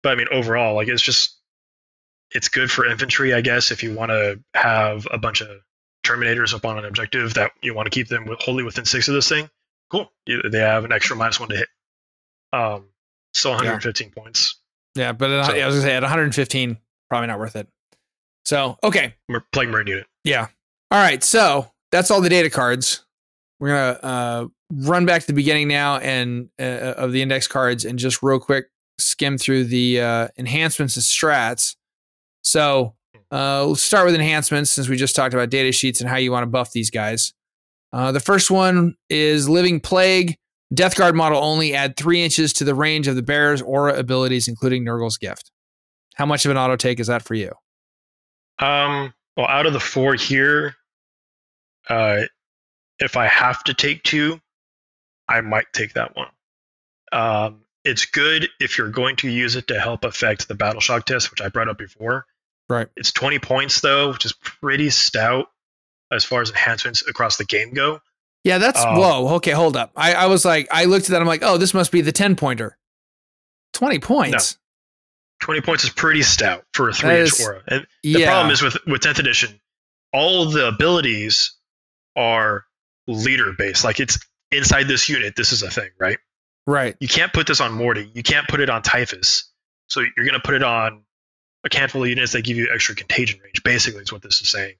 [0.02, 1.36] but I mean, overall, like, it's just.
[2.32, 5.48] It's good for infantry, I guess, if you want to have a bunch of
[6.06, 9.14] Terminators up on an objective that you want to keep them wholly within six of
[9.14, 9.50] this thing,
[9.90, 10.10] cool.
[10.26, 11.68] They have an extra minus one to hit.
[12.52, 12.86] Um,
[13.34, 14.22] still 115 yeah.
[14.22, 14.60] points.
[14.94, 16.78] Yeah, but so, I was gonna say at 115,
[17.08, 17.68] probably not worth it.
[18.44, 20.06] So okay, we're playing Marine unit.
[20.24, 20.48] Yeah.
[20.90, 21.22] All right.
[21.22, 23.04] So that's all the data cards.
[23.60, 27.84] We're gonna uh, run back to the beginning now and uh, of the index cards
[27.84, 28.66] and just real quick
[29.00, 31.76] skim through the uh, enhancements and strats.
[32.42, 32.94] So
[33.30, 36.32] uh, we'll start with enhancements since we just talked about data sheets and how you
[36.32, 37.32] want to buff these guys.
[37.92, 40.36] Uh, the first one is Living Plague.
[40.72, 44.46] Death Guard model only add three inches to the range of the bearer's aura abilities,
[44.46, 45.50] including Nurgle's Gift.
[46.14, 47.52] How much of an auto take is that for you?
[48.60, 50.74] Um, well, out of the four here,
[51.88, 52.22] uh,
[53.00, 54.40] if I have to take two,
[55.28, 56.28] I might take that one.
[57.12, 61.06] Um, it's good if you're going to use it to help affect the battle shock
[61.06, 62.26] test, which I brought up before.
[62.68, 62.88] Right.
[62.96, 65.46] It's 20 points though, which is pretty stout
[66.12, 68.00] as far as enhancements across the game go.
[68.44, 69.34] Yeah, that's um, whoa.
[69.36, 69.92] Okay, hold up.
[69.96, 71.20] I, I was like, I looked at that.
[71.20, 72.78] I'm like, oh, this must be the 10 pointer.
[73.74, 74.54] 20 points.
[74.54, 75.46] No.
[75.46, 77.62] 20 points is pretty stout for a three inch aura.
[77.66, 78.30] And the yeah.
[78.30, 79.60] problem is with, with 10th edition,
[80.12, 81.54] all the abilities
[82.16, 82.64] are
[83.06, 83.84] leader based.
[83.84, 84.18] Like it's
[84.50, 86.18] inside this unit, this is a thing, right?
[86.70, 86.96] Right.
[87.00, 88.08] You can't put this on Morty.
[88.14, 89.50] You can't put it on Typhus.
[89.88, 91.02] So you're going to put it on
[91.64, 93.64] a handful of units that give you extra contagion range.
[93.64, 94.76] Basically, is what this is saying,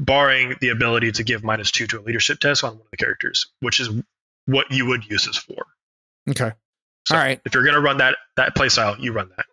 [0.00, 2.96] barring the ability to give minus two to a leadership test on one of the
[2.96, 3.90] characters, which is
[4.46, 5.66] what you would use this for.
[6.30, 6.52] Okay.
[7.06, 7.38] So All right.
[7.44, 9.46] If you're gonna run that that playstyle, you run that.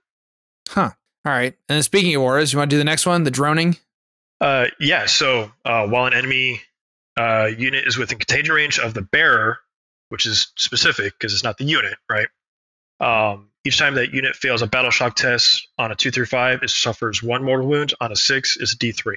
[0.70, 0.92] Huh.
[1.26, 1.54] All right.
[1.68, 3.76] And then speaking of auras, you want to do the next one, the droning?
[4.40, 5.06] Uh, yeah.
[5.06, 6.62] So uh, while an enemy
[7.18, 9.60] uh, unit is within contagion range of the bearer,
[10.10, 12.28] which is specific because it's not the unit, right?
[13.00, 16.64] Um, each time that unit fails a battle shock test on a two through five,
[16.64, 17.94] it suffers one mortal wound.
[18.02, 19.16] On a six, it's a D3.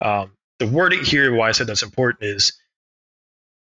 [0.00, 2.52] Um, the wording here, why I said that's important is,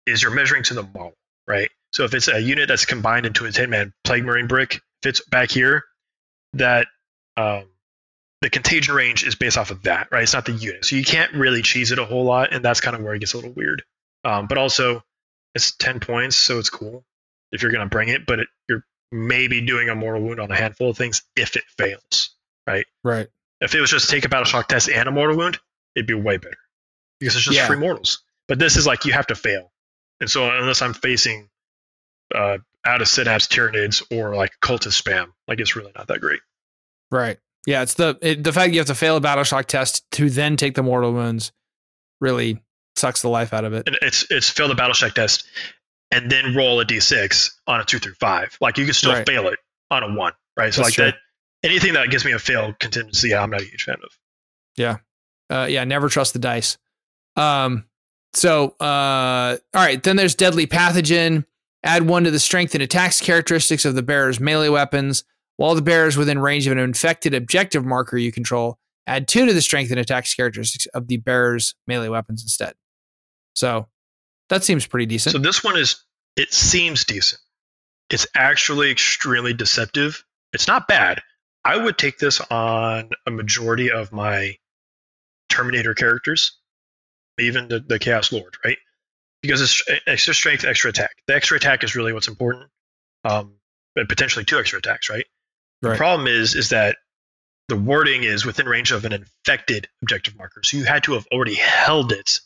[0.07, 1.15] is you're measuring to the model,
[1.47, 1.71] right?
[1.93, 5.21] So if it's a unit that's combined into a 10 man Plague Marine brick, fits
[5.29, 5.85] back here,
[6.55, 6.87] that
[7.37, 7.65] um,
[8.41, 10.23] the contagion range is based off of that, right?
[10.23, 10.85] It's not the unit.
[10.85, 13.21] So you can't really cheese it a whole lot, and that's kind of where it
[13.21, 13.83] gets a little weird.
[14.25, 15.03] Um, but also,
[15.55, 17.05] it's 10 points, so it's cool
[17.53, 20.51] if you're going to bring it, but it, you're maybe doing a mortal wound on
[20.51, 22.31] a handful of things if it fails,
[22.67, 22.87] right?
[23.03, 23.29] Right.
[23.61, 25.59] If it was just take a battle shock test and a mortal wound,
[25.95, 26.59] it'd be way better
[27.21, 27.67] because it's just yeah.
[27.67, 28.23] free mortals.
[28.49, 29.71] But this is like you have to fail.
[30.21, 31.49] And so unless I'm facing
[32.35, 36.41] uh, out of synapse tyranids or like cultist spam, like it's really not that great.
[37.11, 37.39] Right.
[37.67, 40.29] Yeah, it's the it, the fact you have to fail a battle shock test to
[40.29, 41.53] then take the mortal wounds
[42.21, 42.63] really
[42.97, 43.87] sucks the life out of it.
[43.87, 45.45] And it's it's fail the battle shock test
[46.11, 48.57] and then roll a d6 on a two through five.
[48.61, 49.27] Like you can still Right.
[49.27, 49.59] fail it
[49.91, 50.73] on a one, right?
[50.73, 51.05] So That's like true.
[51.07, 51.17] that,
[51.63, 54.11] anything that gives me a fail contingency, I'm not a huge fan of.
[54.77, 54.97] Yeah,
[55.51, 56.79] uh, yeah, never trust the dice.
[57.37, 57.85] Um,
[58.33, 61.45] so uh, all right, then there's deadly pathogen.
[61.83, 65.25] Add one to the strength and attacks characteristics of the bearer's melee weapons.
[65.57, 69.47] While the bearer is within range of an infected objective marker you control, add two
[69.47, 72.75] to the strength and attacks characteristics of the bearer's melee weapons instead.
[73.55, 73.89] So
[74.49, 75.33] that seems pretty decent.
[75.33, 76.03] So this one is
[76.37, 77.41] it seems decent.
[78.11, 80.25] It's actually extremely deceptive.
[80.53, 81.23] It's not bad.
[81.65, 84.57] I would take this on a majority of my
[85.49, 86.59] Terminator characters,
[87.39, 88.77] even the, the Chaos Lord, right?
[89.41, 91.13] Because it's extra strength, extra attack.
[91.27, 92.71] The extra attack is really what's important.
[93.25, 93.55] Um,
[93.95, 95.25] but potentially two extra attacks, right?
[95.81, 96.97] The problem is is that
[97.69, 100.63] the wording is within range of an infected objective marker.
[100.63, 102.41] So you had to have already held it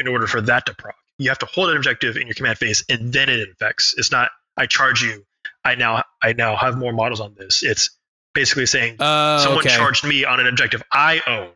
[0.00, 0.96] in order for that to proc.
[1.18, 3.94] You have to hold an objective in your command phase and then it infects.
[3.96, 5.24] It's not I charge you.
[5.64, 7.62] I now I now have more models on this.
[7.62, 7.90] It's
[8.34, 9.76] basically saying uh, someone okay.
[9.76, 11.50] charged me on an objective I own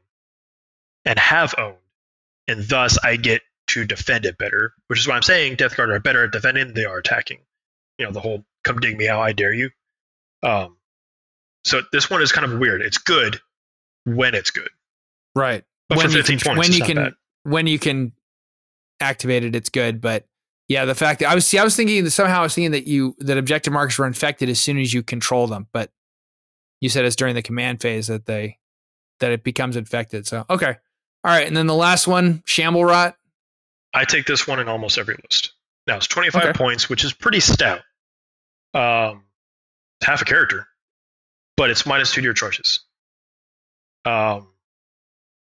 [1.04, 1.76] and have owned,
[2.48, 4.74] and thus I get to defend it better.
[4.88, 7.38] Which is why I'm saying Death Guard are better at defending than they are attacking.
[7.98, 9.70] You know the whole "come dig me out, I dare you."
[10.42, 10.76] Um,
[11.64, 12.82] so this one is kind of weird.
[12.82, 13.40] It's good
[14.04, 14.68] when it's good,
[15.34, 15.64] right.
[15.88, 17.14] but when for you 15 can, points, when you can bad.
[17.44, 18.12] when you can
[19.04, 20.00] activate it, it's good.
[20.00, 20.26] But
[20.68, 22.72] yeah, the fact that I was see, I was thinking that somehow I was thinking
[22.72, 25.90] that you that objective markers were infected as soon as you control them, but
[26.80, 28.58] you said it's during the command phase that they
[29.20, 30.26] that it becomes infected.
[30.26, 30.76] So okay,
[31.24, 33.16] all right, and then the last one, shamble rot.
[33.92, 35.52] I take this one in almost every list.
[35.86, 36.52] Now it's 25 Okay.
[36.54, 37.80] points, which is pretty stout.
[38.72, 39.24] Um,
[40.02, 40.66] half a character,
[41.56, 42.80] but it's minus two to your choices.
[44.04, 44.48] Um,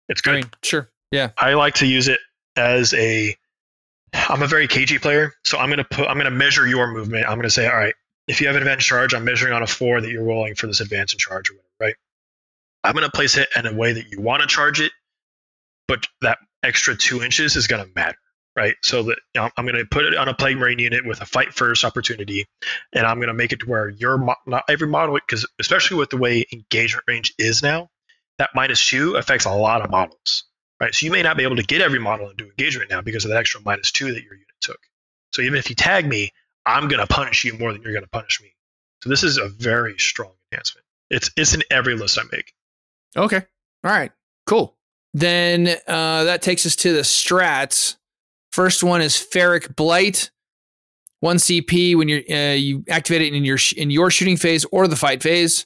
[0.10, 0.36] it's I good.
[0.44, 2.20] mean, sure, yeah, I like to use it
[2.56, 3.38] as a.
[4.14, 6.08] I'm a very cagey player, so I'm gonna put.
[6.08, 7.28] I'm gonna measure your movement.
[7.28, 7.96] I'm gonna say, all right,
[8.28, 10.68] if you have an advanced charge, I'm measuring on a four that you're rolling for
[10.68, 11.96] this advance and charge or whatever, right?
[12.84, 14.92] I'm gonna place it in a way that you want to charge it,
[15.88, 18.18] but that extra two inches is gonna matter,
[18.56, 18.76] right?
[18.84, 21.26] So that you know, I'm gonna put it on a plague marine unit with a
[21.26, 22.46] fight first opportunity,
[22.94, 26.12] and I'm gonna make it to where your mo- not every model, because especially with
[26.12, 27.90] the way engagement range is now,
[28.38, 30.44] that minus two affects a lot of models
[30.84, 30.94] right?
[30.94, 33.32] So you may not be able to get every model into engagement now because of
[33.32, 34.80] that extra minus two that your unit took.
[35.32, 36.32] So even if you tag me,
[36.66, 38.54] I'm going to punish you more than you're going to punish me.
[39.02, 40.86] So this is a very strong enhancement.
[41.10, 42.54] It's it's in every list I make.
[43.18, 43.46] okay,
[43.84, 44.12] all right,
[44.46, 44.78] cool.
[45.14, 47.98] Then uh, that takes us to the strats.
[48.52, 50.32] First one is ferric blight.
[51.20, 54.66] One CP when you're uh, you activate it in your sh- in your shooting phase
[54.72, 55.66] or the fight phase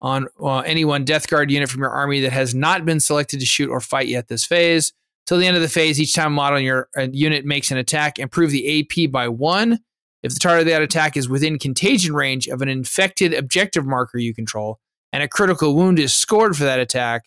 [0.00, 3.40] on uh, any one Death Guard unit from your army that has not been selected
[3.40, 4.92] to shoot or fight yet this phase.
[5.26, 7.70] Till the end of the phase, each time a model in your uh, unit makes
[7.70, 9.80] an attack, improve the AP by one.
[10.22, 14.18] If the target of that attack is within contagion range of an infected objective marker
[14.18, 14.78] you control,
[15.12, 17.24] and a critical wound is scored for that attack,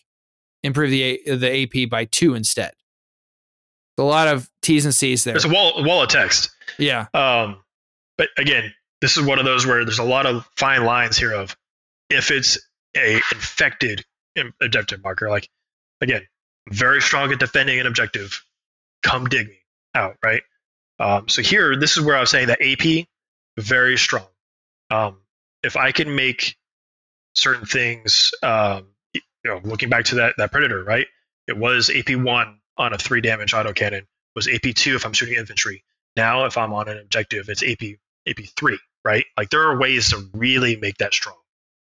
[0.62, 2.72] improve the A- the AP by two instead.
[3.98, 5.34] A lot of T's and C's there.
[5.34, 6.50] There's a wall a wall of text.
[6.78, 7.58] Yeah, Um,
[8.16, 11.32] but again, this is one of those where there's a lot of fine lines here
[11.32, 11.56] of
[12.12, 12.58] if it's
[12.96, 14.04] a infected
[14.60, 15.30] objective marker.
[15.30, 15.48] Like
[16.00, 16.22] again,
[16.70, 18.44] very strong at defending an objective.
[19.02, 19.58] Come dig me
[19.94, 20.42] out, right?
[20.98, 23.06] Um, so here, this is where I was saying that AP
[23.58, 24.26] very strong.
[24.90, 25.18] Um,
[25.62, 26.56] if I can make
[27.34, 31.06] certain things, um, you know, looking back to that that predator, right?
[31.48, 34.06] It was AP one on a three damage autocannon.
[34.34, 35.84] Was AP two if I'm shooting infantry.
[36.16, 37.98] Now, if I'm on an objective, it's AP
[38.28, 39.24] AP three, right?
[39.36, 41.36] Like there are ways to really make that strong.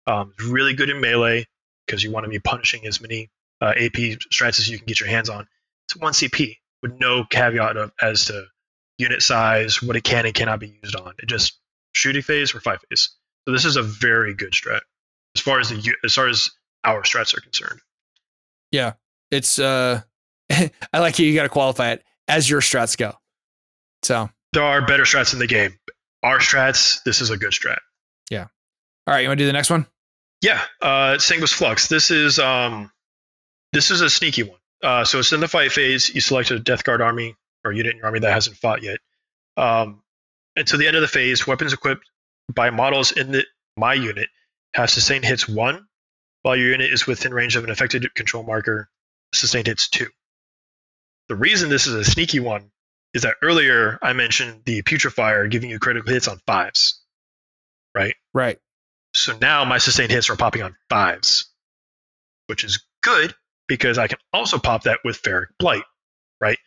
[0.08, 1.46] Um, it's really good in melee
[1.86, 3.30] because you want to be punishing as many
[3.62, 5.48] uh, AP strats as you can get your hands on.
[5.88, 8.46] It's one CP with no caveat of as to
[8.98, 11.14] unit size, what it can and cannot be used on.
[11.20, 11.60] It just
[11.94, 13.10] shooting phase or five phase.
[13.46, 14.82] So this is a very good strat
[15.36, 16.52] as far as the as far as
[16.84, 17.80] our strats are concerned.
[18.72, 18.94] Yeah,
[19.32, 20.02] it's uh,
[20.50, 21.28] I like you.
[21.28, 23.14] You got to qualify it as your strats go.
[24.04, 25.78] So, There are better strats in the game.
[26.24, 27.78] Our strats, this is a good strat.
[28.30, 28.48] Yeah.
[29.06, 29.86] All right, you want to do the next one?
[30.42, 31.88] Yeah, uh, Sanguous Flux.
[31.88, 32.92] This is um,
[33.74, 34.60] this is a sneaky one.
[34.84, 36.14] Uh, so it's in the fight phase.
[36.14, 37.36] You select a Death Guard army
[37.66, 39.00] or unit in your army that hasn't fought yet.
[39.56, 40.04] Um,
[40.56, 42.10] until the end of the phase, weapons equipped
[42.54, 43.46] by models in the
[43.76, 44.30] my unit
[44.74, 45.88] have sustained hits one,
[46.44, 48.90] while your unit is within range of an affected control marker.
[49.34, 50.08] Sustained hits two.
[51.28, 52.72] The reason this is a sneaky one
[53.14, 57.02] is that earlier I mentioned the putrefier giving you critical hits on fives,
[57.94, 58.16] right?
[58.34, 58.60] Right.
[59.28, 61.52] So now my sustained hits are popping on fives,
[62.46, 63.36] which is good
[63.68, 65.84] because I can also pop that with Ferric Blight,
[66.40, 66.58] right?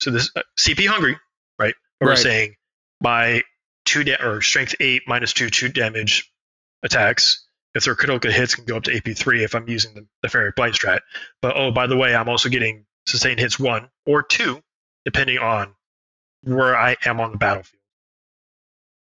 [0.00, 1.16] So this uh, CP hungry,
[1.60, 1.76] right?
[2.00, 2.56] We're saying
[3.00, 3.42] my
[3.84, 6.28] two da- or strength eight minus two two damage
[6.82, 7.46] attacks.
[7.76, 10.26] If they're critical hits, can go up to AP three if I'm using the, the
[10.26, 11.02] Ferric Blight strat.
[11.40, 14.60] But oh, by the way, I'm also getting sustained hits one or two,
[15.04, 15.72] depending on
[16.42, 17.80] where I am on the battlefield.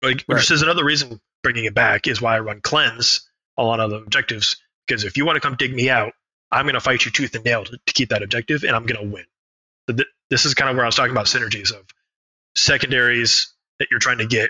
[0.02, 0.36] Like, Right.
[0.36, 3.22] Which is another reason bringing it back is why I run cleanse
[3.56, 4.58] a lot of the objectives.
[4.88, 6.14] Because if you want to come dig me out,
[6.52, 8.88] I'm going to fight you tooth and nail to, to keep that objective, and I'm
[8.88, 9.26] going to win.
[9.88, 11.86] So th- this is kind of where I was talking about synergies of
[12.56, 14.50] secondaries that you're trying to get,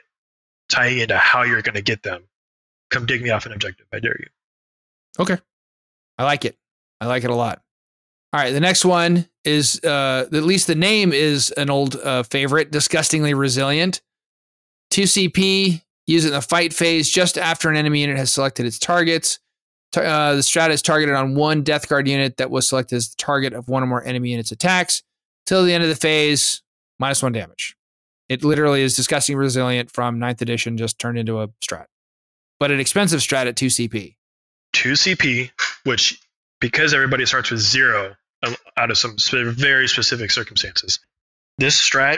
[0.69, 2.23] tying into how you're going to get them.
[2.91, 3.87] Come dig me off an objective.
[3.91, 4.27] I dare you.
[5.19, 5.37] Okay.
[6.17, 6.55] I like it.
[7.01, 7.61] I like it a lot.
[8.31, 8.51] All right.
[8.51, 13.33] The next one is, uh, at least the name is an old uh, favorite, Disgustingly
[13.33, 14.01] Resilient.
[14.91, 18.79] 2CP, use it in the fight phase just after an enemy unit has selected its
[18.79, 19.39] targets.
[19.95, 23.15] Uh, the strat is targeted on one Death Guard unit that was selected as the
[23.17, 25.03] target of one or more enemy units' attacks.
[25.45, 26.61] Till the end of the phase,
[26.99, 27.75] minus one damage.
[28.27, 31.85] It literally is Disgusting Resilient from 9th edition, just turned into a strat.
[32.59, 34.15] But an expensive strat at 2CP.
[34.73, 35.51] 2 CP,
[35.83, 36.19] which
[36.59, 40.99] because everybody starts with zero uh, out of some very specific circumstances,
[41.57, 42.17] this strat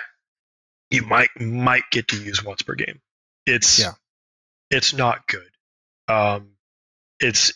[0.90, 3.00] you might might get to use once per game.
[3.48, 3.94] It's Yeah.
[4.70, 5.50] it's not good.
[6.08, 6.52] Um,
[7.20, 7.54] it's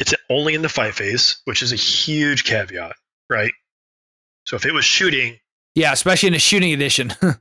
[0.00, 2.96] it's only in the fight phase, which is a huge caveat,
[3.30, 3.52] right?
[4.46, 5.38] So if it was shooting,
[5.76, 7.12] Yeah, especially in a shooting edition.
[7.22, 7.38] if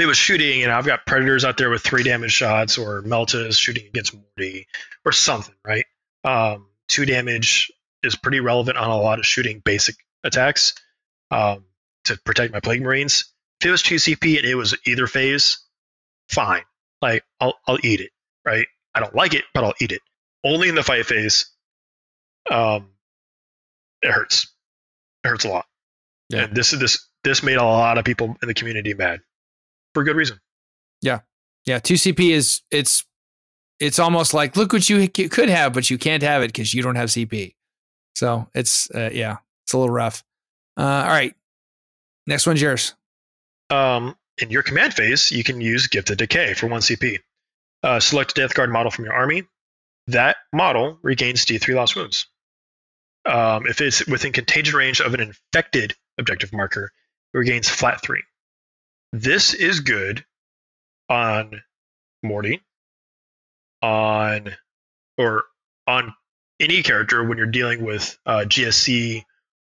[0.00, 3.46] it was shooting and I've got predators out there with three damage shots or Melta
[3.46, 4.66] is shooting against Morty
[5.04, 5.86] or something, right?
[6.24, 7.70] Um, two damage
[8.02, 9.94] is pretty relevant on a lot of shooting basic
[10.24, 10.74] attacks
[11.30, 11.64] um,
[12.06, 13.26] to protect my Plague Marines.
[13.60, 15.58] If it was 2 CP and it was either phase,
[16.28, 16.64] fine.
[17.02, 18.10] Like, I'll, I'll eat it,
[18.46, 18.66] right?
[18.94, 20.00] I don't like it, but I'll eat it.
[20.44, 21.50] Only in the fight phase,
[22.50, 22.90] um,
[24.02, 24.52] it hurts.
[25.24, 25.66] It hurts a lot.
[26.28, 26.44] Yeah.
[26.44, 29.20] And this is this this made a lot of people in the community mad
[29.94, 30.40] for good reason.
[31.02, 31.20] yeah,
[31.66, 31.78] yeah.
[31.78, 33.04] 2CP is it's
[33.78, 36.82] it's almost like look what you could have, but you can't have it because you
[36.82, 37.54] don't have CP.
[38.14, 40.24] So it's uh, yeah, it's a little rough.
[40.76, 41.34] Uh, all right,
[42.26, 42.94] next one's yours.
[43.70, 47.18] Um, in your command phase, you can use Gifted Decay for 1 CP.
[47.82, 49.44] Uh, select a Death Guard model from your army.
[50.08, 52.26] That model regains D3 lost wounds.
[53.24, 56.90] Um, if it's within contagion range of an infected objective marker,
[57.32, 58.22] it regains flat 3.
[59.12, 60.24] This is good
[61.08, 61.62] on
[62.22, 62.62] Morty,
[63.80, 64.50] on
[65.18, 65.44] or
[65.86, 66.14] on
[66.58, 69.24] any character when you're dealing with uh, GSC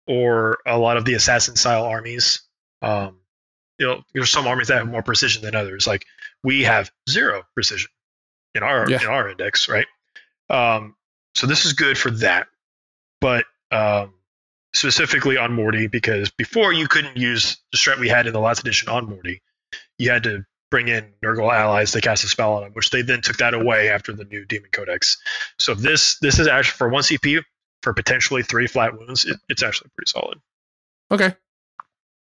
[0.06, 2.42] or a lot of the assassin style armies.
[2.82, 3.18] Um,
[3.78, 5.86] you know, there's some armies that have more precision than others.
[5.86, 6.04] Like
[6.42, 7.90] we have zero precision
[8.54, 9.00] in our Yeah.
[9.02, 9.86] in our index, right?
[10.50, 10.94] Um,
[11.34, 12.46] so this is good for that,
[13.20, 14.14] but um,
[14.74, 18.60] specifically on Morty because before you couldn't use the strat we had in the last
[18.60, 19.40] edition on Morty.
[19.98, 23.02] You had to bring in Nurgle allies to cast a spell on them, which they
[23.02, 25.18] then took that away after the new Demon Codex.
[25.58, 27.42] So this this is actually for one CPU
[27.82, 29.24] for potentially three flat wounds.
[29.24, 30.40] It, it's actually pretty solid.
[31.12, 31.34] Okay,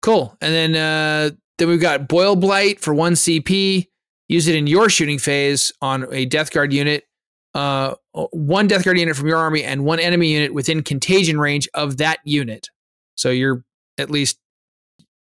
[0.01, 0.35] cool.
[0.41, 3.87] And then uh, then we've got Boil Blight for one CP.
[4.27, 7.05] Use it in your shooting phase on a Death Guard unit.
[7.53, 7.93] Uh,
[8.31, 11.97] one Death Guard unit from your army and one enemy unit within contagion range of
[11.97, 12.69] that unit.
[13.15, 13.63] So you're
[13.97, 14.39] at least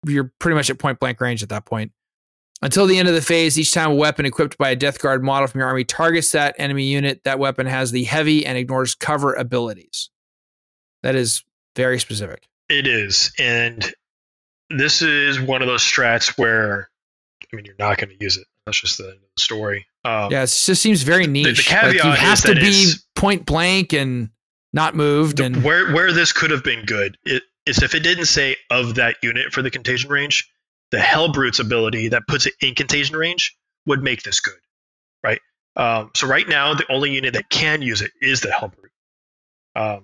[0.06, 1.92] you're pretty much at point blank range at that point.
[2.62, 5.22] Until the end of the phase, each time a weapon equipped by a Death Guard
[5.22, 8.94] model from your army targets that enemy unit, that weapon has the heavy and ignores
[8.94, 10.08] cover abilities.
[11.02, 11.44] That is
[11.76, 12.48] very specific.
[12.70, 13.92] It is, and
[14.70, 16.88] this is one of those strats where,
[17.52, 18.46] I mean, you're not going to use it.
[18.66, 19.86] That's just the, the story.
[20.04, 21.70] Um, Yeah, it just seems very niche.
[21.70, 24.30] like you have to be point blank and
[24.72, 25.36] not moved.
[25.38, 28.56] the- And where where this could have been good it, is if it didn't say
[28.70, 30.50] of that unit for the contagion range,
[30.90, 34.58] the Hellbrute's ability that puts it in contagion range would make this good,
[35.22, 35.40] right?
[35.76, 40.02] Um, so right now, the only unit that can use it is the Hellbrute,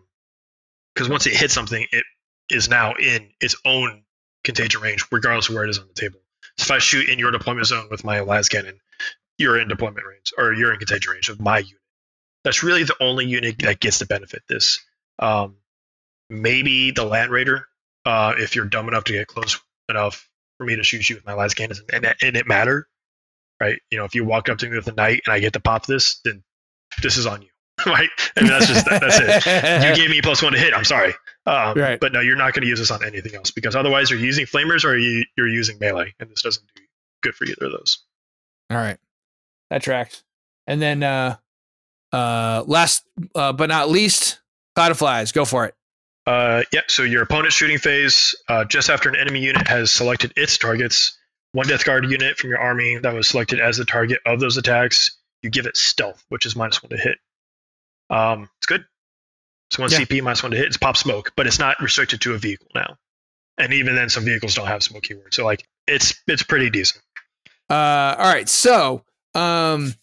[0.94, 2.04] because once it hits something, it
[2.50, 4.02] is now in its own
[4.44, 6.20] contagion range, regardless of where it is on the table.
[6.58, 8.80] So if I shoot in your deployment zone with my las cannon,
[9.38, 11.74] you're in deployment range or you're in contagion range of my unit.
[12.44, 14.80] That's really the only unit that gets to benefit this.
[15.18, 15.56] Um,
[16.30, 17.66] maybe the Land Raider,
[18.04, 21.26] uh, if you're dumb enough to get close enough for me to shoot you with
[21.26, 22.88] my las cannons and, and it matter,
[23.60, 23.78] right?
[23.90, 25.60] You know, if you walk up to me with a knight and I get to
[25.60, 26.42] pop this, then
[27.02, 27.49] this is on you.
[27.86, 28.08] right?
[28.36, 29.88] I mean, that's just that's it.
[29.88, 30.74] You gave me plus one to hit.
[30.74, 31.14] I'm sorry.
[31.46, 31.98] Um, Right.
[31.98, 34.46] But no, you're not going to use this on anything else because otherwise you're using
[34.46, 36.82] flamers or you, you're using melee, and this doesn't do
[37.22, 37.98] good for either of those.
[38.70, 38.98] All right.
[39.70, 40.22] That tracks.
[40.66, 41.36] And then uh
[42.12, 43.04] uh last
[43.34, 44.40] uh, but not least,
[44.74, 45.32] Cloud of Flies.
[45.32, 45.74] Go for it.
[46.26, 46.82] Uh, yeah.
[46.88, 51.18] So your opponent's shooting phase, uh, just after an enemy unit has selected its targets,
[51.52, 54.56] one Death Guard unit from your army that was selected as the target of those
[54.56, 57.18] attacks, you give it stealth, which is minus one to hit.
[58.10, 58.84] Um, it's good.
[59.70, 59.98] It's one Yeah.
[59.98, 60.66] CP minus one to hit.
[60.66, 62.96] It's pop smoke, but it's not restricted to a vehicle now.
[63.58, 65.32] And even then, some vehicles don't have smoke keyword.
[65.34, 67.04] So like, it's it's pretty decent.
[67.68, 68.48] Uh all right.
[68.48, 69.04] So,
[69.34, 69.94] um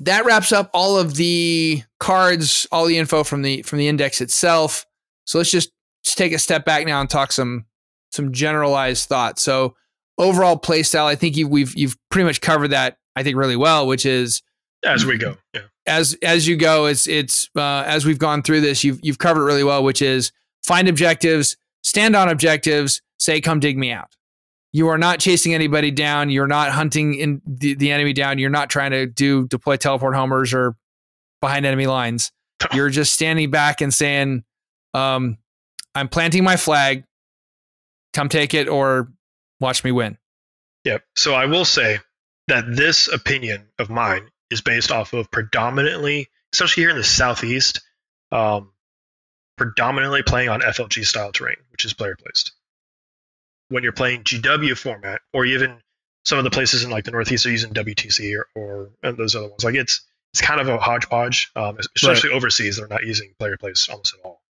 [0.00, 4.20] that wraps up all of the cards, all the info from the from the index
[4.20, 4.84] itself.
[5.24, 5.70] So let's just,
[6.04, 7.64] just take a step back now and talk some
[8.12, 9.42] some generalized thoughts.
[9.42, 9.74] So
[10.18, 13.56] overall play style, I think you we've you've pretty much covered that I think really
[13.56, 14.42] well, which is
[14.84, 15.62] As we go, yeah.
[15.86, 19.42] As as you go, it's it's uh, as we've gone through this, you've you've covered
[19.42, 20.32] it really well, which is
[20.62, 24.08] find objectives, stand on objectives, say come dig me out.
[24.72, 26.28] You are not chasing anybody down.
[26.28, 28.38] You're not hunting in the, the enemy down.
[28.38, 30.76] You're not trying to do deploy teleport homers or
[31.40, 32.32] behind enemy lines.
[32.74, 34.44] You're just standing back and saying,
[34.92, 35.38] um,
[35.94, 37.04] "I'm planting my flag.
[38.12, 39.12] Come take it or
[39.60, 40.18] watch me win."
[40.84, 41.04] Yep.
[41.16, 41.98] So I will say
[42.48, 47.80] that this opinion of mine is based off of predominantly, especially here in the southeast,
[48.32, 48.72] um,
[49.56, 52.52] predominantly playing on FLG style terrain, which is player placed.
[53.68, 55.78] When you're playing GW format, or even
[56.24, 59.34] some of the places in like the northeast are using WTC or, or and those
[59.34, 60.02] other ones, like it's
[60.32, 61.50] it's kind of a hodgepodge.
[61.56, 64.42] Um, especially overseas, they're not using player placed almost at all.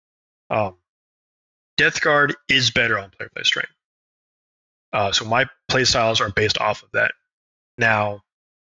[0.49, 0.75] Um,
[1.77, 3.67] Death Guard is better on player placed terrain.
[4.91, 7.11] Uh, so my playstyles are based off of that.
[7.77, 8.21] Now,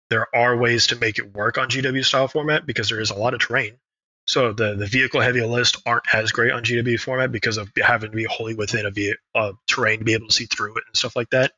[0.10, 3.16] there are ways to make it work on GW style format because there is a
[3.16, 3.78] lot of terrain.
[4.26, 8.12] So the, the vehicle heavy list aren't as great on GW format because of having
[8.12, 10.84] to be wholly within a ve- uh, terrain to be able to see through it
[10.88, 11.54] and stuff like that.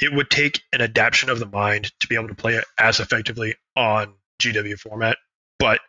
[0.00, 3.00] It would take an adaptation of the mind to be able to play it as
[3.00, 5.18] effectively on GW format,
[5.58, 5.80] but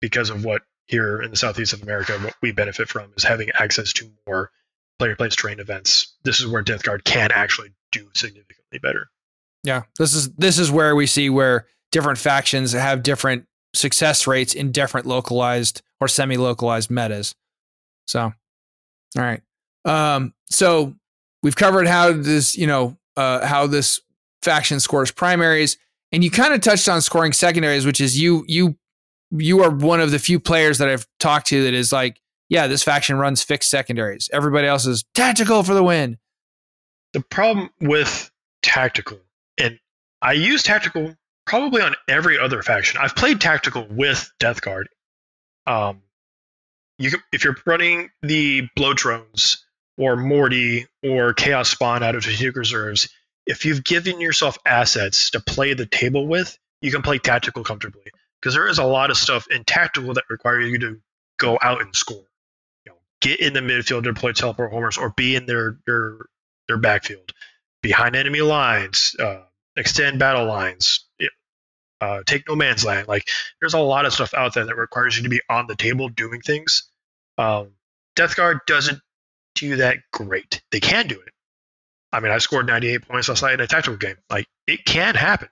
[0.00, 3.50] because of what here in the southeast of America, what we benefit from is having
[3.58, 4.50] access to more
[4.98, 6.14] player plays terrain events.
[6.22, 9.08] This is where Death Guard can actually do significantly better.
[9.66, 14.54] Yeah, this is this is where we see where different factions have different success rates
[14.54, 17.34] in different localized or semi-localized metas.
[18.06, 18.32] So, all
[19.16, 19.42] right.
[19.84, 20.94] Um, so
[21.42, 24.00] we've covered how this, you know, uh, how this
[24.42, 25.78] faction scores primaries,
[26.12, 28.76] and you kind of touched on scoring secondaries, which is you you
[29.32, 32.68] you are one of the few players that I've talked to that is like, yeah,
[32.68, 34.30] this faction runs fixed secondaries.
[34.32, 36.18] Everybody else is tactical for the win.
[37.14, 38.30] The problem with
[38.62, 39.18] tactical,
[40.22, 41.14] I use tactical
[41.46, 43.00] probably on every other faction.
[43.00, 44.88] I've played tactical with Death Guard.
[45.66, 46.02] Um,
[46.98, 49.64] you can, if you're running the bloat drones
[49.98, 53.08] or Morty or Chaos Spawn out of strategic reserves,
[53.46, 58.10] if you've given yourself assets to play the table with, you can play tactical comfortably.
[58.40, 61.00] Because there is a lot of stuff in tactical that require you to
[61.38, 62.24] go out and score.
[62.84, 66.18] You know, get in the midfield to deploy teleport homers or be in their their
[66.68, 67.32] their backfield,
[67.82, 69.42] behind enemy lines, uh,
[69.76, 71.04] extend battle lines,
[72.00, 73.08] uh, take no man's land.
[73.08, 73.28] Like
[73.60, 76.08] there's a lot of stuff out there that requires you to be on the table
[76.08, 76.90] doing things.
[77.38, 77.72] Um,
[78.14, 79.00] Death Guard doesn't
[79.54, 80.62] do that great.
[80.70, 81.32] They can do it.
[82.12, 84.16] I mean, I scored 98 points last night in a tactical game.
[84.30, 85.48] Like it can happen,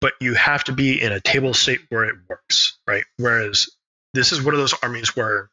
[0.00, 3.04] but you have to be in a table state where it works, right?
[3.16, 3.68] Whereas
[4.14, 5.50] this is one of those armies where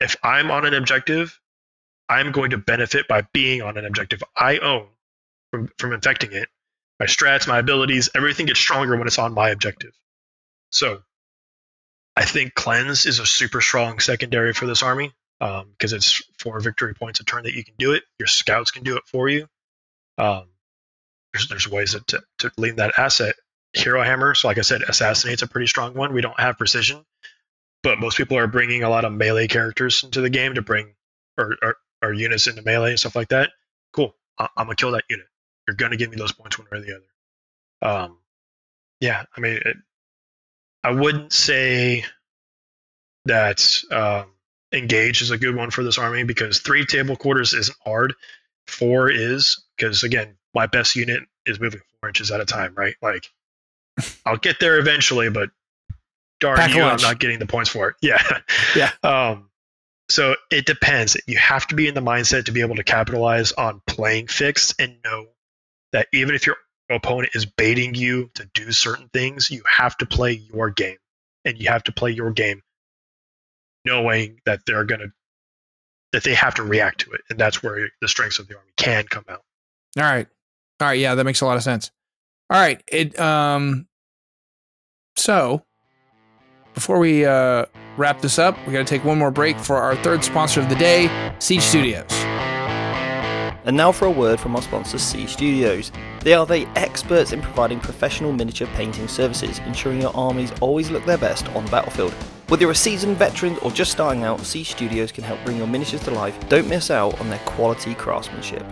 [0.00, 1.38] if I'm on an objective,
[2.08, 4.86] I'm going to benefit by being on an objective I own
[5.50, 6.48] from, from infecting it.
[7.02, 9.90] My strats, my abilities, everything gets stronger when it's on my objective.
[10.70, 11.02] So
[12.14, 15.10] I think cleanse is a super strong secondary for this army
[15.40, 18.04] because um, it's four victory points a turn that you can do it.
[18.20, 19.48] Your scouts can do it for you.
[20.16, 20.44] Um,
[21.32, 23.34] there's, there's ways to, to lean that asset.
[23.72, 26.12] Hero Hammer, so like I said, Assassinate's a pretty strong one.
[26.12, 27.04] We don't have precision,
[27.82, 30.94] but most people are bringing a lot of melee characters into the game to bring
[31.36, 33.50] or, or, or units into melee and stuff like that.
[33.92, 34.14] Cool.
[34.38, 35.26] I'm gonna kill that unit.
[35.66, 38.04] You're gonna give me those points one way or the other.
[38.04, 38.18] Um,
[39.00, 39.76] yeah, I mean, it,
[40.84, 42.04] I wouldn't say
[43.24, 44.26] that um,
[44.72, 48.14] engage is a good one for this army because three table quarters isn't hard.
[48.66, 52.94] Four is because again, my best unit is moving four inches at a time, right?
[53.02, 53.26] Like,
[54.26, 55.50] I'll get there eventually, but
[56.40, 57.96] darn Pack you, I'm not getting the points for it.
[58.02, 58.22] Yeah,
[58.76, 58.90] Yeah.
[59.02, 59.48] Um,
[60.08, 61.16] so it depends.
[61.26, 64.74] You have to be in the mindset to be able to capitalize on playing fixed
[64.78, 65.28] and know
[65.92, 66.56] that even if your
[66.90, 70.96] opponent is baiting you to do certain things, you have to play your game.
[71.44, 72.62] and you have to play your game
[73.84, 75.12] knowing that they're going to
[76.12, 77.22] that they have to react to it.
[77.30, 79.42] And that's where the strengths of the army can come out.
[79.96, 80.26] All right.
[80.80, 80.98] All right.
[80.98, 81.90] Yeah that makes a lot of sense.
[82.50, 82.82] All right.
[82.86, 83.86] It um
[85.16, 85.64] so
[86.74, 87.66] before we uh
[87.96, 90.68] wrap this up we got to take one more break for our third sponsor of
[90.68, 92.10] the day siege studios
[93.64, 95.92] and now for a word from our sponsor, Siege Studios.
[96.20, 101.04] They are the experts in providing professional miniature painting services, ensuring your armies always look
[101.04, 102.12] their best on the battlefield.
[102.48, 105.66] Whether you're a seasoned veteran or just starting out, Siege Studios can help bring your
[105.66, 106.38] miniatures to life.
[106.48, 108.64] Don't miss out on their quality craftsmanship.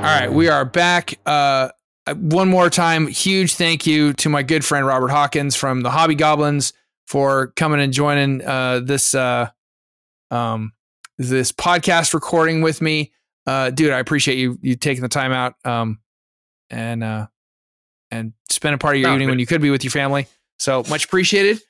[0.00, 1.18] All right, we are back.
[1.26, 1.68] Uh,
[2.16, 6.14] one more time, huge thank you to my good friend Robert Hawkins from the Hobby
[6.14, 6.72] Goblins
[7.06, 9.50] for coming and joining uh, this uh,
[10.30, 10.72] um,
[11.28, 13.12] this podcast recording with me.
[13.46, 15.98] Uh, dude, I appreciate you you taking the time out um,
[16.70, 17.26] and uh,
[18.10, 20.26] and spending part of your evening when you could be with your family.
[20.58, 21.60] So much appreciated.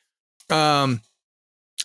[0.51, 1.01] Um,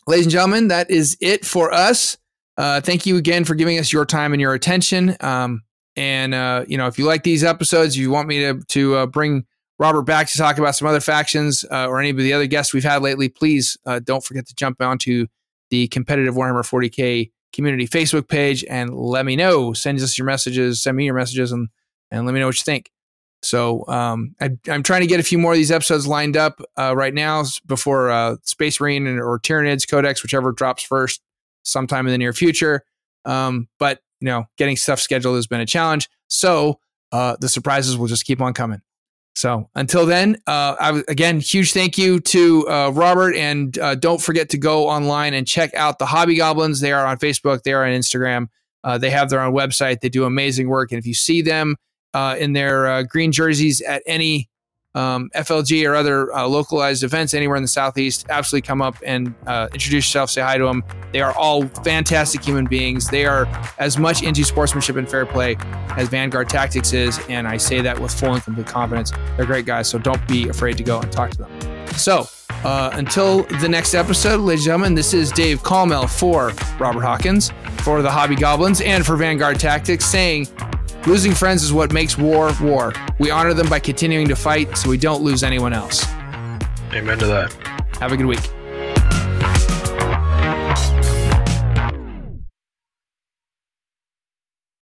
[0.08, 2.18] ladies and gentlemen, that is it for us.
[2.58, 5.16] Uh, thank you again for giving us your time and your attention.
[5.20, 5.64] Um,
[5.96, 8.96] and uh, you know, if you like these episodes, if you want me to to
[8.96, 9.46] uh, bring
[9.80, 12.74] Robert back to talk about some other factions uh, or any of the other guests
[12.74, 15.26] we've had lately, please uh, don't forget to jump onto
[15.72, 19.74] the competitive Warhammer 40k community Facebook page and let me know.
[19.74, 21.70] Send us your messages, send me your messages, and
[22.12, 22.92] and let me know what you think.
[23.42, 26.62] So um, I, am trying to get a few more of these episodes lined up
[26.78, 31.22] uh, right now before uh, Space Marine or Tyranids Codex, whichever drops first,
[31.64, 32.84] sometime in the near future.
[33.24, 36.10] Um, but you know, getting stuff scheduled has been a challenge.
[36.28, 36.80] So
[37.12, 38.82] uh, the surprises will just keep on coming.
[39.36, 44.22] So until then, uh, I, again, huge thank you to uh, Robert, and uh, don't
[44.22, 46.80] forget to go online and check out the Hobby Goblins.
[46.80, 48.48] They are on Facebook, they are on Instagram,
[48.86, 50.00] uh, they have their own website.
[50.00, 51.76] They do amazing work, and if you see them
[52.14, 54.50] uh, in their uh, green jerseys at any
[54.96, 59.36] um, FLG or other uh, localized events anywhere in the Southeast, absolutely come up and
[59.46, 60.84] uh, introduce yourself, say hi to them.
[61.12, 63.10] They are all fantastic human beings.
[63.10, 63.46] They are
[63.78, 65.58] as much into sportsmanship and fair play
[65.98, 69.12] as Vanguard Tactics is, and I say that with full and complete confidence.
[69.36, 71.88] They're great guys, so don't be afraid to go and talk to them.
[71.98, 72.28] So,
[72.64, 77.52] uh, until the next episode, ladies and gentlemen, this is Dave Calmel for Robert Hawkins,
[77.80, 80.48] for the Hobby Goblins, and for Vanguard Tactics saying,
[81.08, 82.92] Losing friends is what makes war war.
[83.20, 86.04] We honor them by continuing to fight so we don't lose anyone else.
[86.94, 87.54] Amen to that.
[88.00, 88.42] Have a good week.